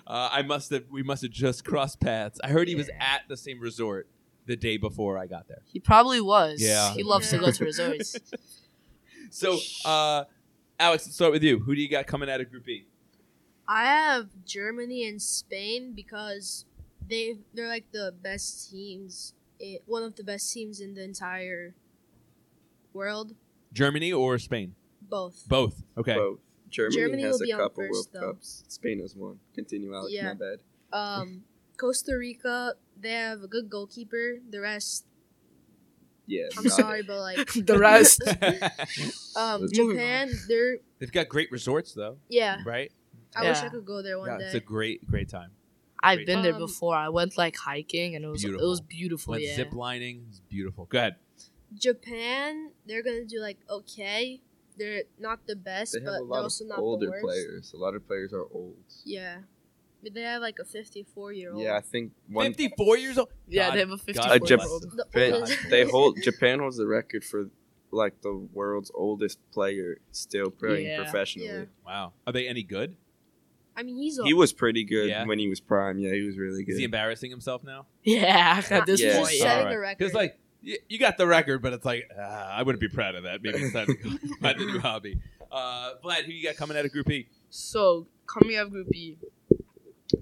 uh, 0.07 0.29
I 0.33 0.43
must 0.43 0.71
have. 0.71 0.85
We 0.91 1.03
must 1.03 1.23
have 1.23 1.31
just 1.31 1.65
crossed 1.65 2.01
paths. 2.01 2.39
I 2.43 2.49
heard 2.49 2.69
he 2.69 2.75
was 2.75 2.91
at 3.01 3.23
the 3.29 3.37
same 3.37 3.61
resort 3.61 4.09
the 4.47 4.57
day 4.57 4.77
before 4.77 5.19
I 5.19 5.27
got 5.27 5.49
there. 5.49 5.63
He 5.67 5.79
probably 5.79 6.21
was. 6.21 6.61
Yeah. 6.61 6.93
He 6.93 7.03
loves 7.03 7.31
to 7.31 7.39
go 7.39 7.51
to 7.51 7.65
resorts. 7.65 8.17
So, 9.31 9.59
uh, 9.85 10.25
Alex, 10.81 11.07
let's 11.07 11.15
start 11.15 11.33
with 11.33 11.43
you. 11.43 11.59
Who 11.59 11.75
do 11.75 11.83
you 11.83 11.89
got 11.91 12.07
coming 12.07 12.31
out 12.31 12.41
of 12.41 12.51
Group 12.51 12.67
E? 12.67 12.87
I 13.69 13.85
have 13.85 14.29
Germany 14.47 15.07
and 15.07 15.21
Spain 15.21 15.93
because 15.95 16.65
they 17.07 17.37
they're 17.53 17.69
like 17.69 17.93
the 17.93 18.15
best 18.23 18.71
teams. 18.71 19.35
i 19.61 19.81
one 19.85 20.03
of 20.03 20.17
the 20.17 20.25
best 20.25 20.51
teams 20.53 20.81
in 20.81 20.95
the 20.95 21.05
entire 21.05 21.75
world. 22.99 23.35
Germany 23.73 24.13
or 24.13 24.39
Spain? 24.39 24.75
Both. 25.01 25.45
Both. 25.49 25.83
Okay. 25.97 26.15
Both. 26.15 26.41
Germany, 26.71 26.97
Germany 26.97 27.23
has 27.23 27.33
will 27.35 27.43
a 27.43 27.47
be 27.47 27.53
on 27.55 27.61
couple 27.61 27.83
first, 27.85 27.93
World 27.93 28.09
though. 28.13 28.33
Cups. 28.35 28.65
Spain 28.69 29.01
has 29.01 29.17
one. 29.17 29.39
Continue, 29.55 29.95
Alex. 29.95 30.13
Yeah. 30.13 30.35
My 30.35 30.35
bad. 30.35 30.59
Um, 30.93 31.45
Costa 31.81 32.15
Rica, 32.19 32.75
they 33.01 33.13
have 33.13 33.43
a 33.43 33.49
good 33.49 33.71
goalkeeper. 33.71 34.39
The 34.51 34.61
rest, 34.61 35.07
Yeah. 36.27 36.49
I'm 36.59 36.65
not- 36.65 36.73
sorry, 36.73 37.03
but 37.03 37.21
like 37.21 37.53
the 37.71 37.79
rest. 37.79 38.21
um, 39.37 39.63
Let's 39.63 39.79
move 39.79 39.95
Japan, 39.95 40.31
they're 40.49 40.79
They've 40.99 41.13
got 41.13 41.29
great 41.29 41.51
resorts, 41.53 41.95
though, 41.95 42.19
yeah. 42.29 42.59
right? 42.67 42.93
I 43.37 43.49
wish 43.49 43.59
I 43.59 43.65
Yeah. 43.65 43.69
could 43.71 43.87
go 43.87 44.03
there 44.03 44.19
one 44.19 44.29
Yeah, 44.29 44.39
day. 44.39 44.45
it's 44.47 44.55
a 44.55 44.61
great, 44.61 45.07
great 45.07 45.29
time. 45.29 45.51
I've 46.03 46.27
been 46.27 46.43
there 46.43 46.55
Um, 46.55 46.61
before. 46.61 46.95
I 46.95 47.09
went 47.09 47.37
like 47.39 47.57
hiking 47.57 48.15
and 48.15 48.25
it 48.25 48.29
was 48.29 48.43
Beautiful. 48.43 48.67
it 48.67 48.71
was 48.71 48.81
beautiful. 48.81 49.31
Went 49.33 49.43
yeah. 49.45 49.57
zip 49.57 49.73
lining. 49.73 50.27
It's 50.29 50.41
beautiful. 50.41 50.85
Go 50.87 50.99
ahead. 50.99 51.17
Japan, 51.75 52.71
they're 52.87 53.03
gonna 53.03 53.25
do 53.25 53.41
like 53.41 53.59
okay. 53.71 54.41
They're 54.79 55.03
not 55.19 55.47
the 55.47 55.57
best, 55.57 55.93
They 55.95 55.99
but 56.01 56.13
have 56.13 56.23
a 56.23 56.25
they're 56.27 56.41
also 56.43 56.65
of 56.65 56.69
not 56.71 56.79
older 56.79 57.07
the 57.07 57.11
worst. 57.13 57.25
players. 57.25 57.73
A 57.75 57.77
lot 57.77 57.95
of 57.97 58.07
players 58.07 58.33
are 58.33 58.45
old. 58.53 58.77
Yeah, 59.05 59.39
but 60.05 60.15
they 60.15 60.23
have 60.23 60.41
like 60.41 60.59
a 60.61 60.65
54 60.65 61.33
year 61.33 61.53
old. 61.53 61.63
Yeah, 61.63 61.77
I 61.77 61.81
think 61.81 62.13
one. 62.29 62.47
Fifty-four 62.47 62.97
years 62.97 63.19
old. 63.19 63.29
Yeah, 63.49 63.69
God- 63.69 63.75
they 63.75 63.81
have 63.81 63.89
a 63.91 63.97
God 63.97 64.01
54 64.03 64.31
Uh, 64.31 64.39
Jap- 64.39 64.49
year 64.51 64.69
old. 64.69 64.83
The 64.83 65.67
They, 65.69 65.85
hold 65.91 66.19
Japan 66.23 66.61
holds 66.61 66.77
the 66.77 66.87
record 66.87 67.25
for 67.25 67.51
like 67.91 68.21
the 68.21 68.35
world's 68.53 68.93
oldest 68.95 69.39
player 69.51 69.99
still 70.13 70.51
playing 70.51 70.87
Yeah. 70.87 71.03
professionally. 71.03 71.49
Yeah. 71.49 71.65
Wow. 71.87 72.13
Are 72.27 72.33
they 72.33 72.47
any 72.47 72.63
good? 72.63 72.97
I 73.77 73.83
mean, 73.83 73.97
he's 73.97 74.19
a, 74.19 74.25
He 74.25 74.35
was 74.35 74.53
pretty 74.53 74.85
good 74.85 75.09
Yeah. 75.09 75.25
when 75.25 75.39
he 75.39 75.49
was 75.49 75.59
prime. 75.61 75.99
Yeah, 75.99 76.13
he 76.13 76.23
was 76.23 76.37
really 76.39 76.65
good. 76.65 76.73
Is 76.73 76.79
he 76.79 76.85
embarrassing 76.85 77.31
himself 77.31 77.65
now? 77.65 77.87
Yeah, 78.05 78.63
at 78.71 78.87
this 78.87 79.01
Yeah. 79.01 79.19
point, 79.19 79.33
yeah. 79.35 79.43
setting 79.43 79.81
the. 79.81 79.95
Because 79.99 80.15
like 80.15 80.39
y- 80.69 80.77
you 80.89 80.99
got 80.99 81.17
the 81.17 81.27
record, 81.27 81.63
but 81.63 81.73
it's 81.73 81.85
like 81.85 82.11
ah, 82.19 82.51
I 82.57 82.63
wouldn't 82.63 82.81
be 82.81 82.89
proud 82.89 83.15
of 83.15 83.25
that. 83.25 83.43
Maybe 83.43 83.59
it's 83.59 83.73
time 83.73 83.87
to 83.87 83.95
go 83.95 84.11
find 84.41 84.61
a 84.61 84.65
new 84.65 84.79
hobby. 84.81 85.19
Uh, 85.51 85.93
Vlad, 86.05 86.25
who 86.25 86.33
you 86.33 86.45
got 86.45 86.57
coming 86.57 86.77
out 86.77 86.85
of 86.85 86.93
Group 86.93 87.11
E? 87.11 87.27
So 87.51 88.07
coming 88.27 88.57
out 88.57 88.67
of 88.67 88.73
Group 88.73 88.95
E, 88.95 89.17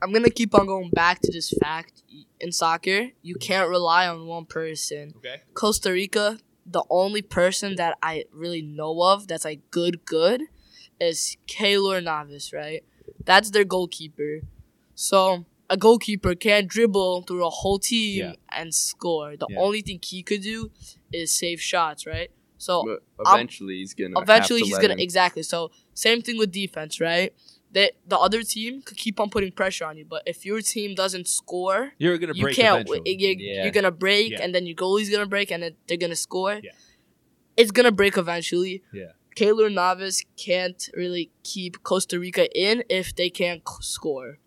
I'm 0.03 0.13
gonna 0.13 0.31
keep 0.31 0.55
on 0.55 0.67
going 0.67 0.91
back 0.91 1.21
to 1.23 1.33
this 1.33 1.53
fact 1.61 2.03
in 2.41 2.53
soccer. 2.53 3.09
You 3.23 3.35
can't 3.35 3.69
rely 3.69 4.07
on 4.07 4.27
one 4.27 4.45
person. 4.47 5.15
Okay. 5.19 5.43
Costa 5.55 5.91
Rica, 5.93 6.39
the 6.65 6.85
only 6.91 7.23
person 7.23 7.77
that 7.77 7.99
I 8.03 8.25
really 8.33 8.63
know 8.63 9.03
of 9.03 9.27
that's 9.29 9.45
like 9.45 9.71
good, 9.71 10.05
good, 10.05 10.43
is 11.01 11.37
Keylor 11.49 12.03
Navas, 12.03 12.53
right? 12.53 12.85
That's 13.25 13.51
their 13.51 13.65
goalkeeper. 13.65 14.41
So 14.95 15.45
a 15.69 15.77
goalkeeper 15.77 16.35
can't 16.35 16.69
dribble 16.69 17.23
through 17.23 17.45
a 17.47 17.51
whole 17.51 17.79
team 17.79 18.19
Yeah. 18.25 18.33
and 18.51 18.75
score. 18.75 19.37
The 19.37 19.47
Yeah. 19.51 19.59
only 19.59 19.83
thing 19.83 20.01
he 20.03 20.23
could 20.23 20.43
do 20.43 20.71
is 21.13 21.31
save 21.33 21.61
shots, 21.61 22.07
right? 22.07 22.31
So 22.59 22.83
But 23.17 23.27
I'm- 23.27 23.37
eventually 23.37 23.77
he's 23.79 23.93
gonna. 23.95 24.19
eventually 24.21 24.61
have 24.61 24.65
to 24.65 24.67
he's 24.67 24.73
let 24.75 24.83
gonna 24.83 24.95
him. 24.95 25.01
exactly. 25.01 25.43
So 25.43 25.71
same 25.95 26.23
thing 26.23 26.39
with 26.39 26.53
defense, 26.53 27.01
right? 27.01 27.33
That 27.73 27.93
the 28.07 28.17
other 28.19 28.43
team 28.43 28.81
could 28.81 28.97
keep 28.97 29.19
on 29.21 29.29
putting 29.29 29.53
pressure 29.53 29.85
on 29.85 29.99
you, 29.99 30.05
but 30.05 30.23
if 30.25 30.47
your 30.47 30.63
team 30.63 30.95
doesn't 30.95 31.27
score, 31.29 31.93
You're 31.99 32.17
gonna 32.17 32.33
you 32.35 32.43
break 32.45 32.57
can't. 32.57 32.89
eventually. 32.89 33.17
You're, 33.19 33.33
Yeah. 33.33 33.63
you're 33.65 33.73
gonna 33.73 33.91
break, 33.91 34.31
Yeah. 34.33 34.43
and 34.43 34.55
then 34.55 34.67
your 34.67 34.77
goalie's 34.77 35.11
gonna 35.11 35.27
break, 35.27 35.51
and 35.51 35.63
then 35.63 35.77
they're 35.87 35.99
gonna 35.99 36.17
score. 36.17 36.61
Yeah. 36.63 36.71
It's 37.57 37.71
gonna 37.73 37.93
break 37.93 38.17
eventually. 38.17 38.83
Yeah. 38.93 39.13
Keylor 39.37 39.71
Navas 39.71 40.25
can't 40.39 40.89
really 40.95 41.31
keep 41.43 41.83
Costa 41.83 42.19
Rica 42.19 42.49
in 42.59 42.85
if 42.89 43.15
they 43.15 43.29
can't 43.29 43.63
score. 43.81 44.39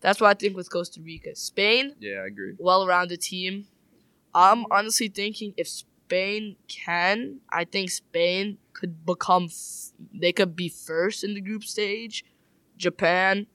That's 0.00 0.20
what 0.20 0.28
I 0.28 0.34
think 0.34 0.56
with 0.56 0.70
Costa 0.70 1.00
Rica. 1.00 1.34
Spain, 1.36 1.94
Yeah, 2.00 2.22
I 2.22 2.26
agree. 2.26 2.54
well-rounded 2.58 3.20
team. 3.20 3.66
I'm 4.34 4.64
honestly 4.70 5.08
thinking 5.08 5.52
if 5.56 5.68
Spain 5.68 6.56
can, 6.68 7.40
I 7.50 7.64
think 7.64 7.90
Spain 7.90 8.58
could 8.72 9.04
become. 9.04 9.44
F- 9.44 9.92
they 10.12 10.32
could 10.32 10.56
be 10.56 10.68
first 10.68 11.22
in 11.24 11.34
the 11.34 11.40
group 11.40 11.64
stage. 11.64 12.24
Japan. 12.76 13.46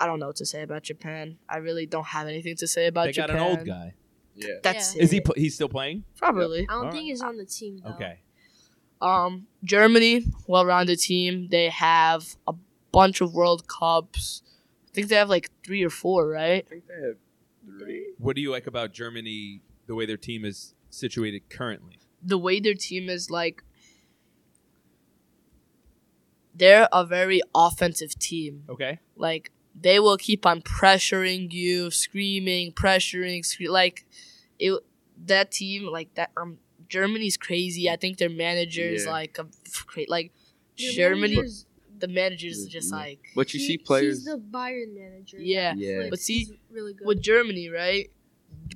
I 0.00 0.06
don't 0.06 0.20
know 0.20 0.28
what 0.28 0.36
to 0.36 0.46
say 0.46 0.62
about 0.62 0.82
Japan. 0.84 1.38
I 1.48 1.56
really 1.58 1.86
don't 1.86 2.06
have 2.06 2.28
anything 2.28 2.56
to 2.56 2.66
say 2.68 2.86
about 2.86 3.12
Japan. 3.12 3.28
they 3.36 3.40
got 3.42 3.50
an 3.50 3.56
old 3.58 3.66
guy. 3.66 3.94
Yeah. 4.36 4.54
That's 4.62 4.94
Yeah. 4.94 5.02
Is 5.02 5.10
he? 5.10 5.20
pl- 5.20 5.34
He's 5.36 5.54
still 5.54 5.68
playing? 5.68 6.04
probably. 6.16 6.60
I 6.60 6.64
don't 6.66 6.78
Alright. 6.78 6.92
think 6.92 7.04
he's 7.06 7.20
on 7.22 7.36
the 7.36 7.44
team 7.46 7.80
though. 7.82 7.90
Okay. 7.94 8.20
Um, 9.00 9.46
Germany, 9.64 10.24
well-rounded 10.46 10.98
team. 11.00 11.48
They 11.50 11.68
have 11.70 12.36
a 12.46 12.52
bunch 13.00 13.20
of 13.20 13.28
World 13.40 13.62
Cups. 13.68 14.42
I 14.88 14.90
think 14.94 15.08
they 15.08 15.16
have 15.22 15.28
like 15.36 15.46
three 15.64 15.82
or 15.88 15.90
four, 15.90 16.20
right? 16.28 16.64
I 16.66 16.68
think 16.68 16.84
they 16.88 17.00
have 17.06 17.18
three. 17.80 18.04
What 18.18 18.34
do 18.36 18.42
you 18.42 18.50
like 18.56 18.66
about 18.66 18.92
Germany? 18.92 19.62
The 19.86 19.94
way 19.94 20.04
their 20.06 20.16
team 20.28 20.44
is 20.44 20.74
situated 20.90 21.42
currently. 21.58 21.96
the 22.34 22.38
way 22.46 22.56
their 22.66 22.74
team 22.88 23.04
is 23.16 23.30
like 23.30 23.62
they're 26.54 26.88
a 26.92 27.04
very 27.06 27.40
offensive 27.54 28.18
team. 28.18 28.64
Okay. 28.68 28.98
Like 29.16 29.50
they 29.80 30.00
will 30.00 30.16
keep 30.16 30.44
on 30.44 30.60
pressuring 30.62 31.52
you, 31.52 31.90
screaming, 31.90 32.72
pressuring, 32.72 33.44
scre- 33.44 33.70
like 33.82 34.06
it 34.58 34.72
that 35.26 35.50
team 35.52 35.86
like 35.86 36.12
that 36.14 36.30
um 36.36 36.58
Germany's 36.88 37.36
crazy. 37.36 37.88
I 37.90 37.96
think 37.96 38.18
their 38.18 38.30
manager 38.46 38.82
is 38.82 39.04
Yeah. 39.04 39.12
like 39.12 39.38
a 39.38 39.46
cra- 39.86 40.08
like 40.08 40.32
Your 40.76 40.92
Germany 40.94 41.36
manager's- 41.36 41.66
the 42.00 42.08
manager 42.08 42.46
is 42.48 42.66
just 42.66 42.92
like 42.92 43.20
But 43.34 43.52
you 43.54 43.60
he- 43.60 43.66
see 43.66 43.78
players. 43.78 44.16
He's 44.18 44.24
the 44.24 44.38
Bayern 44.38 44.94
manager. 44.94 45.38
Yeah. 45.40 45.74
Yeah. 45.76 45.98
Like, 46.02 46.10
But 46.10 46.20
see, 46.20 46.46
really 46.70 46.94
good. 46.94 47.06
with 47.06 47.20
Germany, 47.20 47.68
right? 47.68 48.10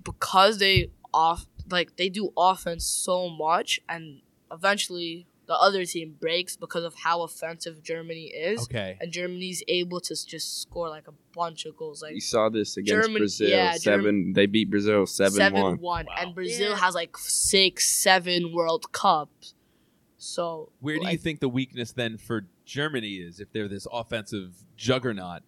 Because 0.04 0.58
they 0.58 0.90
off 1.14 1.46
like 1.70 1.96
they 1.96 2.08
do 2.08 2.32
offense 2.36 2.84
so 2.84 3.28
much, 3.28 3.80
and 3.88 4.20
eventually 4.50 5.26
the 5.46 5.54
other 5.54 5.84
team 5.84 6.16
breaks 6.20 6.56
because 6.56 6.84
of 6.84 6.94
how 6.94 7.22
offensive 7.22 7.82
Germany 7.82 8.26
is, 8.26 8.62
Okay. 8.62 8.96
and 9.00 9.12
Germany's 9.12 9.62
able 9.68 10.00
to 10.00 10.14
just 10.26 10.62
score 10.62 10.88
like 10.88 11.08
a 11.08 11.14
bunch 11.34 11.66
of 11.66 11.76
goals, 11.76 12.00
like 12.02 12.14
you 12.14 12.20
saw 12.20 12.48
this 12.48 12.76
against 12.76 13.02
Germany- 13.02 13.18
Brazil. 13.20 13.48
yeah, 13.50 13.72
seven. 13.74 14.32
they 14.34 14.46
beat 14.46 14.70
Brazil 14.70 15.04
seven, 15.06 15.32
seven 15.32 15.60
one. 15.62 15.76
one, 15.80 16.06
Wow. 16.06 16.14
and 16.18 16.34
Brazil 16.34 16.70
Yeah. 16.70 16.76
has 16.78 16.94
like 16.94 17.16
six, 17.18 17.88
seven 17.90 18.52
World 18.52 18.92
Cups. 18.92 19.54
So 20.16 20.70
Where 20.80 20.98
do 20.98 21.08
you 21.10 21.18
think 21.18 21.40
the 21.40 21.48
weakness 21.48 21.92
then 21.92 22.16
for 22.16 22.46
Germany 22.72 23.14
is 23.16 23.38
if 23.40 23.52
they're 23.52 23.68
this 23.68 23.86
offensive 23.92 24.54
juggernaut? 24.76 25.42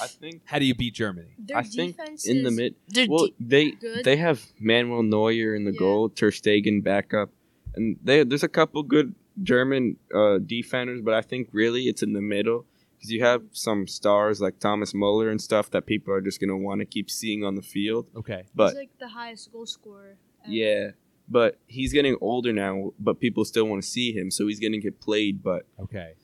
I 0.00 0.06
think 0.06 0.42
How 0.46 0.58
do 0.58 0.64
you 0.64 0.74
beat 0.74 0.94
Germany? 0.94 1.34
Their 1.38 1.58
I 1.58 1.62
think 1.62 1.96
defense 1.96 2.26
in 2.26 2.42
the 2.44 2.50
mid. 2.50 2.74
Well, 3.08 3.26
de- 3.26 3.34
they 3.38 3.70
good. 3.72 4.04
they 4.04 4.16
have 4.16 4.40
Manuel 4.58 5.02
Neuer 5.02 5.54
in 5.54 5.64
the 5.64 5.72
Yeah. 5.72 5.78
goal, 5.78 6.08
Ter 6.08 6.30
Stegen 6.30 6.82
backup, 6.82 7.30
and 7.76 7.96
they, 8.02 8.24
there's 8.24 8.42
a 8.42 8.48
couple 8.48 8.82
good 8.82 9.14
German 9.42 9.96
uh, 10.14 10.38
defenders, 10.38 11.00
but 11.02 11.14
I 11.14 11.22
think 11.22 11.48
really 11.52 11.82
it's 11.88 12.02
in 12.02 12.12
the 12.14 12.20
middle 12.20 12.66
because 12.96 13.10
you 13.12 13.22
have 13.24 13.42
some 13.52 13.86
stars 13.86 14.40
like 14.40 14.58
Thomas 14.58 14.92
Muller 14.94 15.28
and 15.30 15.40
stuff 15.40 15.70
that 15.70 15.86
people 15.86 16.12
are 16.14 16.20
just 16.20 16.40
gonna 16.40 16.56
want 16.56 16.80
to 16.80 16.84
keep 16.86 17.10
seeing 17.10 17.44
on 17.44 17.54
the 17.54 17.62
field. 17.62 18.06
Okay. 18.16 18.44
But 18.54 18.68
he's 18.70 18.78
like 18.78 18.98
the 18.98 19.08
highest 19.08 19.52
goal 19.52 19.66
scorer. 19.66 20.16
ever. 20.44 20.52
yeah, 20.52 20.90
but 21.28 21.58
he's 21.66 21.92
getting 21.92 22.16
older 22.20 22.52
now, 22.52 22.92
but 22.98 23.20
people 23.20 23.44
still 23.44 23.66
want 23.66 23.82
to 23.82 23.88
see 23.88 24.12
him, 24.12 24.30
so 24.30 24.46
he's 24.48 24.58
gonna 24.60 24.78
get 24.78 25.00
played. 25.00 25.42
But 25.42 25.66
Okay. 25.78 26.14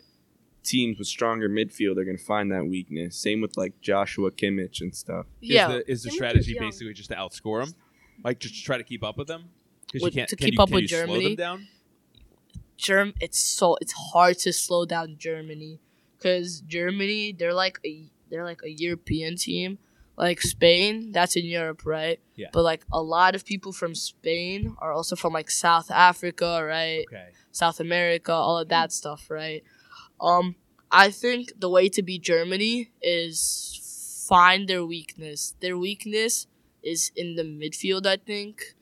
Teams 0.69 0.99
with 0.99 1.09
stronger 1.09 1.49
midfield 1.49 1.97
are 1.99 2.05
gonna 2.05 2.19
find 2.19 2.51
that 2.53 2.66
weakness. 2.66 3.16
Same 3.16 3.41
with 3.41 3.57
like 3.57 3.81
Joshua 3.81 4.31
Kimmich 4.31 4.81
and 4.81 4.95
stuff. 4.95 5.27
yeah. 5.41 5.69
Is 5.69 5.73
the, 5.75 5.93
is 5.93 6.03
the 6.03 6.09
Kimmich 6.11 6.12
is 6.12 6.16
strategy 6.16 6.57
basically 6.59 6.95
just 6.95 7.11
to 7.11 7.16
outscore 7.16 7.64
them? 7.64 7.75
Like 8.25 8.39
just 8.41 8.55
to 8.57 8.62
try 8.62 8.77
to 8.79 8.85
keep 8.85 9.03
up 9.05 9.16
with 9.19 9.29
them? 9.29 9.45
Because 9.87 10.03
you 10.07 10.11
can't 10.12 10.29
to 10.29 10.37
can 10.37 10.45
keep 10.47 10.55
you- 10.55 10.62
up 10.62 10.69
can 10.69 10.75
with 10.75 10.83
you 10.83 10.89
Slow 10.89 10.99
Germany? 11.07 11.35
them 11.35 11.37
down? 11.37 11.69
Germ 12.77 13.12
it's 13.21 13.41
so 13.41 13.77
it's 13.81 13.93
hard 13.93 14.39
to 14.41 14.53
slow 14.53 14.85
down 14.85 15.16
Germany 15.19 15.81
because 16.16 16.61
Germany 16.61 17.33
they're 17.37 17.55
like 17.55 17.79
a 17.85 18.05
they're 18.31 18.45
like 18.45 18.61
a 18.64 18.71
European 18.71 19.37
team 19.37 19.79
like 20.16 20.41
Spain 20.41 21.11
that's 21.11 21.35
in 21.35 21.45
Europe 21.45 21.85
right 21.85 22.21
Yeah. 22.37 22.49
but 22.53 22.62
like 22.62 22.85
a 22.93 23.03
lot 23.03 23.35
of 23.35 23.45
people 23.45 23.73
from 23.73 23.97
Spain 23.97 24.77
are 24.79 24.93
also 24.93 25.16
from 25.16 25.33
like 25.33 25.51
South 25.51 25.91
Africa 25.91 26.62
right 26.64 27.05
Okay. 27.09 27.29
South 27.51 27.81
America 27.81 28.33
all 28.33 28.59
of 28.59 28.69
that 28.69 28.93
stuff 28.93 29.29
right 29.29 29.64
um 30.21 30.55
I 30.91 31.11
think 31.11 31.53
the 31.61 31.69
way 31.69 31.89
to 31.91 32.03
beat 32.03 32.23
Germany 32.23 32.91
is 33.03 34.25
find 34.29 34.69
their 34.69 34.85
weakness 34.85 35.55
their 35.61 35.77
weakness 35.77 36.47
is 36.83 37.11
in 37.16 37.35
the 37.37 37.43
midfield 37.43 38.07
I 38.07 38.16
think 38.16 38.75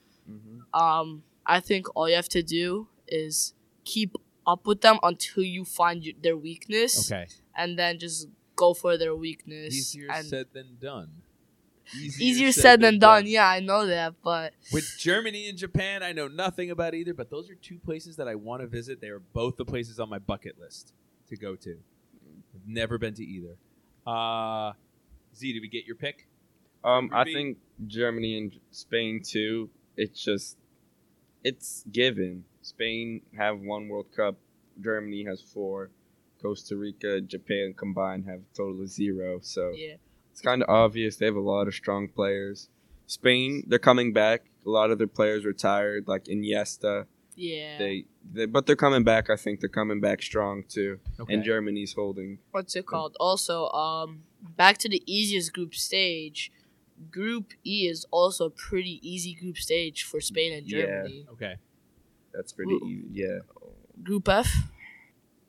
um, 0.74 1.22
I 1.47 1.61
think 1.61 1.87
all 1.95 2.09
you 2.09 2.16
have 2.16 2.28
to 2.30 2.43
do 2.43 2.89
is 3.07 3.55
keep 3.84 4.14
up 4.47 4.66
with 4.66 4.80
them 4.80 4.99
until 5.03 5.43
you 5.45 5.64
find 5.64 6.03
y- 6.05 6.12
their 6.20 6.37
weakness, 6.37 7.11
Okay. 7.11 7.28
and 7.57 7.78
then 7.78 7.99
just 7.99 8.28
go 8.57 8.74
for 8.74 8.99
their 8.99 9.14
weakness. 9.14 9.72
Easier 9.74 10.09
said 10.22 10.47
than 10.53 10.76
done. 10.80 11.22
easier 11.95 12.53
said 12.53 12.80
than 12.80 12.99
done. 12.99 13.26
Yeah, 13.26 13.47
I 13.49 13.61
know 13.61 13.87
that, 13.87 14.14
but 14.22 14.53
With 14.72 14.89
Germany 14.99 15.49
and 15.49 15.57
Japan, 15.57 16.03
I 16.03 16.12
know 16.12 16.28
nothing 16.28 16.70
about 16.70 16.95
either, 16.95 17.14
but 17.14 17.30
those 17.30 17.49
are 17.49 17.55
two 17.55 17.78
places 17.78 18.16
that 18.16 18.28
I 18.28 18.34
want 18.34 18.61
to 18.62 18.66
visit. 18.66 19.01
They 19.01 19.09
are 19.09 19.20
both 19.20 19.57
the 19.57 19.64
places 19.64 19.99
on 20.01 20.09
my 20.11 20.18
bucket 20.18 20.59
list 20.59 20.93
to 21.29 21.37
go 21.37 21.57
to. 21.57 21.79
I've 22.55 22.66
never 22.66 22.99
been 22.99 23.14
to 23.14 23.24
either. 23.24 23.57
Uh, 24.07 24.72
Z, 25.35 25.53
did 25.53 25.61
we 25.61 25.68
get 25.68 25.87
your 25.87 25.97
pick? 25.97 26.29
Um, 26.85 27.11
I 27.12 27.24
think 27.24 27.59
Germany 27.87 28.39
and 28.39 28.53
Spain 28.70 29.22
too. 29.24 29.70
It's 29.97 30.22
just, 30.22 30.57
it's 31.43 31.85
given. 31.91 32.45
Spain 32.62 33.22
have 33.37 33.59
one 33.59 33.89
World 33.89 34.07
Cup. 34.14 34.37
Germany 34.81 35.24
has 35.24 35.41
four. 35.41 35.91
Costa 36.41 36.77
Rica, 36.77 37.20
Japan 37.20 37.74
combined 37.77 38.27
have 38.27 38.41
a 38.41 38.57
total 38.57 38.83
of 38.83 38.89
zero. 38.89 39.41
So 39.43 39.72
yeah, 39.74 39.95
it's 40.31 40.41
kind 40.41 40.62
of 40.62 40.68
obvious 40.68 41.16
they 41.16 41.27
have 41.27 41.35
a 41.37 41.41
lot 41.41 41.66
of 41.66 41.74
strong 41.74 42.09
players. 42.09 42.68
Spain, 43.07 43.64
they're 43.66 43.79
coming 43.79 44.12
back. 44.12 44.51
A 44.66 44.70
lot 44.70 44.91
of 44.91 44.99
their 44.99 45.07
players 45.07 45.45
retired, 45.45 46.09
like 46.09 46.24
Iniesta. 46.24 47.07
Yeah. 47.37 47.78
They, 47.78 48.05
they, 48.32 48.47
but 48.47 48.66
they're 48.66 48.76
coming 48.76 49.05
back. 49.05 49.30
I 49.30 49.37
think 49.37 49.61
they're 49.61 49.68
coming 49.68 50.01
back 50.01 50.22
strong 50.22 50.64
too. 50.68 50.99
Okay. 51.20 51.34
And 51.34 51.45
Germany's 51.45 51.93
holding. 51.93 52.39
What's 52.51 52.74
it 52.74 52.87
called? 52.87 53.16
Also, 53.20 53.68
um, 53.70 54.22
back 54.57 54.78
to 54.78 54.89
the 54.89 55.03
easiest 55.07 55.53
group 55.53 55.74
stage. 55.74 56.51
Group 57.11 57.53
E 57.64 57.87
is 57.89 58.07
also 58.11 58.47
a 58.47 58.51
pretty 58.51 59.01
easy 59.07 59.34
group 59.34 59.59
stage 59.59 60.03
for 60.03 60.20
Spain 60.20 60.55
and 60.55 60.66
Germany. 60.66 60.89
Yeah. 60.89 61.03
Germany. 61.03 61.26
okay. 61.32 61.55
That's 62.32 62.53
pretty 62.53 62.72
Ooh. 62.72 62.87
easy. 62.87 63.07
Yeah. 63.12 63.39
Group 64.03 64.28
F, 64.28 64.51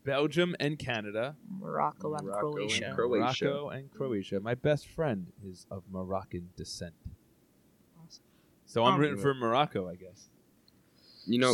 Belgium 0.04 0.56
and 0.60 0.80
Canada. 0.80 1.36
Morocco 1.60 2.14
and 2.16 2.26
Morocco 2.26 2.48
and 2.48 2.56
Croatia. 2.56 2.94
Croatia. 2.96 3.46
Morocco 3.46 3.70
and 3.70 3.92
Croatia. 3.92 4.40
My 4.40 4.56
best 4.56 4.88
friend 4.88 5.28
is 5.46 5.66
of 5.70 5.84
Moroccan 5.92 6.50
descent. 6.56 6.94
Awesome. 8.02 8.24
So 8.66 8.86
I'm 8.86 9.00
rooting 9.00 9.18
for 9.18 9.34
Morocco, 9.34 9.90
I 9.90 9.96
guess. 9.96 10.30
You 11.28 11.40
know, 11.40 11.54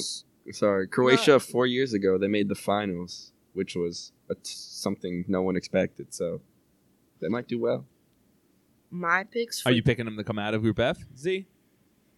Sorry, 0.52 0.88
Croatia 0.88 1.40
four 1.40 1.66
years 1.66 1.94
ago 1.94 2.18
they 2.18 2.28
made 2.28 2.48
the 2.50 2.56
finals, 2.56 3.32
which 3.54 3.76
was 3.76 4.12
a 4.30 4.36
t- 4.36 4.42
something 4.44 5.26
no 5.28 5.42
one 5.42 5.56
expected. 5.56 6.14
So 6.14 6.42
they 7.22 7.28
might 7.30 7.48
do 7.48 7.60
well. 7.60 7.86
My 8.92 9.24
picks. 9.24 9.62
For 9.62 9.70
Are 9.70 9.72
you 9.72 9.82
picking 9.82 10.06
them 10.06 10.18
to 10.18 10.24
come 10.24 10.38
out 10.38 10.54
of 10.54 10.62
Group 10.62 10.80
F? 10.80 10.98
Z? 11.18 11.48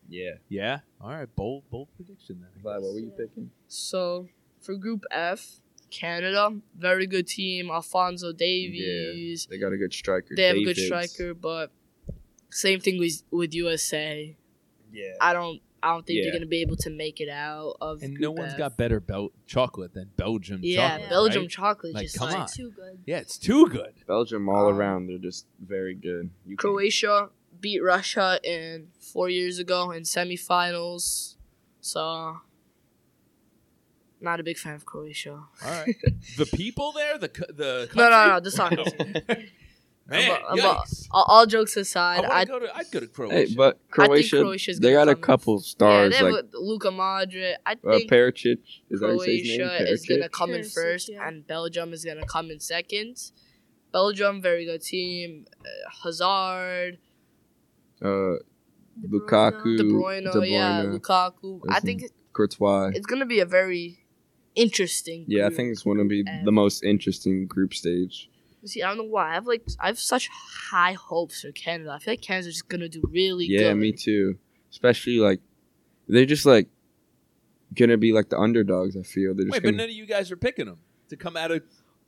Yeah. 0.09 0.31
Yeah. 0.49 0.79
All 0.99 1.09
right. 1.09 1.33
Bold, 1.35 1.63
bold 1.69 1.87
prediction 1.95 2.41
then. 2.41 2.49
I 2.55 2.59
Vlad, 2.59 2.81
what 2.81 2.93
were 2.93 2.99
you 2.99 3.11
picking? 3.17 3.51
So 3.67 4.27
for 4.59 4.75
Group 4.75 5.03
F, 5.11 5.59
Canada, 5.91 6.49
very 6.77 7.07
good 7.07 7.27
team. 7.27 7.69
Alphonso 7.71 8.33
Davies. 8.33 9.47
Yeah, 9.49 9.55
They 9.55 9.61
got 9.61 9.71
a 9.71 9.77
good 9.77 9.93
striker. 9.93 10.35
They 10.35 10.43
have 10.43 10.57
a 10.57 10.63
good 10.63 10.75
Davids. 10.75 11.11
striker, 11.13 11.33
but 11.33 11.71
same 12.49 12.79
thing 12.79 12.99
with 12.99 13.23
with 13.31 13.53
USA. 13.53 14.35
Yeah. 14.91 15.13
I 15.21 15.33
don't 15.33 15.61
I 15.85 15.89
don't 15.89 16.05
think 16.05 16.17
Yeah. 16.17 16.23
they're 16.25 16.33
gonna 16.39 16.45
be 16.47 16.61
able 16.61 16.77
to 16.77 16.89
make 16.89 17.21
it 17.21 17.29
out 17.29 17.75
of. 17.79 18.01
And 18.01 18.17
no 18.19 18.31
one's 18.31 18.53
F. 18.53 18.57
got 18.57 18.75
better 18.75 18.99
bel- 18.99 19.31
chocolate 19.45 19.93
than 19.93 20.09
Belgium 20.17 20.59
Yeah, 20.63 20.89
chocolate. 20.93 21.09
Belgium 21.09 21.41
right? 21.43 21.49
chocolate 21.51 21.93
Like, 21.93 22.03
just 22.05 22.17
come 22.17 22.29
like 22.29 22.39
on. 22.39 22.47
Too 22.47 22.71
good. 22.71 22.99
Yeah, 23.05 23.17
it's 23.19 23.37
too 23.37 23.67
good. 23.69 23.93
Belgium 24.07 24.49
all 24.49 24.67
Um, 24.67 24.75
around, 24.77 25.07
they're 25.07 25.17
just 25.19 25.45
very 25.59 25.93
good. 25.93 26.31
You 26.45 26.57
can- 26.57 26.69
Croatia 26.69 27.29
beat 27.61 27.81
Russia 27.83 28.39
in 28.43 28.87
four 28.99 29.29
years 29.29 29.59
ago 29.59 29.91
in 29.91 30.03
semifinals. 30.03 31.35
So, 31.81 32.37
not 34.19 34.39
a 34.39 34.43
big 34.43 34.57
fan 34.57 34.73
of 34.75 34.85
Croatia. 34.85 35.33
All 35.33 35.71
right. 35.71 35.95
the 36.37 36.45
people 36.47 36.91
there, 36.93 37.17
the 37.17 37.29
co- 37.29 37.51
the 37.51 37.89
No, 37.95 38.09
no, 38.09 38.27
no, 38.29 38.39
the 38.39 38.51
soccer 38.51 38.83
team. 38.85 39.15
Man, 40.07 40.31
I'm 40.31 40.41
a- 40.41 40.45
I'm 40.51 40.59
a- 40.59 40.83
all, 41.11 41.25
all 41.27 41.45
jokes 41.47 41.75
aside, 41.77 42.21
wanna 42.21 42.33
I, 42.33 42.45
go 42.45 42.59
to, 42.59 42.75
I'd 42.75 42.91
go 42.91 42.99
to 42.99 43.07
Croatia. 43.07 43.35
Hey, 43.35 43.55
but 43.55 43.79
I 43.91 43.93
Croatia, 43.93 44.37
Croatia's 44.41 44.79
they 44.79 44.91
gonna 44.93 45.05
got 45.05 45.11
a 45.11 45.15
come- 45.15 45.21
couple 45.23 45.55
yeah, 45.55 45.61
stars 45.63 46.11
they 46.11 46.17
have 46.17 46.31
like 46.31 46.45
Luka 46.53 46.89
Modric. 46.89 47.55
I 47.65 47.71
uh, 47.73 47.97
think 47.97 48.11
Perisic. 48.11 48.59
Is 48.91 48.99
that 48.99 49.07
how 49.07 49.13
you 49.13 49.19
say 49.21 49.37
his 49.39 49.57
name? 49.57 49.67
Croatia 49.67 49.91
is 49.91 50.05
gonna 50.05 50.21
Perisic? 50.27 50.31
come 50.31 50.51
in 50.53 50.63
first, 50.63 51.09
yeah. 51.09 51.27
and 51.27 51.47
Belgium 51.47 51.91
is 51.93 52.05
gonna 52.05 52.25
come 52.25 52.51
in 52.51 52.59
second. 52.59 53.17
Belgium, 53.91 54.41
very 54.41 54.65
good 54.65 54.81
team. 54.81 55.45
Uh, 55.59 55.89
Hazard, 56.03 56.97
Uh, 58.01 58.35
De 59.01 59.07
Lukaku. 59.09 59.77
De 59.77 59.83
Bruyne, 59.85 60.31
De 60.31 60.47
yeah, 60.49 60.83
Lukaku. 60.85 61.61
I 61.69 61.79
think 61.79 62.03
Courtois. 62.33 62.91
it's 62.93 63.05
gonna 63.07 63.25
be 63.25 63.39
a 63.39 63.45
very 63.45 64.05
interesting. 64.55 65.25
Yeah, 65.27 65.47
I 65.47 65.49
think 65.49 65.71
it's 65.71 65.83
going 65.83 65.97
to 65.97 66.05
be 66.05 66.23
And- 66.25 66.45
the 66.45 66.51
most 66.51 66.83
interesting 66.83 67.45
group 67.47 67.73
stage. 67.73 68.29
See, 68.65 68.81
I 68.83 68.87
don't 68.87 68.97
know 68.97 69.03
why. 69.03 69.31
I 69.31 69.33
have 69.35 69.47
like 69.47 69.63
I 69.79 69.87
have 69.87 69.99
such 69.99 70.27
high 70.29 70.93
hopes 70.93 71.41
for 71.41 71.51
Canada. 71.51 71.91
I 71.91 71.99
feel 71.99 72.13
like 72.13 72.21
Canada's 72.21 72.53
just 72.53 72.67
gonna 72.67 72.89
do 72.89 73.01
really 73.11 73.45
Yeah, 73.45 73.59
good. 73.59 73.65
Yeah, 73.67 73.73
me 73.75 73.91
too. 73.91 74.37
Especially 74.71 75.17
like 75.19 75.39
they're 76.07 76.25
just 76.25 76.45
like 76.45 76.67
gonna 77.73 77.97
be 77.97 78.11
like 78.13 78.29
the 78.29 78.37
underdogs. 78.39 78.95
I 78.97 79.03
feel 79.03 79.33
they're 79.35 79.45
just 79.45 79.53
Wait, 79.53 79.63
but 79.63 79.69
gonna, 79.71 79.77
none 79.77 79.89
of 79.89 79.95
you 79.95 80.05
guys 80.05 80.31
are 80.31 80.37
picking 80.37 80.65
them 80.65 80.77
to 81.09 81.15
come 81.17 81.35
out 81.37 81.51
of 81.51 81.61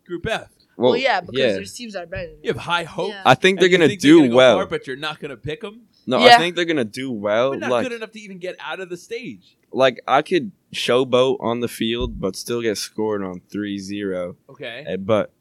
Group 0.05 0.25
F. 0.27 0.49
Well, 0.79 0.95
yeah, 0.95 1.21
because 1.21 1.39
yeah. 1.39 1.53
their 1.53 1.63
teams 1.63 1.95
are 1.95 2.05
better. 2.05 2.27
Than 2.27 2.37
You 2.43 2.49
have 2.53 2.57
high 2.61 2.83
hope. 2.83 3.09
Yeah. 3.09 3.23
I 3.25 3.33
think 3.33 3.59
they're 3.59 3.65
and 3.67 3.73
gonna 3.77 3.87
think 3.87 3.99
do 4.01 4.19
they're 4.21 4.29
go 4.29 4.35
well. 4.35 4.57
far, 4.57 4.65
but 4.67 4.85
you're 4.85 4.95
not 4.95 5.19
going 5.19 5.31
to 5.31 5.37
pick 5.37 5.61
them. 5.61 5.87
no, 6.05 6.19
Yeah. 6.19 6.35
I 6.35 6.37
think 6.37 6.55
they're 6.55 6.65
gonna 6.65 6.85
do 6.85 7.11
well. 7.11 7.49
We're 7.49 7.57
not 7.57 7.71
Like, 7.71 7.83
good 7.89 7.93
enough 7.93 8.11
to 8.11 8.19
even 8.19 8.37
get 8.37 8.55
out 8.59 8.79
of 8.79 8.89
the 8.89 8.95
stage. 8.97 9.57
like 9.71 9.99
I 10.07 10.21
could 10.21 10.51
showboat 10.71 11.37
on 11.39 11.61
the 11.61 11.67
field, 11.67 12.21
but 12.21 12.35
still 12.35 12.61
get 12.61 12.77
scored 12.77 13.23
on 13.23 13.41
3-0. 13.51 14.35
Okay. 14.49 14.83
Eh, 14.87 14.97
But 14.97 15.31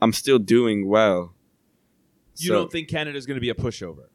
I'm 0.00 0.12
still 0.12 0.38
doing 0.38 0.86
well. 0.88 1.34
You 2.36 2.48
So, 2.48 2.54
don't 2.54 2.72
think 2.72 2.88
Canada's 2.88 3.26
going 3.26 3.36
to 3.36 3.40
be 3.40 3.50
a 3.50 3.54
pushover? 3.54 4.08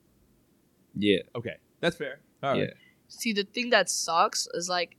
Yeah, 0.96 1.20
Okay, 1.36 1.56
that's 1.80 1.96
fair. 1.96 2.20
All 2.44 2.52
right. 2.52 2.60
Yeah. 2.62 2.74
See, 3.08 3.34
the 3.34 3.44
thing 3.44 3.70
that 3.72 3.90
sucks 3.90 4.48
is 4.54 4.70
like, 4.70 4.98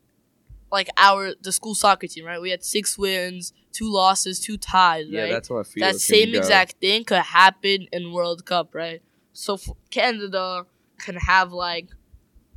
like 0.70 0.88
our 0.96 1.34
the 1.40 1.52
school 1.52 1.74
soccer 1.74 2.06
team, 2.06 2.24
right? 2.24 2.40
We 2.40 2.50
had 2.50 2.64
six 2.64 2.96
wins, 2.96 3.52
two 3.72 3.92
losses, 3.92 4.40
two 4.40 4.56
ties, 4.56 5.06
yeah. 5.08 5.22
right? 5.22 5.32
That's 5.32 5.48
how 5.48 5.58
I 5.58 5.62
feel. 5.64 5.86
that 5.86 5.96
same 5.96 6.34
exact 6.34 6.76
thing 6.80 7.04
could 7.04 7.18
happen 7.18 7.86
in 7.92 8.12
World 8.12 8.44
Cup, 8.46 8.74
right? 8.74 9.02
So 9.34 9.54
f 9.54 9.68
Canada 9.90 10.64
can 10.98 11.16
have 11.16 11.52
like 11.52 11.88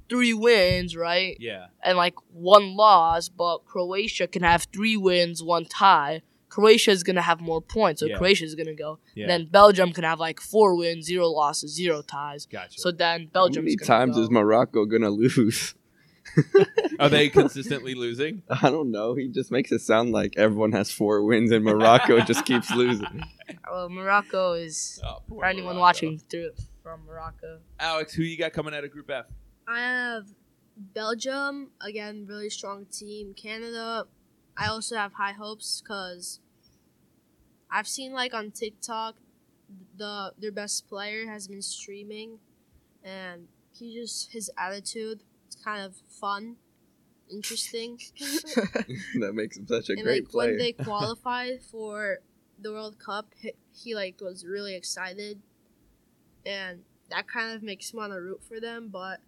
three 0.09 0.34
wins, 0.34 0.95
right, 0.95 1.36
Yeah. 1.39 1.67
and 1.84 1.97
like 1.97 2.15
one 2.32 2.76
loss, 2.78 3.28
but 3.28 3.65
Croatia 3.65 4.28
can 4.28 4.43
have 4.43 4.67
three 4.73 4.95
wins, 4.97 5.41
one 5.43 5.65
tie. 5.65 6.21
Croatia 6.55 6.91
is 6.91 7.03
gonna 7.03 7.21
have 7.21 7.41
more 7.41 7.61
points, 7.61 7.99
so 7.99 8.05
Yeah. 8.05 8.17
Croatia 8.17 8.45
is 8.45 8.55
gonna 8.55 8.73
go. 8.73 8.99
Yeah. 9.13 9.27
Then 9.27 9.47
Belgium 9.51 9.91
can 9.91 10.05
have 10.05 10.21
like 10.21 10.39
four 10.39 10.75
wins, 10.77 11.05
zero 11.05 11.27
losses, 11.27 11.75
zero 11.75 12.01
ties. 12.01 12.45
Gotcha. 12.45 12.79
So 12.79 12.91
then 12.91 13.27
Belgium. 13.27 13.33
How 13.33 13.41
Belgium. 13.41 13.65
many 13.65 13.75
times 13.77 14.17
is 14.17 14.29
Morocco 14.31 14.85
gonna 14.85 15.09
lose? 15.09 15.75
Are 16.99 17.09
they 17.09 17.27
consistently 17.41 17.93
losing? 17.93 18.41
I 18.49 18.69
don't 18.69 18.89
know. 18.91 19.15
He 19.15 19.27
just 19.27 19.51
makes 19.51 19.71
it 19.73 19.79
sound 19.79 20.11
like 20.13 20.35
everyone 20.37 20.71
has 20.71 20.89
four 20.91 21.23
wins 21.25 21.51
and 21.51 21.63
Morocco 21.65 22.19
just 22.31 22.45
keeps 22.45 22.71
losing. 22.71 23.23
Well, 23.69 23.89
Morocco 23.89 24.53
is 24.53 24.99
Oh, 25.03 25.17
poor 25.27 25.39
for 25.39 25.45
anyone 25.45 25.75
Morocco. 25.75 25.81
watching 25.81 26.19
through 26.29 26.51
from 26.81 27.05
Morocco. 27.05 27.59
Alex, 27.81 28.13
who 28.13 28.23
you 28.23 28.37
got 28.37 28.53
coming 28.53 28.73
out 28.73 28.83
of 28.85 28.91
Group 28.91 29.09
F? 29.11 29.25
I 29.67 29.79
have 29.79 30.23
Belgium 30.77 31.71
again, 31.81 32.25
really 32.27 32.49
strong 32.49 32.85
team. 32.85 33.33
Canada, 33.33 34.05
I 34.57 34.67
also 34.67 34.95
have 34.95 35.13
high 35.13 35.33
hopes 35.33 35.81
because 35.81 36.39
I've 37.72 37.88
seen 37.88 38.13
like 38.13 38.34
on 38.34 38.51
TikTok, 38.51 39.16
the 39.97 40.34
their 40.38 40.51
best 40.51 40.88
player 40.88 41.28
has 41.28 41.47
been 41.47 41.61
streaming, 41.61 42.39
and 43.03 43.47
he 43.74 43.93
just 43.93 44.32
his 44.32 44.49
attitude 44.57 45.22
it's 45.47 45.63
kind 45.63 45.84
of 45.84 45.95
fun, 46.09 46.55
interesting. 47.32 47.99
that 49.20 49.32
makes 49.34 49.57
him 49.57 49.68
such 49.68 49.89
a 49.89 49.93
and 49.93 50.03
great 50.03 50.24
like 50.24 50.32
player. 50.32 50.49
when 50.51 50.57
they 50.57 50.72
qualified 50.84 51.61
for 51.72 52.20
the 52.59 52.72
World 52.72 52.97
Cup, 52.99 53.28
he, 53.38 53.53
he 53.74 53.95
like 53.95 54.20
was 54.22 54.45
really 54.45 54.76
excited, 54.76 55.41
and 56.45 56.82
that 57.09 57.28
kind 57.28 57.55
of 57.55 57.63
makes 57.63 57.93
me 57.93 57.97
want 57.99 58.13
to 58.13 58.20
root 58.20 58.43
for 58.43 58.59
them. 58.59 58.89
But 58.91 59.20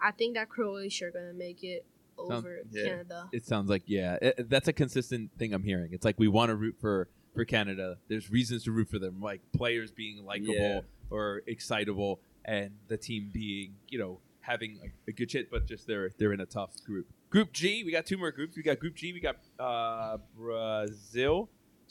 I 0.00 0.12
think 0.12 0.34
that 0.34 0.48
Croatia 0.48 1.06
are 1.06 1.10
gonna 1.10 1.32
make 1.32 1.62
it 1.62 1.84
over 2.18 2.60
yeah. 2.70 2.84
Canada. 2.84 3.28
It 3.32 3.46
sounds 3.46 3.70
like 3.70 3.82
yeah, 3.86 4.18
it, 4.20 4.50
that's 4.50 4.68
a 4.68 4.72
consistent 4.72 5.30
thing 5.38 5.52
I'm 5.54 5.62
hearing. 5.64 5.90
It's 5.92 6.04
like 6.04 6.18
we 6.18 6.28
want 6.28 6.50
to 6.50 6.56
root 6.56 6.76
for 6.80 7.08
for 7.34 7.44
Canada. 7.44 7.98
There's 8.08 8.30
reasons 8.30 8.64
to 8.64 8.72
root 8.72 8.88
for 8.90 8.98
them, 8.98 9.20
like 9.20 9.40
players 9.52 9.90
being 9.90 10.24
likable 10.24 10.54
Yeah. 10.54 10.80
or 11.10 11.42
excitable, 11.46 12.20
and 12.44 12.70
the 12.88 12.96
team 12.96 13.30
being 13.32 13.74
you 13.88 13.98
know 13.98 14.20
having 14.40 14.78
a, 14.84 15.10
a 15.10 15.12
good 15.12 15.30
shit. 15.30 15.50
But 15.50 15.66
just 15.66 15.86
they're 15.86 16.10
they're 16.18 16.32
in 16.32 16.40
a 16.40 16.46
tough 16.46 16.82
group. 16.84 17.06
Group 17.30 17.52
G, 17.52 17.84
we 17.84 17.92
got 17.92 18.06
two 18.06 18.16
more 18.16 18.30
groups. 18.30 18.56
We 18.56 18.62
got 18.62 18.78
Group 18.78 18.94
G. 18.94 19.12
We 19.12 19.20
got 19.20 19.36
uh, 19.58 20.16
Brazil 20.36 21.50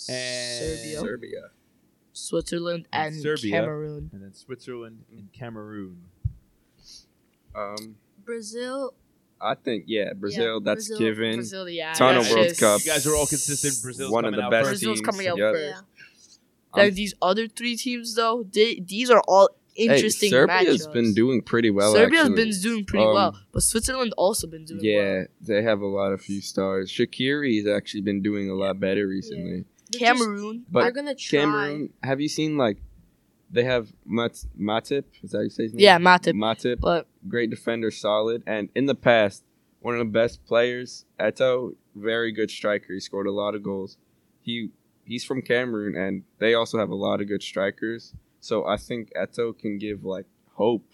and 0.10 0.60
Serbia, 0.60 1.00
Serbia. 1.00 1.42
Switzerland, 2.14 2.88
And 2.92 3.14
and 3.14 3.22
Serbia. 3.22 3.52
Cameroon. 3.52 4.10
and 4.12 4.24
then 4.24 4.34
Switzerland 4.34 5.04
and 5.12 5.32
Cameroon. 5.34 6.02
Um, 7.56 7.96
Brazil, 8.26 8.94
I 9.42 9.56
think 9.56 9.86
yeah, 9.88 10.14
Brazil. 10.14 10.62
that's 10.62 10.88
Brazil. 10.88 11.00
given. 11.00 11.36
Brazil, 11.36 11.70
yeah. 11.70 11.94
Ton 11.94 12.16
that's 12.16 12.28
of 12.30 12.34
World 12.36 12.48
just- 12.50 12.60
Cups. 12.60 12.86
You 12.86 12.92
guys 12.92 13.08
are 13.08 13.16
all 13.16 13.28
consistent. 13.28 13.82
Brazil's 13.84 14.12
one 14.12 14.26
of 14.26 14.36
the 14.36 14.42
out 14.42 14.52
best 14.52 14.70
first. 14.70 14.82
Brazil's 14.84 15.00
teams. 15.00 15.06
coming 15.10 15.28
out 15.28 15.38
Yep. 15.38 15.54
first. 15.54 15.64
yeah, 15.76 15.82
Then 16.76 16.86
I'm- 16.86 16.94
these 16.96 17.14
other 17.22 17.48
three 17.48 17.76
teams, 17.76 18.16
though, 18.16 18.46
they, 18.52 18.80
these 18.80 19.10
are 19.10 19.22
all 19.28 19.50
interesting 19.76 20.30
Hey, 20.32 20.38
Serbia's 20.38 20.88
matchups. 20.88 20.94
been 20.94 21.14
doing 21.14 21.42
pretty 21.44 21.70
well. 21.70 21.94
Serbia's 21.94 22.22
actually. 22.26 22.36
been 22.36 22.54
doing 22.62 22.84
pretty 22.86 23.06
Um, 23.06 23.14
well, 23.14 23.40
but 23.52 23.62
Switzerland 23.62 24.12
also 24.18 24.48
been 24.48 24.66
doing 24.66 24.80
Yeah, 24.84 25.14
well. 25.14 25.26
they 25.42 25.62
have 25.62 25.82
a 25.82 25.86
lot 25.86 26.12
of 26.14 26.22
few 26.22 26.42
stars. 26.42 26.92
Shaqiri's 26.92 27.68
actually 27.68 28.02
been 28.02 28.22
doing 28.24 28.50
a 28.50 28.56
lot 28.56 28.80
better 28.80 29.08
recently. 29.08 29.66
They're 29.92 30.16
But 30.72 30.82
they're 30.82 30.92
gonna 30.92 31.14
try. 31.16 31.40
Cameroon, 31.42 31.94
have 32.04 32.20
you 32.20 32.28
seen 32.28 32.58
like 32.58 32.78
they 33.50 33.64
have 33.64 33.93
Mat- 34.06 34.45
Matip? 34.60 35.06
Is 35.24 35.32
that 35.32 35.39
how 35.39 35.43
you 35.43 35.50
say 35.50 35.64
his 35.64 35.74
name? 35.74 35.84
yeah, 35.84 35.98
Matip, 35.98 36.34
Matip, 36.34 36.80
but 36.80 37.08
great 37.28 37.50
defender, 37.50 37.91
solid, 37.91 38.43
and 38.45 38.70
in 38.76 38.86
the 38.86 38.95
past, 38.95 39.43
one 39.80 39.93
of 39.93 40.00
the 40.00 40.06
best 40.06 40.45
players. 40.45 41.06
Eto, 41.20 41.76
very 41.95 42.32
good 42.32 42.52
striker. 42.52 42.93
He 42.93 43.00
scored 43.00 43.28
a 43.28 43.32
lot 43.32 43.56
of 43.56 43.64
goals. 43.64 43.98
He 44.41 44.70
he's 45.06 45.24
from 45.24 45.41
Cameroon, 45.41 45.95
and 45.95 46.24
they 46.39 46.54
also 46.54 46.78
have 46.78 46.89
a 46.89 46.95
lot 46.95 47.22
of 47.22 47.28
good 47.28 47.43
strikers. 47.43 48.14
So 48.39 48.66
I 48.66 48.78
think 48.78 49.12
Eto 49.16 49.58
can 49.58 49.78
give 49.78 50.04
like 50.04 50.26
hope 50.54 50.86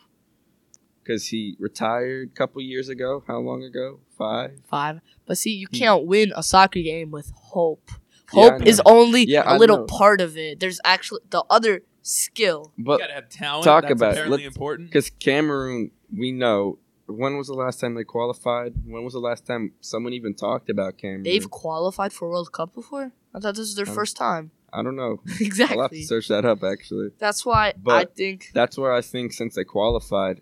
because 1.04 1.28
he 1.28 1.56
retired 1.60 2.30
a 2.34 2.38
couple 2.38 2.62
years 2.62 2.90
ago. 2.90 3.24
How 3.28 3.40
long 3.40 3.64
ago? 3.64 4.00
Five. 4.18 4.62
five. 4.66 5.02
But 5.26 5.38
see, 5.38 5.52
you 5.52 5.68
can't 5.68 6.06
win 6.06 6.32
a 6.36 6.44
soccer 6.44 6.82
game 6.82 7.12
with 7.12 7.32
hope. 7.36 7.92
Hope 8.32 8.62
know. 8.62 8.66
is 8.66 8.82
only 8.86 9.26
Yeah, 9.26 9.44
a 9.46 9.58
little 9.58 9.86
part 9.86 10.22
of 10.22 10.38
it. 10.38 10.60
There's 10.60 10.80
actually 10.84 11.22
the 11.30 11.44
other 11.50 11.84
skill. 12.04 12.72
You 12.78 12.84
But 12.86 13.00
gotta 13.00 13.14
have 13.14 13.30
talent. 13.30 13.64
talk 13.66 13.82
That's 13.84 13.94
about 13.94 14.10
it. 14.10 14.12
apparently 14.14 14.44
Let's- 14.44 14.56
important. 14.56 14.90
Because 14.90 15.10
Cameroon, 15.10 15.90
we 16.16 16.32
know. 16.32 16.78
When 17.08 17.38
was 17.38 17.48
the 17.48 17.54
last 17.54 17.80
time 17.82 17.96
they 17.96 18.04
qualified? 18.06 18.76
When 18.86 19.04
was 19.04 19.14
the 19.14 19.20
last 19.20 19.46
time 19.46 19.74
someone 19.82 20.14
even 20.14 20.34
talked 20.36 20.70
about 20.70 20.98
Cameroon? 20.98 21.24
They've 21.24 21.50
qualified 21.50 22.14
for 22.14 22.30
World 22.30 22.52
Cup 22.54 22.74
before. 22.74 23.12
I 23.34 23.40
thought 23.40 23.56
this 23.56 23.60
was 23.60 23.76
their 23.76 23.88
Um, 23.90 23.94
first 23.96 24.16
time. 24.16 24.52
I 24.72 24.82
don't 24.84 24.96
know. 24.96 25.22
I'll 25.28 25.34
have 25.34 25.42
exactly. 25.42 26.02
to 26.02 26.06
search 26.08 26.28
that 26.30 26.46
up. 26.46 26.64
Actually, 26.64 27.10
That's 27.20 27.46
why 27.46 27.74
I 27.88 28.06
think 28.06 28.52
that's 28.54 28.78
where 28.78 28.94
I 28.94 29.02
think 29.02 29.34
since 29.34 29.56
they 29.56 29.64
qualified, 29.66 30.42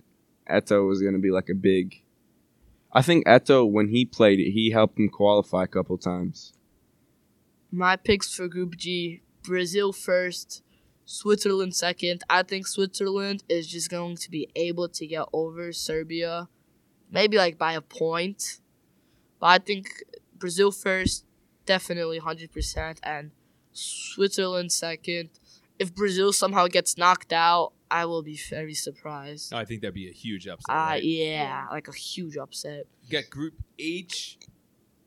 Eto 0.49 0.87
was 0.87 1.01
going 1.01 1.13
to 1.13 1.19
be 1.19 1.31
like 1.31 1.49
a 1.49 1.55
big. 1.55 2.03
I 2.93 3.01
think 3.01 3.25
Eto, 3.25 3.69
when 3.69 3.87
he 3.89 4.05
played 4.05 4.39
he 4.39 4.69
helped 4.71 4.99
him 4.99 5.09
qualify 5.09 5.63
a 5.63 5.67
couple 5.67 5.97
times. 5.97 6.53
my 7.71 7.95
picks 7.95 8.33
for 8.35 8.47
Group 8.47 8.77
G: 8.77 9.21
Brazil 9.43 9.91
first, 9.93 10.61
Switzerland 11.11 11.75
second. 11.75 12.23
I 12.29 12.41
think 12.43 12.65
Switzerland 12.65 13.43
is 13.49 13.67
just 13.67 13.89
going 13.89 14.15
to 14.15 14.31
be 14.31 14.49
able 14.55 14.87
to 14.87 15.05
get 15.05 15.25
over 15.33 15.73
Serbia, 15.73 16.47
maybe 17.11 17.35
like 17.37 17.57
by 17.57 17.73
a 17.73 17.81
point. 17.81 18.61
But 19.39 19.47
I 19.47 19.57
think 19.57 19.87
Brazil 20.33 20.71
first, 20.71 21.25
definitely 21.65 22.19
hundred 22.19 22.53
percent, 22.53 23.01
and 23.03 23.31
Switzerland 23.73 24.71
second. 24.71 25.31
If 25.77 25.93
Brazil 25.93 26.31
somehow 26.31 26.67
gets 26.67 26.97
knocked 26.97 27.33
out, 27.33 27.73
I 27.89 28.05
will 28.05 28.23
be 28.23 28.39
very 28.49 28.73
surprised. 28.73 29.53
I 29.53 29.65
think 29.65 29.81
that'd 29.81 29.93
be 29.93 30.07
a 30.07 30.13
huge 30.13 30.47
upset. 30.47 30.73
Uh, 30.73 30.79
right? 30.79 31.03
yeah, 31.03 31.67
like 31.71 31.89
a 31.89 31.93
huge 31.93 32.37
upset. 32.37 32.85
We 33.03 33.09
got 33.09 33.29
Group 33.29 33.55
H. 33.77 34.37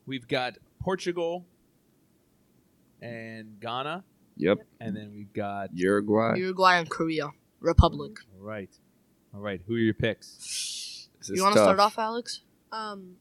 We've 0.05 0.29
got 0.29 0.59
Portugal 0.83 1.47
and 3.01 3.59
Ghana, 3.59 4.05
Yep. 4.37 4.59
and 4.81 4.97
then 4.97 5.13
we've 5.15 5.33
got. 5.33 5.71
Uruguay. 5.75 6.35
Uruguay 6.37 6.79
and 6.79 6.89
Korea, 6.91 7.31
Republic. 7.61 8.17
All 8.39 8.45
right, 8.47 8.71
all 9.35 9.41
right. 9.41 9.61
Who 9.67 9.75
are 9.75 9.79
your 9.79 9.95
picks? 9.95 11.09
You 11.29 11.43
want 11.43 11.55
to 11.55 11.61
start 11.63 11.79
off, 11.81 11.99
Alex? 11.99 12.43
Um, 12.73 13.17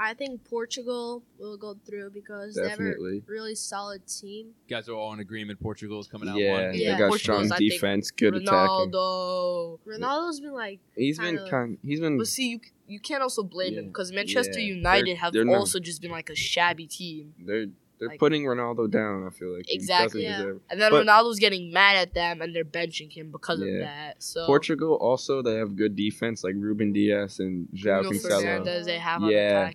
I 0.00 0.14
think 0.14 0.44
Portugal 0.44 1.24
will 1.38 1.56
go 1.56 1.76
through 1.84 2.10
because 2.10 2.54
they 2.54 2.62
have 2.62 2.78
a 2.78 2.84
Definitely. 2.84 3.22
really 3.26 3.56
solid 3.56 4.06
team. 4.06 4.54
You 4.68 4.76
guys 4.76 4.88
are 4.88 4.92
all 4.94 5.12
in 5.12 5.18
agreement. 5.18 5.60
Portugal 5.60 5.98
is 5.98 6.06
coming 6.06 6.28
out 6.28 6.36
Yeah, 6.38 6.52
one. 6.52 6.70
they 6.72 6.84
Yeah. 6.84 6.96
got 6.98 7.08
Portugal's, 7.08 7.46
strong 7.48 7.58
defense, 7.58 8.10
good 8.12 8.36
attacking. 8.36 8.92
Ronaldo. 8.92 9.78
Ronaldo's 9.84 10.38
been 10.40 10.52
like 10.52 10.78
He's 10.94 11.18
been 11.18 11.36
kinda- 11.36 11.50
kind. 11.50 11.78
He's 11.82 11.98
been. 12.00 12.16
But 12.16 12.28
see, 12.28 12.48
you 12.50 12.60
you 12.86 13.00
can't 13.00 13.22
also 13.22 13.42
blame 13.42 13.74
Yeah. 13.74 13.80
him 13.80 13.86
because 13.88 14.12
Manchester 14.12 14.60
Yeah. 14.60 14.74
United 14.76 15.06
They're- 15.08 15.16
have 15.16 15.32
they're 15.34 15.44
not- 15.44 15.56
also 15.56 15.78
just 15.80 16.00
been 16.00 16.10
like 16.12 16.30
a 16.30 16.34
shabby 16.36 16.86
team. 16.86 17.34
They're 17.38 17.66
they're 17.98 18.08
like- 18.08 18.18
putting 18.18 18.44
Ronaldo 18.44 18.90
down. 18.90 19.26
I 19.26 19.30
feel 19.30 19.54
like 19.56 19.66
Exactly. 19.68 20.22
Yeah. 20.24 20.52
And 20.70 20.80
then 20.80 20.90
But- 20.90 21.06
Ronaldo's 21.06 21.38
getting 21.38 21.72
mad 21.72 21.96
at 21.96 22.14
them 22.14 22.40
and 22.42 22.54
they're 22.54 22.64
benching 22.64 23.12
him 23.12 23.30
because 23.30 23.60
of 23.60 23.66
that. 23.80 24.22
So 24.22 24.46
Portugal 24.46 24.94
also 25.00 25.42
they 25.42 25.56
have 25.56 25.76
good 25.76 25.96
defense 25.96 26.44
like 26.44 26.54
Ruben 26.56 26.92
Dias 26.92 27.38
and 27.40 27.68
João 27.74 28.02
Bruno 28.02 28.18
Cancelo. 28.18 28.64
Fernandes 28.64 28.84
they 28.84 28.98
have 28.98 29.22
on 29.22 29.30
Yeah. 29.30 29.70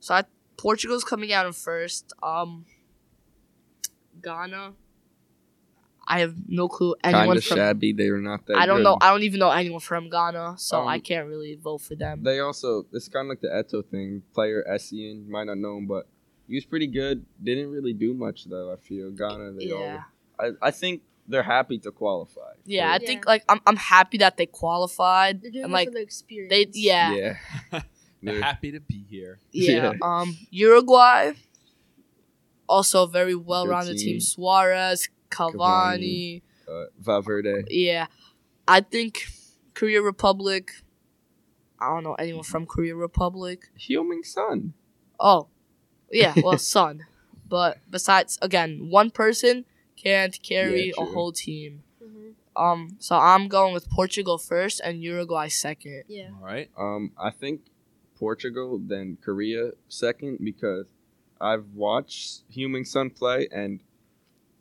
So 0.00 0.14
I, 0.14 0.24
Portugal's 0.56 1.04
coming 1.04 1.32
out 1.32 1.46
in 1.46 1.52
first. 1.52 2.12
Um, 2.22 2.64
Ghana. 4.22 4.72
I 6.08 6.20
have 6.20 6.34
no 6.46 6.68
clue 6.68 6.94
anyone 7.02 7.12
Kind 7.12 7.14
anyone 7.22 7.36
of 7.38 7.44
from. 7.44 7.56
shabby. 7.56 7.92
They 7.92 8.10
were 8.12 8.20
not 8.20 8.46
that. 8.46 8.56
I 8.56 8.66
don't 8.66 8.78
good. 8.78 8.84
know. 8.84 8.98
I 9.00 9.10
don't 9.10 9.24
even 9.24 9.40
know 9.40 9.50
anyone 9.50 9.80
from 9.80 10.08
Ghana, 10.08 10.54
so 10.56 10.80
Um, 10.82 10.88
I 10.88 11.00
can't 11.00 11.26
really 11.26 11.56
vote 11.56 11.78
for 11.78 11.96
them. 11.96 12.22
They 12.22 12.38
also 12.38 12.86
it's 12.92 13.08
kind 13.08 13.26
of 13.26 13.30
like 13.30 13.40
the 13.40 13.48
Eto 13.48 13.84
thing. 13.84 14.22
Player 14.32 14.64
Essien 14.70 15.26
might 15.28 15.44
not 15.44 15.58
know 15.58 15.78
him, 15.78 15.86
but 15.88 16.06
he 16.48 16.54
was 16.54 16.64
pretty 16.64 16.86
good. 16.86 17.24
Didn't 17.42 17.70
really 17.70 17.92
do 17.92 18.14
much 18.14 18.44
though. 18.44 18.72
I 18.72 18.76
feel 18.76 19.10
Ghana. 19.10 19.52
They 19.52 19.66
yeah, 19.66 20.02
all. 20.40 20.46
I, 20.62 20.68
I 20.68 20.70
think 20.70 21.02
they're 21.28 21.42
happy 21.42 21.78
to 21.78 21.90
qualify. 21.90 22.52
yeah. 22.64 22.88
I 22.90 22.98
Yeah. 23.00 23.06
think 23.06 23.26
like 23.26 23.44
I'm. 23.48 23.60
I'm 23.66 23.76
happy 23.76 24.18
that 24.18 24.36
they 24.36 24.46
qualified 24.46 25.42
they're 25.42 25.50
doing 25.50 25.64
and 25.64 25.72
like 25.72 25.88
for 25.88 25.94
the 25.94 26.00
experience. 26.02 26.50
they. 26.50 26.66
Yeah, 26.80 27.12
Yeah. 27.14 27.36
They're 28.22 28.32
They're- 28.34 28.42
happy 28.42 28.72
to 28.72 28.80
be 28.80 29.04
here. 29.08 29.38
yeah. 29.52 29.92
Yeah. 29.92 29.92
Um, 30.02 30.36
Uruguay. 30.50 31.32
Also, 32.68 33.04
a 33.04 33.06
very 33.08 33.34
well-rounded 33.36 33.96
team. 33.98 34.14
team. 34.14 34.20
Suarez, 34.20 35.08
Cavani. 35.30 35.54
Cavani. 35.54 36.42
uh, 36.68 36.86
Valverde. 36.98 37.64
Yeah, 37.70 38.06
I 38.66 38.80
think 38.80 39.26
Korea 39.74 40.02
Republic. 40.02 40.72
I 41.78 41.88
don't 41.94 42.02
know 42.02 42.14
anyone 42.14 42.42
from 42.42 42.66
Korea 42.66 42.96
Republic. 42.96 43.70
Heung-min 43.78 44.24
Son. 44.24 44.72
Oh, 45.20 45.46
yeah, 46.10 46.34
well, 46.42 46.58
Son. 46.58 47.06
But 47.48 47.78
besides, 47.90 48.38
again, 48.42 48.88
one 48.90 49.10
person 49.10 49.64
can't 49.96 50.38
carry 50.42 50.92
Yeah, 50.96 51.02
a 51.02 51.06
whole 51.06 51.32
team. 51.32 51.82
Mm-hmm. 52.02 52.62
Um, 52.62 52.96
so 52.98 53.16
I'm 53.16 53.48
going 53.48 53.72
with 53.72 53.88
Portugal 53.90 54.38
first 54.38 54.80
and 54.80 55.02
Uruguay 55.02 55.48
second. 55.48 56.04
Yeah. 56.08 56.30
All 56.38 56.44
right. 56.44 56.70
Um, 56.76 57.12
I 57.18 57.30
think 57.30 57.62
Portugal, 58.18 58.80
then 58.82 59.18
Korea 59.22 59.72
second 59.88 60.38
because 60.42 60.86
I've 61.40 61.66
watched 61.74 62.50
Heung-min 62.50 62.84
Son 62.84 63.10
play, 63.10 63.48
and 63.52 63.80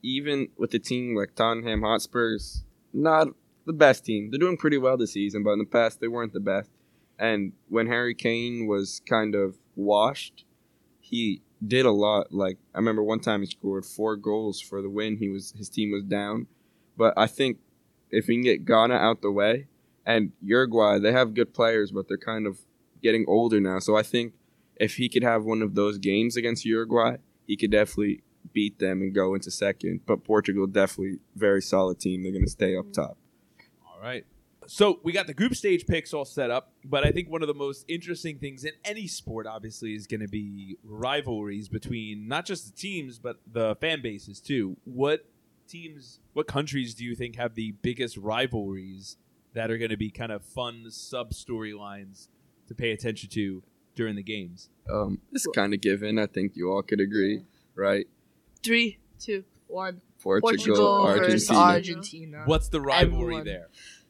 even 0.03 0.49
with 0.57 0.71
the 0.71 0.79
team 0.79 1.15
like 1.15 1.35
Tottenham 1.35 1.81
Hotspurs, 1.81 2.63
not 2.93 3.29
the 3.65 3.73
best 3.73 4.05
team. 4.05 4.29
They're 4.29 4.39
doing 4.39 4.57
pretty 4.57 4.77
well 4.77 4.97
this 4.97 5.13
season, 5.13 5.43
but 5.43 5.51
in 5.51 5.59
the 5.59 5.65
past 5.65 5.99
they 5.99 6.07
weren't 6.07 6.33
the 6.33 6.39
best. 6.39 6.69
And 7.17 7.53
when 7.69 7.87
Harry 7.87 8.13
Kane 8.13 8.67
was 8.67 9.01
kind 9.09 9.35
of 9.35 9.55
washed, 9.75 10.44
he 11.15 11.41
did 11.65 11.85
a 11.85 11.91
lot. 11.91 12.33
Like 12.33 12.57
I 12.73 12.77
remember 12.77 13.03
one 13.03 13.19
time 13.19 13.41
he 13.41 13.47
scored 13.47 13.85
four 13.85 14.15
goals 14.17 14.59
for 14.59 14.81
the 14.81 14.89
win. 14.89 15.17
He 15.17 15.29
was 15.29 15.53
his 15.57 15.69
team 15.69 15.91
was 15.91 16.03
down, 16.03 16.47
but 16.97 17.13
I 17.15 17.27
think 17.27 17.59
if 18.11 18.27
we 18.27 18.35
can 18.35 18.43
get 18.43 18.65
Ghana 18.65 18.95
out 18.95 19.21
the 19.21 19.31
way 19.31 19.67
and 20.05 20.31
Uruguay, 20.41 20.99
they 20.99 21.11
have 21.11 21.33
good 21.33 21.53
players, 21.53 21.91
but 21.91 22.07
they're 22.07 22.17
kind 22.17 22.45
of 22.45 22.59
getting 23.01 23.25
older 23.27 23.59
now. 23.59 23.79
So 23.79 23.95
I 23.95 24.03
think 24.03 24.33
if 24.75 24.95
he 24.95 25.07
could 25.07 25.23
have 25.23 25.45
one 25.45 25.61
of 25.61 25.75
those 25.75 25.97
games 25.97 26.35
against 26.35 26.65
Uruguay, 26.65 27.17
he 27.47 27.55
could 27.55 27.71
definitely 27.71 28.21
beat 28.53 28.79
them 28.79 29.01
and 29.01 29.13
go 29.13 29.33
into 29.33 29.49
second. 29.49 30.01
But 30.05 30.23
Portugal 30.23 30.67
definitely 30.67 31.19
very 31.35 31.61
solid 31.61 31.99
team. 31.99 32.23
They're 32.23 32.33
gonna 32.33 32.47
stay 32.47 32.75
up 32.75 32.91
top. 32.91 33.17
All 33.87 34.01
right. 34.01 34.25
So 34.67 34.99
we 35.03 35.11
got 35.11 35.27
the 35.27 35.33
group 35.33 35.55
stage 35.55 35.85
picks 35.85 36.13
all 36.13 36.25
set 36.25 36.51
up, 36.51 36.73
but 36.83 37.05
I 37.05 37.11
think 37.11 37.29
one 37.29 37.41
of 37.41 37.47
the 37.47 37.53
most 37.53 37.85
interesting 37.87 38.39
things 38.39 38.63
in 38.63 38.71
any 38.83 39.07
sport, 39.07 39.47
obviously, 39.47 39.95
is 39.95 40.07
going 40.07 40.21
to 40.21 40.27
be 40.27 40.77
rivalries 40.83 41.69
between 41.69 42.27
not 42.27 42.45
just 42.45 42.65
the 42.65 42.79
teams 42.79 43.19
but 43.19 43.37
the 43.51 43.75
fan 43.75 44.01
bases 44.01 44.39
too. 44.39 44.77
What 44.85 45.25
teams, 45.67 46.19
what 46.33 46.47
countries 46.47 46.93
do 46.93 47.03
you 47.03 47.15
think 47.15 47.35
have 47.35 47.55
the 47.55 47.71
biggest 47.81 48.17
rivalries 48.17 49.17
that 49.53 49.71
are 49.71 49.77
going 49.77 49.91
to 49.91 49.97
be 49.97 50.09
kind 50.09 50.31
of 50.31 50.43
fun 50.43 50.85
sub 50.89 51.31
storylines 51.31 52.27
to 52.67 52.75
pay 52.75 52.91
attention 52.91 53.29
to 53.29 53.63
during 53.95 54.15
the 54.15 54.23
games? 54.23 54.69
Um, 54.91 55.19
it's 55.31 55.47
kind 55.55 55.73
of 55.73 55.81
given. 55.81 56.19
I 56.19 56.27
think 56.27 56.53
you 56.55 56.71
all 56.71 56.81
could 56.81 56.99
agree, 56.99 57.43
right? 57.75 58.07
Three, 58.63 58.99
two, 59.19 59.43
one. 59.67 60.01
Portugal, 60.21 60.49
Portugal 60.49 61.05
versus 61.05 61.51
Argentina. 61.51 61.59
Argentina. 61.59 62.43
What's 62.45 62.69
the 62.69 62.81
rivalry 62.81 63.35
Everyone. 63.35 63.45
there? 63.45 63.67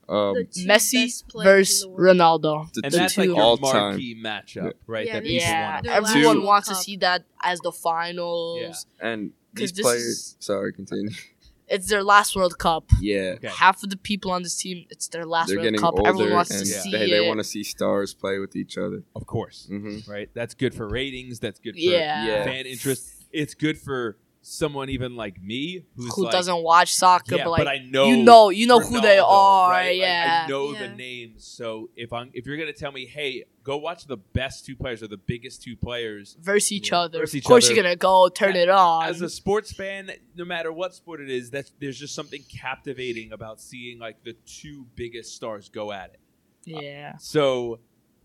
Um, 0.08 0.36
Messi 0.68 1.24
versus 1.44 1.84
in 1.84 1.90
the 1.90 1.96
world. 1.96 2.18
Ronaldo. 2.18 2.74
the 2.74 2.82
And 2.84 2.94
two 2.94 2.98
that's 3.00 3.18
like 3.18 3.26
your 3.28 3.42
all 3.42 3.58
time. 3.58 3.74
marquee 3.94 4.16
matchup, 4.22 4.74
right? 4.88 5.08
Yeah, 5.08 5.14
that 5.14 5.24
these- 5.24 5.42
Yeah, 5.42 5.72
want 5.74 5.84
to 5.84 5.90
Their 5.90 6.02
last 6.02 6.10
everyone 6.16 6.36
Two- 6.38 6.44
wants 6.46 6.68
to 6.70 6.76
see 6.76 6.98
that 6.98 7.26
as 7.42 7.60
the 7.62 7.72
finals. 7.72 8.60
Yeah. 9.02 9.08
And 9.12 9.32
'Cause 9.56 9.72
these 9.72 9.82
players. 9.82 10.02
is- 10.04 10.36
Sorry, 10.40 10.74
continue. 10.74 11.10
It's 11.68 11.88
their 11.90 12.04
last 12.04 12.36
World 12.36 12.60
Cup. 12.60 12.92
Yeah. 13.02 13.38
Okay. 13.38 13.48
Half 13.48 13.82
of 13.82 13.90
the 13.90 13.98
people 13.98 14.30
on 14.30 14.44
this 14.44 14.56
team, 14.56 14.86
it's 14.92 15.08
their 15.08 15.26
last 15.26 15.48
They're 15.50 15.60
World 15.60 15.78
Cup. 15.78 15.96
older 15.96 16.08
Everyone 16.10 16.34
wants 16.34 16.52
and 16.52 16.64
to 16.64 16.72
Yeah. 16.72 16.80
see 16.82 16.92
they, 16.92 17.06
it. 17.06 17.10
they 17.10 17.28
want 17.28 17.40
to 17.40 17.44
see 17.44 17.64
stars 17.64 18.14
play 18.14 18.38
with 18.38 18.56
each 18.56 18.78
other. 18.78 19.02
Of 19.16 19.26
course. 19.26 19.66
hmm 19.68 19.98
right? 20.08 20.30
That's 20.36 20.54
good 20.54 20.76
for 20.76 20.88
ratings. 20.88 21.40
That's 21.40 21.60
good 21.60 21.74
for 21.74 21.80
Yeah. 21.80 22.28
Yeah. 22.28 22.44
fan 22.46 22.68
interest. 22.68 23.10
It's 23.32 23.56
good 23.56 23.80
for 23.80 24.18
someone 24.48 24.92
even 24.92 25.16
like 25.16 25.42
me 25.42 25.84
who's 25.96 26.14
Who 26.16 26.26
like, 26.26 26.32
doesn't 26.32 26.62
watch 26.62 26.94
soccer, 26.94 27.36
yeah, 27.38 27.46
but 27.46 27.50
like 27.50 27.68
I 27.68 27.80
know 27.80 28.06
you 28.06 28.24
know, 28.24 28.50
you 28.52 28.68
know 28.68 28.80
who 28.80 29.02
they 29.02 29.18
are. 29.18 29.72
right? 29.72 29.88
Like, 29.88 29.98
yeah. 29.98 30.44
I 30.46 30.50
know 30.50 30.72
Yeah. 30.72 30.88
the 30.88 30.96
names. 30.96 31.44
So 31.48 31.90
if 31.96 32.14
I'm 32.14 32.30
if 32.32 32.46
you're 32.46 32.56
gonna 32.58 32.72
tell 32.72 32.92
me, 32.92 33.08
hey, 33.08 33.46
go 33.64 33.78
watch 33.78 34.06
the 34.06 34.18
best 34.18 34.64
two 34.64 34.76
players 34.76 35.02
or 35.02 35.08
the 35.08 35.18
biggest 35.18 35.64
two 35.64 35.76
players. 35.76 36.38
versus 36.40 36.72
each 36.72 36.92
Yeah. 36.92 37.00
other. 37.00 37.20
Versus 37.22 37.36
each 37.38 37.46
of 37.46 37.48
course, 37.48 37.66
other. 37.66 37.74
you're 37.74 37.84
gonna 37.84 37.96
go 37.96 38.30
turn 38.30 38.56
it 38.56 38.70
on. 38.70 39.08
As 39.08 39.20
a 39.22 39.30
sports 39.30 39.72
fan, 39.74 40.12
no 40.36 40.46
matter 40.46 40.72
what 40.72 40.94
sport 40.94 41.22
it 41.22 41.30
is, 41.32 41.50
that's 41.50 41.72
there's 41.80 41.98
just 41.98 42.14
something 42.14 42.44
captivating 42.44 43.32
about 43.32 43.60
seeing 43.60 43.98
like 43.98 44.24
the 44.24 44.34
two 44.46 44.86
biggest 44.96 45.36
stars 45.36 45.70
go 45.70 45.92
at 45.92 46.12
it. 46.14 46.76
Uh, 46.76 46.80
yeah. 46.82 47.18
So, 47.18 47.80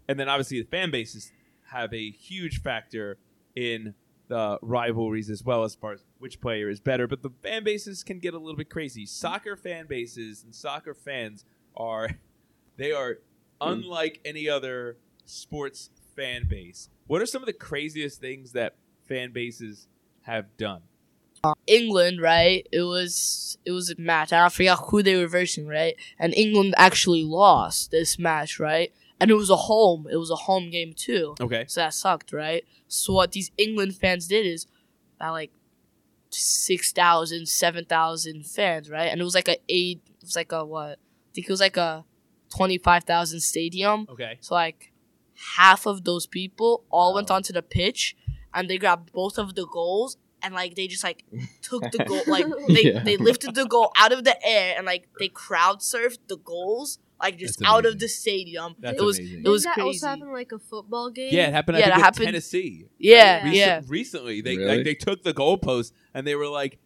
and 0.07 0.21
then 0.21 0.29
obviously 0.29 0.61
the 0.61 0.69
fan 0.69 0.91
bases 0.91 1.33
have 1.71 1.95
a 1.95 2.11
huge 2.11 2.61
factor 2.61 3.17
in 3.57 3.95
the 4.29 4.59
rivalries 4.61 5.31
as 5.31 5.43
well 5.43 5.65
as 5.65 5.75
far 5.75 5.93
as 5.95 6.05
which 6.21 6.41
player 6.41 6.69
is 6.69 6.79
better. 6.79 7.09
But 7.09 7.23
the 7.23 7.31
fan 7.43 7.65
bases 7.65 8.05
can 8.05 8.21
get 8.21 8.35
a 8.35 8.39
little 8.39 8.57
bit 8.57 8.71
crazy. 8.71 9.07
Soccer 9.07 9.57
fan 9.57 9.87
bases 9.87 10.45
and 10.45 10.55
soccer 10.55 10.95
fans 10.95 11.45
are 11.77 12.11
they 12.77 12.93
are 12.93 13.19
unlike 13.61 14.21
any 14.25 14.49
other 14.49 14.99
sports 15.25 15.91
fan 16.15 16.47
base. 16.47 16.89
What 17.07 17.21
are 17.21 17.27
some 17.27 17.43
of 17.43 17.47
the 17.47 17.53
craziest 17.53 18.21
things 18.21 18.53
that 18.53 18.77
fan 19.09 19.33
bases 19.33 19.89
have 20.23 20.57
done? 20.57 20.83
England, 21.67 22.21
right? 22.21 22.67
It 22.71 22.83
was 22.83 23.59
it 23.65 23.73
was 23.73 23.91
a 23.91 23.99
match. 23.99 24.33
I 24.33 24.49
forgot 24.51 24.89
who 24.91 25.03
they 25.03 25.17
were 25.17 25.27
versing, 25.27 25.67
right? 25.67 25.97
And 26.19 26.35
England 26.35 26.75
actually 26.77 27.25
lost 27.25 27.91
this 27.91 28.19
match, 28.19 28.61
right? 28.61 28.93
And 29.19 29.31
it 29.31 29.35
was 29.35 29.51
a 29.51 29.57
home. 29.57 30.07
It 30.11 30.17
was 30.17 30.31
a 30.31 30.37
home 30.37 30.71
game 30.71 30.93
too. 30.95 31.35
Okay. 31.41 31.65
So 31.67 31.81
that 31.81 31.95
sucked, 31.95 32.33
right? 32.33 32.65
So 32.89 33.15
what 33.15 33.33
these 33.33 33.51
England 33.57 33.97
fans 33.97 34.27
did 34.27 34.45
is 34.47 34.67
about 35.17 35.33
like 35.33 35.51
6,000, 36.35 37.47
7,000 37.47 38.47
fans, 38.47 38.91
right? 38.91 39.07
And 39.11 39.21
it 39.21 39.25
was 39.25 39.35
like 39.35 39.49
a 39.49 39.57
eight, 39.69 40.01
it 40.09 40.23
was 40.25 40.37
like 40.37 40.53
a 40.53 40.65
what? 40.65 40.99
I 40.99 41.31
think 41.35 41.49
it 41.49 41.51
was 41.53 41.61
like 41.61 41.77
a 41.77 42.05
25,000 42.57 43.41
stadium. 43.41 44.07
Okay. 44.11 44.39
So 44.41 44.55
like 44.55 44.93
half 45.57 45.87
of 45.87 46.05
those 46.05 46.27
people 46.27 46.85
all 46.91 47.15
went 47.15 47.31
onto 47.31 47.53
the 47.53 47.63
pitch 47.63 48.17
and 48.53 48.69
they 48.69 48.79
grabbed 48.79 49.13
both 49.13 49.39
of 49.39 49.55
the 49.55 49.67
goals 49.67 50.17
and 50.43 50.55
like 50.55 50.75
they 50.75 50.87
just 50.87 51.05
like 51.05 51.25
took 51.63 51.83
the 51.93 52.05
goal 52.05 52.23
like 52.27 52.47
they, 52.69 52.93
Yeah. 52.93 53.03
they 53.03 53.17
lifted 53.17 53.55
the 53.55 53.67
goal 53.67 53.93
out 53.99 54.13
of 54.13 54.25
the 54.25 54.37
air 54.47 54.75
and 54.77 54.87
like 54.87 55.09
they 55.19 55.29
crowd 55.29 55.81
surfed 55.81 56.19
the 56.29 56.37
goals 56.37 56.99
like 57.23 57.37
just 57.39 57.59
That's 57.61 57.71
out 57.71 57.87
of 57.87 57.99
the 57.99 58.09
stadium. 58.09 58.75
That's 58.79 59.01
it 59.01 59.05
was 59.05 59.19
amazing. 59.19 59.43
it 59.45 59.49
was 59.49 59.63
Didn't 59.63 59.77
that 59.77 59.83
crazy. 59.83 59.87
also 59.99 60.07
happen 60.09 60.33
like 60.33 60.53
a 60.53 60.59
football 60.59 61.11
game? 61.11 61.29
Yeah, 61.33 61.49
it 61.49 61.53
happened. 61.53 61.79
Yeah, 61.79 61.85
I 61.85 61.87
think 61.87 61.97
that 61.97 62.05
happened- 62.05 62.25
Tennessee. 62.27 62.87
Yeah, 62.99 63.45
Rec- 63.45 63.55
yeah. 63.55 63.81
Recently, 63.87 64.41
they 64.41 64.57
Really? 64.57 64.77
like 64.77 64.85
they 64.85 64.95
took 64.95 65.23
the 65.23 65.35
goalpost 65.35 65.93
and 66.15 66.27
they 66.27 66.35
were 66.35 66.49
like, 66.49 66.79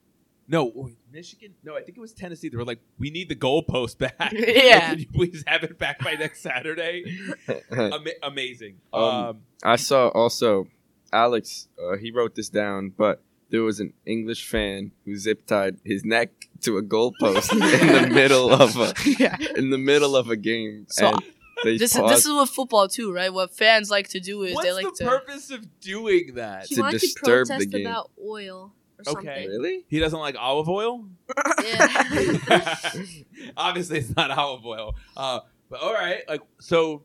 No, 0.47 0.71
wait, 0.75 0.97
Michigan. 1.11 1.55
No, 1.63 1.75
I 1.75 1.81
think 1.83 1.97
it 1.97 2.01
was 2.01 2.13
Tennessee. 2.13 2.51
They 2.51 2.59
were 2.59 2.67
like, 2.67 2.81
"We 2.99 3.09
need 3.09 3.31
the 3.31 3.35
goalpost 3.37 3.97
back. 3.97 4.31
Yeah. 4.33 4.91
Can 4.91 4.99
you 4.99 5.07
please 5.07 5.43
have 5.47 5.63
it 5.65 5.79
back 5.79 6.01
by 6.05 6.13
next 6.17 6.41
Saturday?" 6.43 7.05
Ama- 7.71 8.11
amazing. 8.23 8.77
Um, 8.93 9.03
Um, 9.03 9.41
I 9.63 9.77
saw 9.77 10.09
also 10.09 10.67
Alex. 11.15 11.69
Uh, 11.83 11.97
he 11.97 12.11
wrote 12.11 12.35
this 12.35 12.51
down, 12.51 12.91
but 12.95 13.23
there 13.51 13.63
was 13.63 13.81
an 13.81 13.93
English 14.07 14.49
fan 14.49 14.93
who 15.05 15.17
zip 15.17 15.47
tied 15.47 15.77
his 15.85 16.05
neck 16.05 16.49
to 16.63 16.79
a 16.79 16.83
goalpost 16.83 17.53
in 17.53 17.59
the 17.59 18.09
middle 18.15 18.51
of 18.53 18.77
a 18.77 18.95
yeah. 19.19 19.37
in 19.57 19.71
the 19.71 19.79
middle 19.79 20.17
of 20.17 20.29
a 20.31 20.37
game. 20.37 20.87
So, 20.89 21.09
and 21.09 21.23
they 21.63 21.77
This 21.79 21.95
is 21.95 22.01
paused. 22.01 22.15
this 22.15 22.27
is 22.27 22.33
what 22.33 22.49
football 22.49 22.89
too, 22.89 23.13
right? 23.13 23.33
What 23.33 23.55
fans 23.55 23.91
like 23.91 24.09
to 24.09 24.21
do 24.21 24.43
is 24.43 24.55
what's 24.55 24.67
they 24.67 24.73
like 24.73 24.87
the 24.87 25.05
to. 25.05 25.05
purpose 25.05 25.51
of 25.51 25.81
doing 25.81 26.35
that? 26.35 26.67
He 26.67 26.75
To 26.77 26.81
wanted 26.83 27.01
to 27.01 27.07
disturb 27.07 27.49
the 27.49 27.67
game. 27.67 27.87
about 27.87 28.11
oil 28.23 28.73
or 29.07 29.13
Okay. 29.13 29.27
something. 29.27 29.49
really? 29.49 29.85
He 29.89 29.99
doesn't 30.01 30.19
like 30.19 30.37
olive 30.39 30.69
oil. 30.69 31.07
Yeah. 31.65 32.77
Obviously, 33.57 33.99
it's 33.99 34.15
not 34.17 34.31
olive 34.31 34.65
oil. 34.65 34.95
Uh, 35.17 35.41
but 35.71 35.81
all 35.81 35.93
right, 35.93 36.23
like 36.29 36.41
so. 36.61 37.03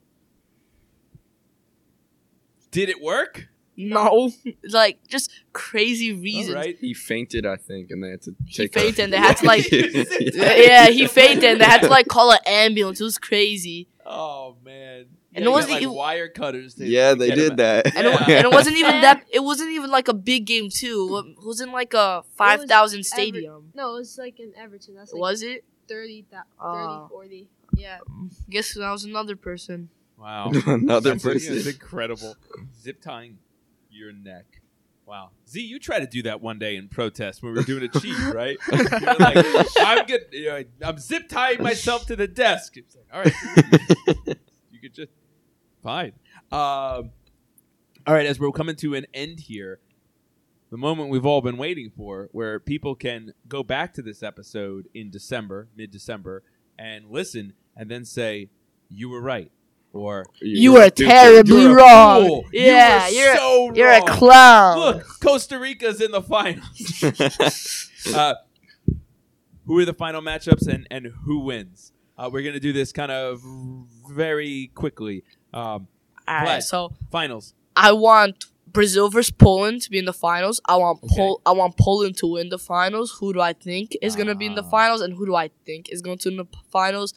Did 2.72 2.90
it 2.90 3.02
work? 3.02 3.49
No, 3.82 4.30
like 4.72 5.00
just 5.08 5.32
crazy 5.54 6.12
reasons. 6.12 6.50
All 6.50 6.62
right. 6.62 6.78
He 6.78 6.94
fainted, 6.94 7.46
I 7.46 7.56
think, 7.56 7.92
and 7.92 8.04
they 8.04 8.10
had 8.10 8.22
to 8.24 8.36
He 8.46 8.54
take. 8.54 8.74
fainted 8.74 9.00
and 9.06 9.14
they 9.14 9.18
had 9.28 9.38
to 9.38 9.46
like. 9.46 9.72
Yeah. 9.72 10.04
yeah, 10.58 10.88
he 10.90 11.08
fainted 11.08 11.46
and 11.46 11.62
they 11.62 11.66
had 11.66 11.82
to 11.84 11.88
like 11.88 12.08
call 12.08 12.32
an 12.32 12.40
ambulance. 12.46 13.00
It 13.00 13.06
was 13.06 13.18
crazy. 13.18 13.88
Oh 14.06 14.58
man. 14.66 15.06
And 15.34 15.46
Yeah, 15.46 15.52
it 15.52 15.54
wasn't 15.54 15.70
got, 15.70 15.76
like 15.76 15.84
even- 15.84 15.94
wire 15.96 16.28
cutters. 16.28 16.74
To 16.76 16.86
yeah, 16.86 17.14
they 17.14 17.30
did 17.32 17.56
that. 17.58 17.96
And, 17.96 18.08
it, 18.08 18.22
and 18.22 18.46
it 18.46 18.52
wasn't 18.52 18.76
even 18.78 19.00
that. 19.02 19.24
It 19.32 19.44
wasn't 19.44 19.70
even 19.70 19.90
like 19.92 20.08
a 20.10 20.14
big 20.14 20.46
game 20.46 20.70
too. 20.70 21.36
It 21.40 21.46
was 21.46 21.62
in 21.62 21.72
like 21.72 21.94
a 21.94 22.24
five 22.36 22.66
thousand 22.66 23.04
stadium. 23.06 23.72
No, 23.74 23.96
it 23.96 24.00
was 24.00 24.18
like 24.18 24.40
in 24.42 24.52
Everton. 24.58 24.96
That's 24.96 25.14
like 25.14 25.22
Was 25.22 25.42
it? 25.42 25.64
30, 25.88 26.26
30 26.30 26.44
Oh. 26.60 27.08
40. 27.10 27.48
Yeah. 27.78 28.00
Guess 28.50 28.74
that 28.74 28.92
was 28.92 29.06
another 29.06 29.36
person. 29.38 29.90
Wow. 30.18 30.52
Another 30.68 31.12
That's, 31.12 31.24
person. 31.24 31.56
It's 31.58 31.66
incredible. 31.68 32.36
Zip 32.82 33.00
tying 33.02 33.38
your 34.00 34.14
neck. 34.14 34.62
Wow. 35.06 35.32
Z, 35.48 35.62
you 35.62 35.80
tried 35.80 36.00
to 36.00 36.08
do 36.08 36.24
that 36.24 36.40
one 36.40 36.60
day 36.60 36.76
in 36.76 36.88
protest 36.88 37.42
when 37.42 37.54
we 37.54 37.60
were 37.60 37.66
doing 37.66 37.84
a 37.84 37.88
cheat, 38.00 38.18
right? 38.32 38.58
You 38.72 38.78
were 38.78 39.16
like, 39.20 39.68
I'm 39.80 40.06
good. 40.06 40.22
You 40.32 40.46
know, 40.46 40.64
I'm 40.84 40.98
zip 41.00 41.28
tying 41.28 41.64
myself 41.64 42.06
to 42.08 42.16
the 42.16 42.28
desk. 42.28 42.78
It's 42.78 42.96
like, 42.96 43.08
all 43.12 43.22
right, 43.22 44.38
you 44.72 44.80
could 44.80 44.94
just 44.94 45.12
fine. 45.82 46.14
Um, 46.52 47.12
all 48.06 48.14
right, 48.14 48.28
as 48.28 48.40
we're 48.40 48.52
coming 48.52 48.76
to 48.78 48.94
an 48.94 49.08
end 49.14 49.40
here, 49.40 49.80
the 50.70 50.78
moment 50.78 51.10
we've 51.10 51.26
all 51.26 51.42
been 51.42 51.58
waiting 51.58 51.92
for, 51.96 52.30
where 52.32 52.60
people 52.60 52.94
can 52.94 53.34
go 53.48 53.64
back 53.64 53.94
to 53.96 54.04
this 54.04 54.22
episode 54.22 54.88
in 54.94 55.10
December, 55.10 55.70
mid-December, 55.76 56.44
and 56.78 57.10
listen, 57.10 57.54
and 57.76 57.90
then 57.90 58.06
say, 58.06 58.50
"You 58.88 59.10
were 59.10 59.22
right," 59.22 59.52
or 59.94 60.26
You 60.42 60.74
were 60.74 60.88
stupid. 60.88 61.10
terribly 61.12 61.62
"You're 61.64 61.76
wrong. 61.76 62.28
fool. 62.28 62.46
Yeah, 62.54 63.08
you 63.10 63.18
you're 63.18 63.32
were 63.32 63.38
so 63.38 63.74
you're 63.76 63.92
a 63.92 64.02
clown. 64.02 64.80
Look, 64.80 65.06
Costa 65.22 65.58
Rica's 65.60 66.00
in 66.02 66.12
the 66.12 66.22
finals. 66.22 67.92
uh, 68.16 68.36
who 69.66 69.78
are 69.80 69.86
the 69.86 69.94
final 69.94 70.22
matchups 70.22 70.68
and, 70.68 70.88
and 70.90 71.08
who 71.26 71.40
wins? 71.40 71.92
Uh, 72.18 72.30
we're 72.32 72.44
gonna 72.44 72.60
do 72.60 72.74
this 72.74 72.92
kind 72.92 73.12
of 73.12 73.42
very 74.12 74.72
quickly. 74.76 75.24
Um, 75.54 75.88
All 76.28 76.36
Vlad. 76.36 76.44
right, 76.46 76.64
so 76.64 76.94
finals. 77.12 77.54
I 77.76 77.92
want 77.94 78.46
Brazil 78.68 79.10
versus 79.10 79.32
Poland 79.32 79.82
to 79.84 79.90
be 79.90 79.98
in 79.98 80.06
the 80.06 80.14
finals. 80.14 80.60
I 80.66 80.76
want 80.76 81.02
Pol- 81.04 81.42
I 81.46 81.52
want 81.54 81.78
Poland 81.78 82.18
to 82.18 82.28
win 82.28 82.50
the 82.50 82.60
finals. 82.60 83.18
Who 83.20 83.34
do 83.34 83.42
I 83.42 83.54
think 83.54 83.96
is 84.02 84.16
gonna 84.16 84.36
be 84.36 84.46
in 84.48 84.56
the 84.56 84.64
Ah. 84.64 84.70
finals, 84.70 85.02
and 85.02 85.16
who 85.16 85.26
do 85.26 85.36
I 85.36 85.50
think 85.66 85.90
is 85.90 86.02
going 86.02 86.18
to 86.20 86.30
win 86.30 86.38
the 86.38 86.46
finals? 86.72 87.14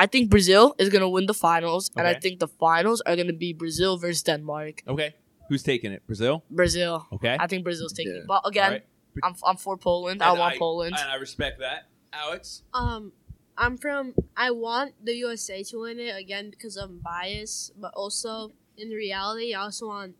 I 0.00 0.06
think 0.06 0.30
Brazil 0.30 0.74
is 0.78 0.88
gonna 0.88 1.08
win 1.16 1.26
the 1.26 1.34
finals, 1.34 1.90
and 1.96 2.06
I 2.08 2.14
think 2.14 2.40
the 2.40 2.48
finals 2.48 3.02
are 3.06 3.16
gonna 3.20 3.36
be 3.46 3.52
Brazil 3.52 3.98
versus 3.98 4.22
Denmark. 4.22 4.82
Okay, 4.88 5.14
who's 5.48 5.62
taking 5.62 5.92
it? 5.92 6.00
Brazil. 6.06 6.42
Brazil. 6.50 7.06
Okay. 7.16 7.36
I 7.38 7.46
think 7.46 7.64
Brazil's 7.68 7.92
taking 7.92 8.14
Yeah. 8.14 8.22
it. 8.22 8.26
But 8.34 8.42
again, 8.50 8.64
All 8.64 8.70
right. 8.78 8.86
I'm 9.26 9.34
I'm 9.48 9.56
for 9.66 9.76
Poland. 9.76 10.22
I 10.22 10.30
And 10.30 10.38
want 10.38 10.58
Poland. 10.58 10.94
and 10.98 11.10
I 11.10 11.16
respect 11.26 11.56
that. 11.66 11.80
Alex. 12.12 12.62
Um, 12.72 13.12
I'm 13.58 13.76
from. 13.76 14.14
I 14.46 14.48
want 14.66 14.94
the 15.04 15.14
USA 15.26 15.62
to 15.70 15.76
win 15.84 16.00
it 16.00 16.16
again 16.24 16.46
because 16.54 16.74
I'm 16.84 16.94
biased, 17.04 17.78
but 17.84 17.92
also 18.02 18.52
in 18.82 18.88
reality, 19.04 19.52
I 19.58 19.60
also 19.68 19.84
want 19.94 20.16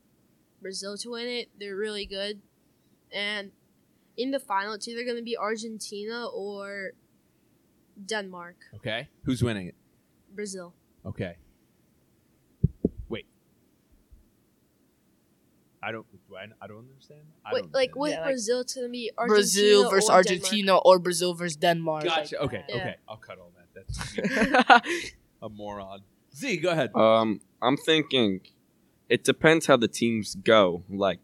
Brazil 0.60 0.94
to 0.98 1.08
win 1.16 1.26
it. 1.38 1.46
They're 1.58 1.80
really 1.86 2.04
good, 2.18 2.34
and 3.28 3.44
in 4.22 4.28
the 4.36 4.42
final, 4.52 4.74
it's 4.76 4.86
either 4.88 5.04
going 5.08 5.16
to 5.16 5.28
be 5.32 5.36
Argentina 5.38 6.18
or 6.28 6.92
Denmark. 8.06 8.56
Okay, 8.76 9.08
who's 9.24 9.42
winning 9.42 9.68
it? 9.68 9.74
Brazil. 10.34 10.74
Okay. 11.04 11.36
Wait. 13.08 13.26
I 15.82 15.92
don't. 15.92 16.06
Do 16.28 16.36
I, 16.36 16.46
I 16.62 16.66
don't 16.66 16.78
understand. 16.78 17.20
I 17.44 17.54
Wait, 17.54 17.62
don't 17.62 17.74
like 17.74 17.90
understand. 17.90 18.00
with 18.00 18.10
Yeah, 18.12 18.20
like 18.20 18.26
Brazil, 18.26 18.60
it's 18.60 18.74
going 18.74 18.86
to 18.86 18.92
be 18.92 19.10
Argentina 19.16 19.36
Brazil 19.36 19.90
versus 19.90 20.10
or 20.10 20.12
Argentina 20.12 20.78
or 20.78 20.98
Brazil 20.98 21.34
versus 21.34 21.56
Denmark. 21.56 22.04
Gotcha. 22.04 22.38
Okay. 22.42 22.64
Yeah. 22.68 22.76
Okay. 22.76 22.96
I'll 23.08 23.16
cut 23.16 23.38
all 23.38 23.52
that. 23.56 23.68
That's 23.74 25.12
a 25.42 25.48
moron. 25.48 26.00
Z, 26.34 26.58
go 26.58 26.70
ahead. 26.70 26.94
Um, 26.94 27.40
I'm 27.60 27.76
thinking 27.76 28.40
it 29.08 29.24
depends 29.24 29.66
how 29.66 29.76
the 29.76 29.88
teams 29.88 30.36
go. 30.36 30.84
Like, 30.88 31.18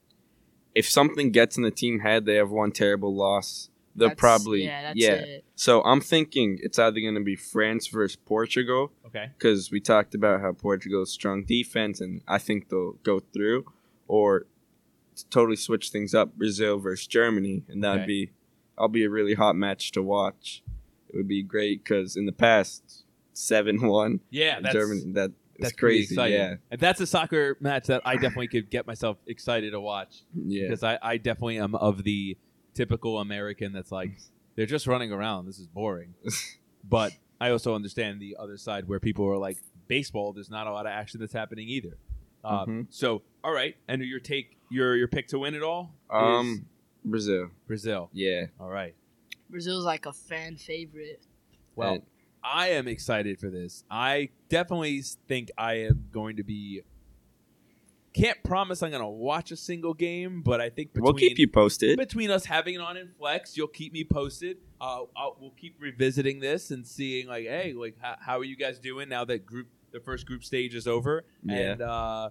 if 0.75 0.89
something 0.91 1.31
gets 1.31 1.57
in 1.57 1.63
the 1.63 1.71
team 1.71 2.01
head, 2.01 2.27
they 2.27 2.35
have 2.35 2.51
one 2.51 2.73
terrible 2.73 3.15
loss. 3.15 3.71
They'll 3.97 4.09
That's- 4.11 4.21
probably 4.21 4.65
yeah. 4.65 4.83
That's 4.83 4.99
yeah. 4.99 5.13
it. 5.15 5.45
So 5.55 5.83
I'm 5.83 6.01
thinking 6.03 6.59
it's 6.63 6.79
either 6.79 7.01
going 7.01 7.15
to 7.15 7.25
be 7.25 7.35
France 7.37 7.87
versus 7.89 8.17
Portugal 8.17 8.93
Okay. 9.07 9.31
because 9.39 9.71
we 9.71 9.81
talked 9.81 10.15
about 10.15 10.41
how 10.43 10.53
Portugal's 10.53 11.11
strong 11.11 11.45
defense, 11.45 12.01
and 12.01 12.21
I 12.29 12.39
think 12.39 12.69
they'll 12.69 12.93
go 13.03 13.21
through, 13.21 13.65
or 14.07 14.47
totally 15.31 15.57
switch 15.57 15.89
things 15.91 16.15
up 16.15 16.37
Brazil 16.37 16.79
versus 16.79 17.07
Germany, 17.07 17.63
and 17.69 17.83
that'd 17.83 18.03
Okay. 18.03 18.07
be, 18.07 18.31
I'll 18.79 18.89
be 18.89 19.05
a 19.05 19.11
really 19.11 19.35
hot 19.35 19.57
match 19.57 19.93
to 19.93 20.03
watch. 20.03 20.63
It 21.09 21.17
would 21.17 21.29
be 21.29 21.43
great 21.43 21.83
because 21.83 22.17
in 22.17 22.27
the 22.27 22.33
past, 22.33 23.05
seven 23.33 23.87
one 23.89 24.21
Yeah, 24.31 24.61
that's 24.61 24.75
Germany. 24.75 25.13
That 25.13 25.31
is 25.31 25.37
that's 25.59 25.73
pretty 25.73 26.01
crazy. 26.01 26.15
exciting. 26.15 26.37
Yeah, 26.39 26.55
And 26.71 26.79
that's 26.81 27.01
a 27.01 27.07
soccer 27.07 27.57
match 27.61 27.87
that 27.87 28.03
I 28.05 28.15
definitely 28.17 28.49
could 28.49 28.69
get 28.71 28.87
myself 28.87 29.17
excited 29.27 29.71
to 29.71 29.81
watch 29.81 30.23
yeah. 30.35 30.65
because 30.69 30.83
I, 30.83 30.99
I 31.01 31.17
definitely 31.17 31.59
am 31.59 31.75
of 31.75 32.03
the 32.05 32.37
typical 32.77 33.19
American 33.19 33.73
that's 33.73 33.91
like 33.91 34.11
they're 34.55 34.67
just 34.67 34.87
running 34.87 35.11
around. 35.13 35.47
This 35.47 35.59
is 35.59 35.67
boring. 35.67 36.15
but 36.85 37.13
I 37.41 37.51
also 37.51 37.75
understand 37.75 38.21
the 38.21 38.37
other 38.39 38.57
side 38.57 38.87
where 38.89 39.01
people 39.01 39.27
are 39.27 39.37
like 39.39 39.59
baseball. 39.89 40.33
There's 40.33 40.51
not 40.51 40.67
a 40.67 40.73
lot 40.73 40.87
of 40.87 40.93
action 40.93 41.21
that's 41.21 41.33
happening 41.33 41.69
either. 41.69 41.97
Uh, 42.45 42.65
Mhm. 42.67 42.87
So 42.91 43.23
all 43.43 43.53
right, 43.53 43.77
and 43.89 44.03
your 44.03 44.21
take 44.21 44.57
your 44.71 44.95
your 44.97 45.09
pick 45.09 45.29
to 45.29 45.39
win 45.39 45.55
it 45.55 45.63
all 45.63 45.95
is 46.11 46.15
Um, 46.15 46.67
Brazil. 47.05 47.51
Brazil. 47.67 48.11
Yeah. 48.13 48.47
All 48.61 48.71
right. 48.71 48.95
Brazil's 49.51 49.85
like 49.85 50.07
a 50.07 50.13
fan 50.13 50.57
favorite. 50.57 51.23
Well, 51.75 51.95
And- 51.95 52.03
I 52.43 52.69
am 52.69 52.87
excited 52.87 53.41
for 53.41 53.51
this. 53.51 53.83
I 53.91 54.31
definitely 54.49 55.03
think 55.27 55.51
I 55.59 55.75
am 55.81 56.07
going 56.13 56.37
to 56.37 56.45
be. 56.45 56.83
Can't 58.17 58.43
promise 58.43 58.83
I'm 58.83 58.91
going 58.91 59.03
to 59.03 59.07
watch 59.09 59.51
a 59.51 59.57
single 59.57 59.93
game, 59.93 60.41
but 60.43 60.59
I 60.61 60.71
think 60.71 60.95
between, 60.95 61.05
we'll 61.05 61.13
keep 61.15 61.39
you 61.39 61.49
posted. 61.49 61.99
between 61.99 62.31
us 62.31 62.47
having 62.47 62.75
it 62.75 62.81
on 62.81 62.97
in 62.97 63.11
Flex, 63.19 63.57
you'll 63.57 63.69
keep 63.69 63.93
me 63.93 64.05
posted. 64.05 64.57
Uh, 64.81 65.03
I'll, 65.15 65.37
we'll 65.39 65.51
keep 65.51 65.77
revisiting 65.79 66.41
this 66.41 66.71
and 66.71 66.87
seeing 66.87 67.27
like, 67.29 67.45
hey, 67.45 67.75
like 67.77 67.97
how, 68.01 68.17
how 68.19 68.39
are 68.39 68.45
you 68.45 68.57
guys 68.57 68.79
doing 68.79 69.09
now 69.11 69.25
that 69.27 69.45
group 69.45 69.69
the 69.93 70.01
first 70.01 70.27
group 70.27 70.43
stage 70.45 70.75
is 70.75 70.87
over? 70.87 71.25
Yeah. 71.45 71.57
And 71.73 71.83
uh, 71.83 72.31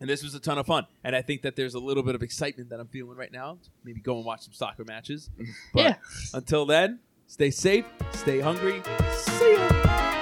and 0.00 0.10
this 0.10 0.24
was 0.24 0.34
a 0.34 0.40
ton 0.40 0.58
of 0.58 0.66
fun. 0.66 0.86
And 1.04 1.14
I 1.14 1.22
think 1.22 1.42
that 1.42 1.54
there's 1.54 1.74
a 1.74 1.78
little 1.78 2.02
bit 2.02 2.16
of 2.16 2.22
excitement 2.24 2.70
that 2.70 2.80
I'm 2.80 2.88
feeling 2.88 3.16
right 3.16 3.30
now. 3.30 3.58
Maybe 3.84 4.00
go 4.00 4.16
and 4.16 4.24
watch 4.24 4.42
some 4.42 4.52
soccer 4.52 4.84
matches. 4.84 5.30
But 5.72 5.82
Yeah. 5.84 5.94
until 6.34 6.66
then, 6.66 6.98
stay 7.28 7.50
safe, 7.52 7.84
stay 8.12 8.40
hungry. 8.40 8.82
See 9.14 9.52
ya. 9.54 10.21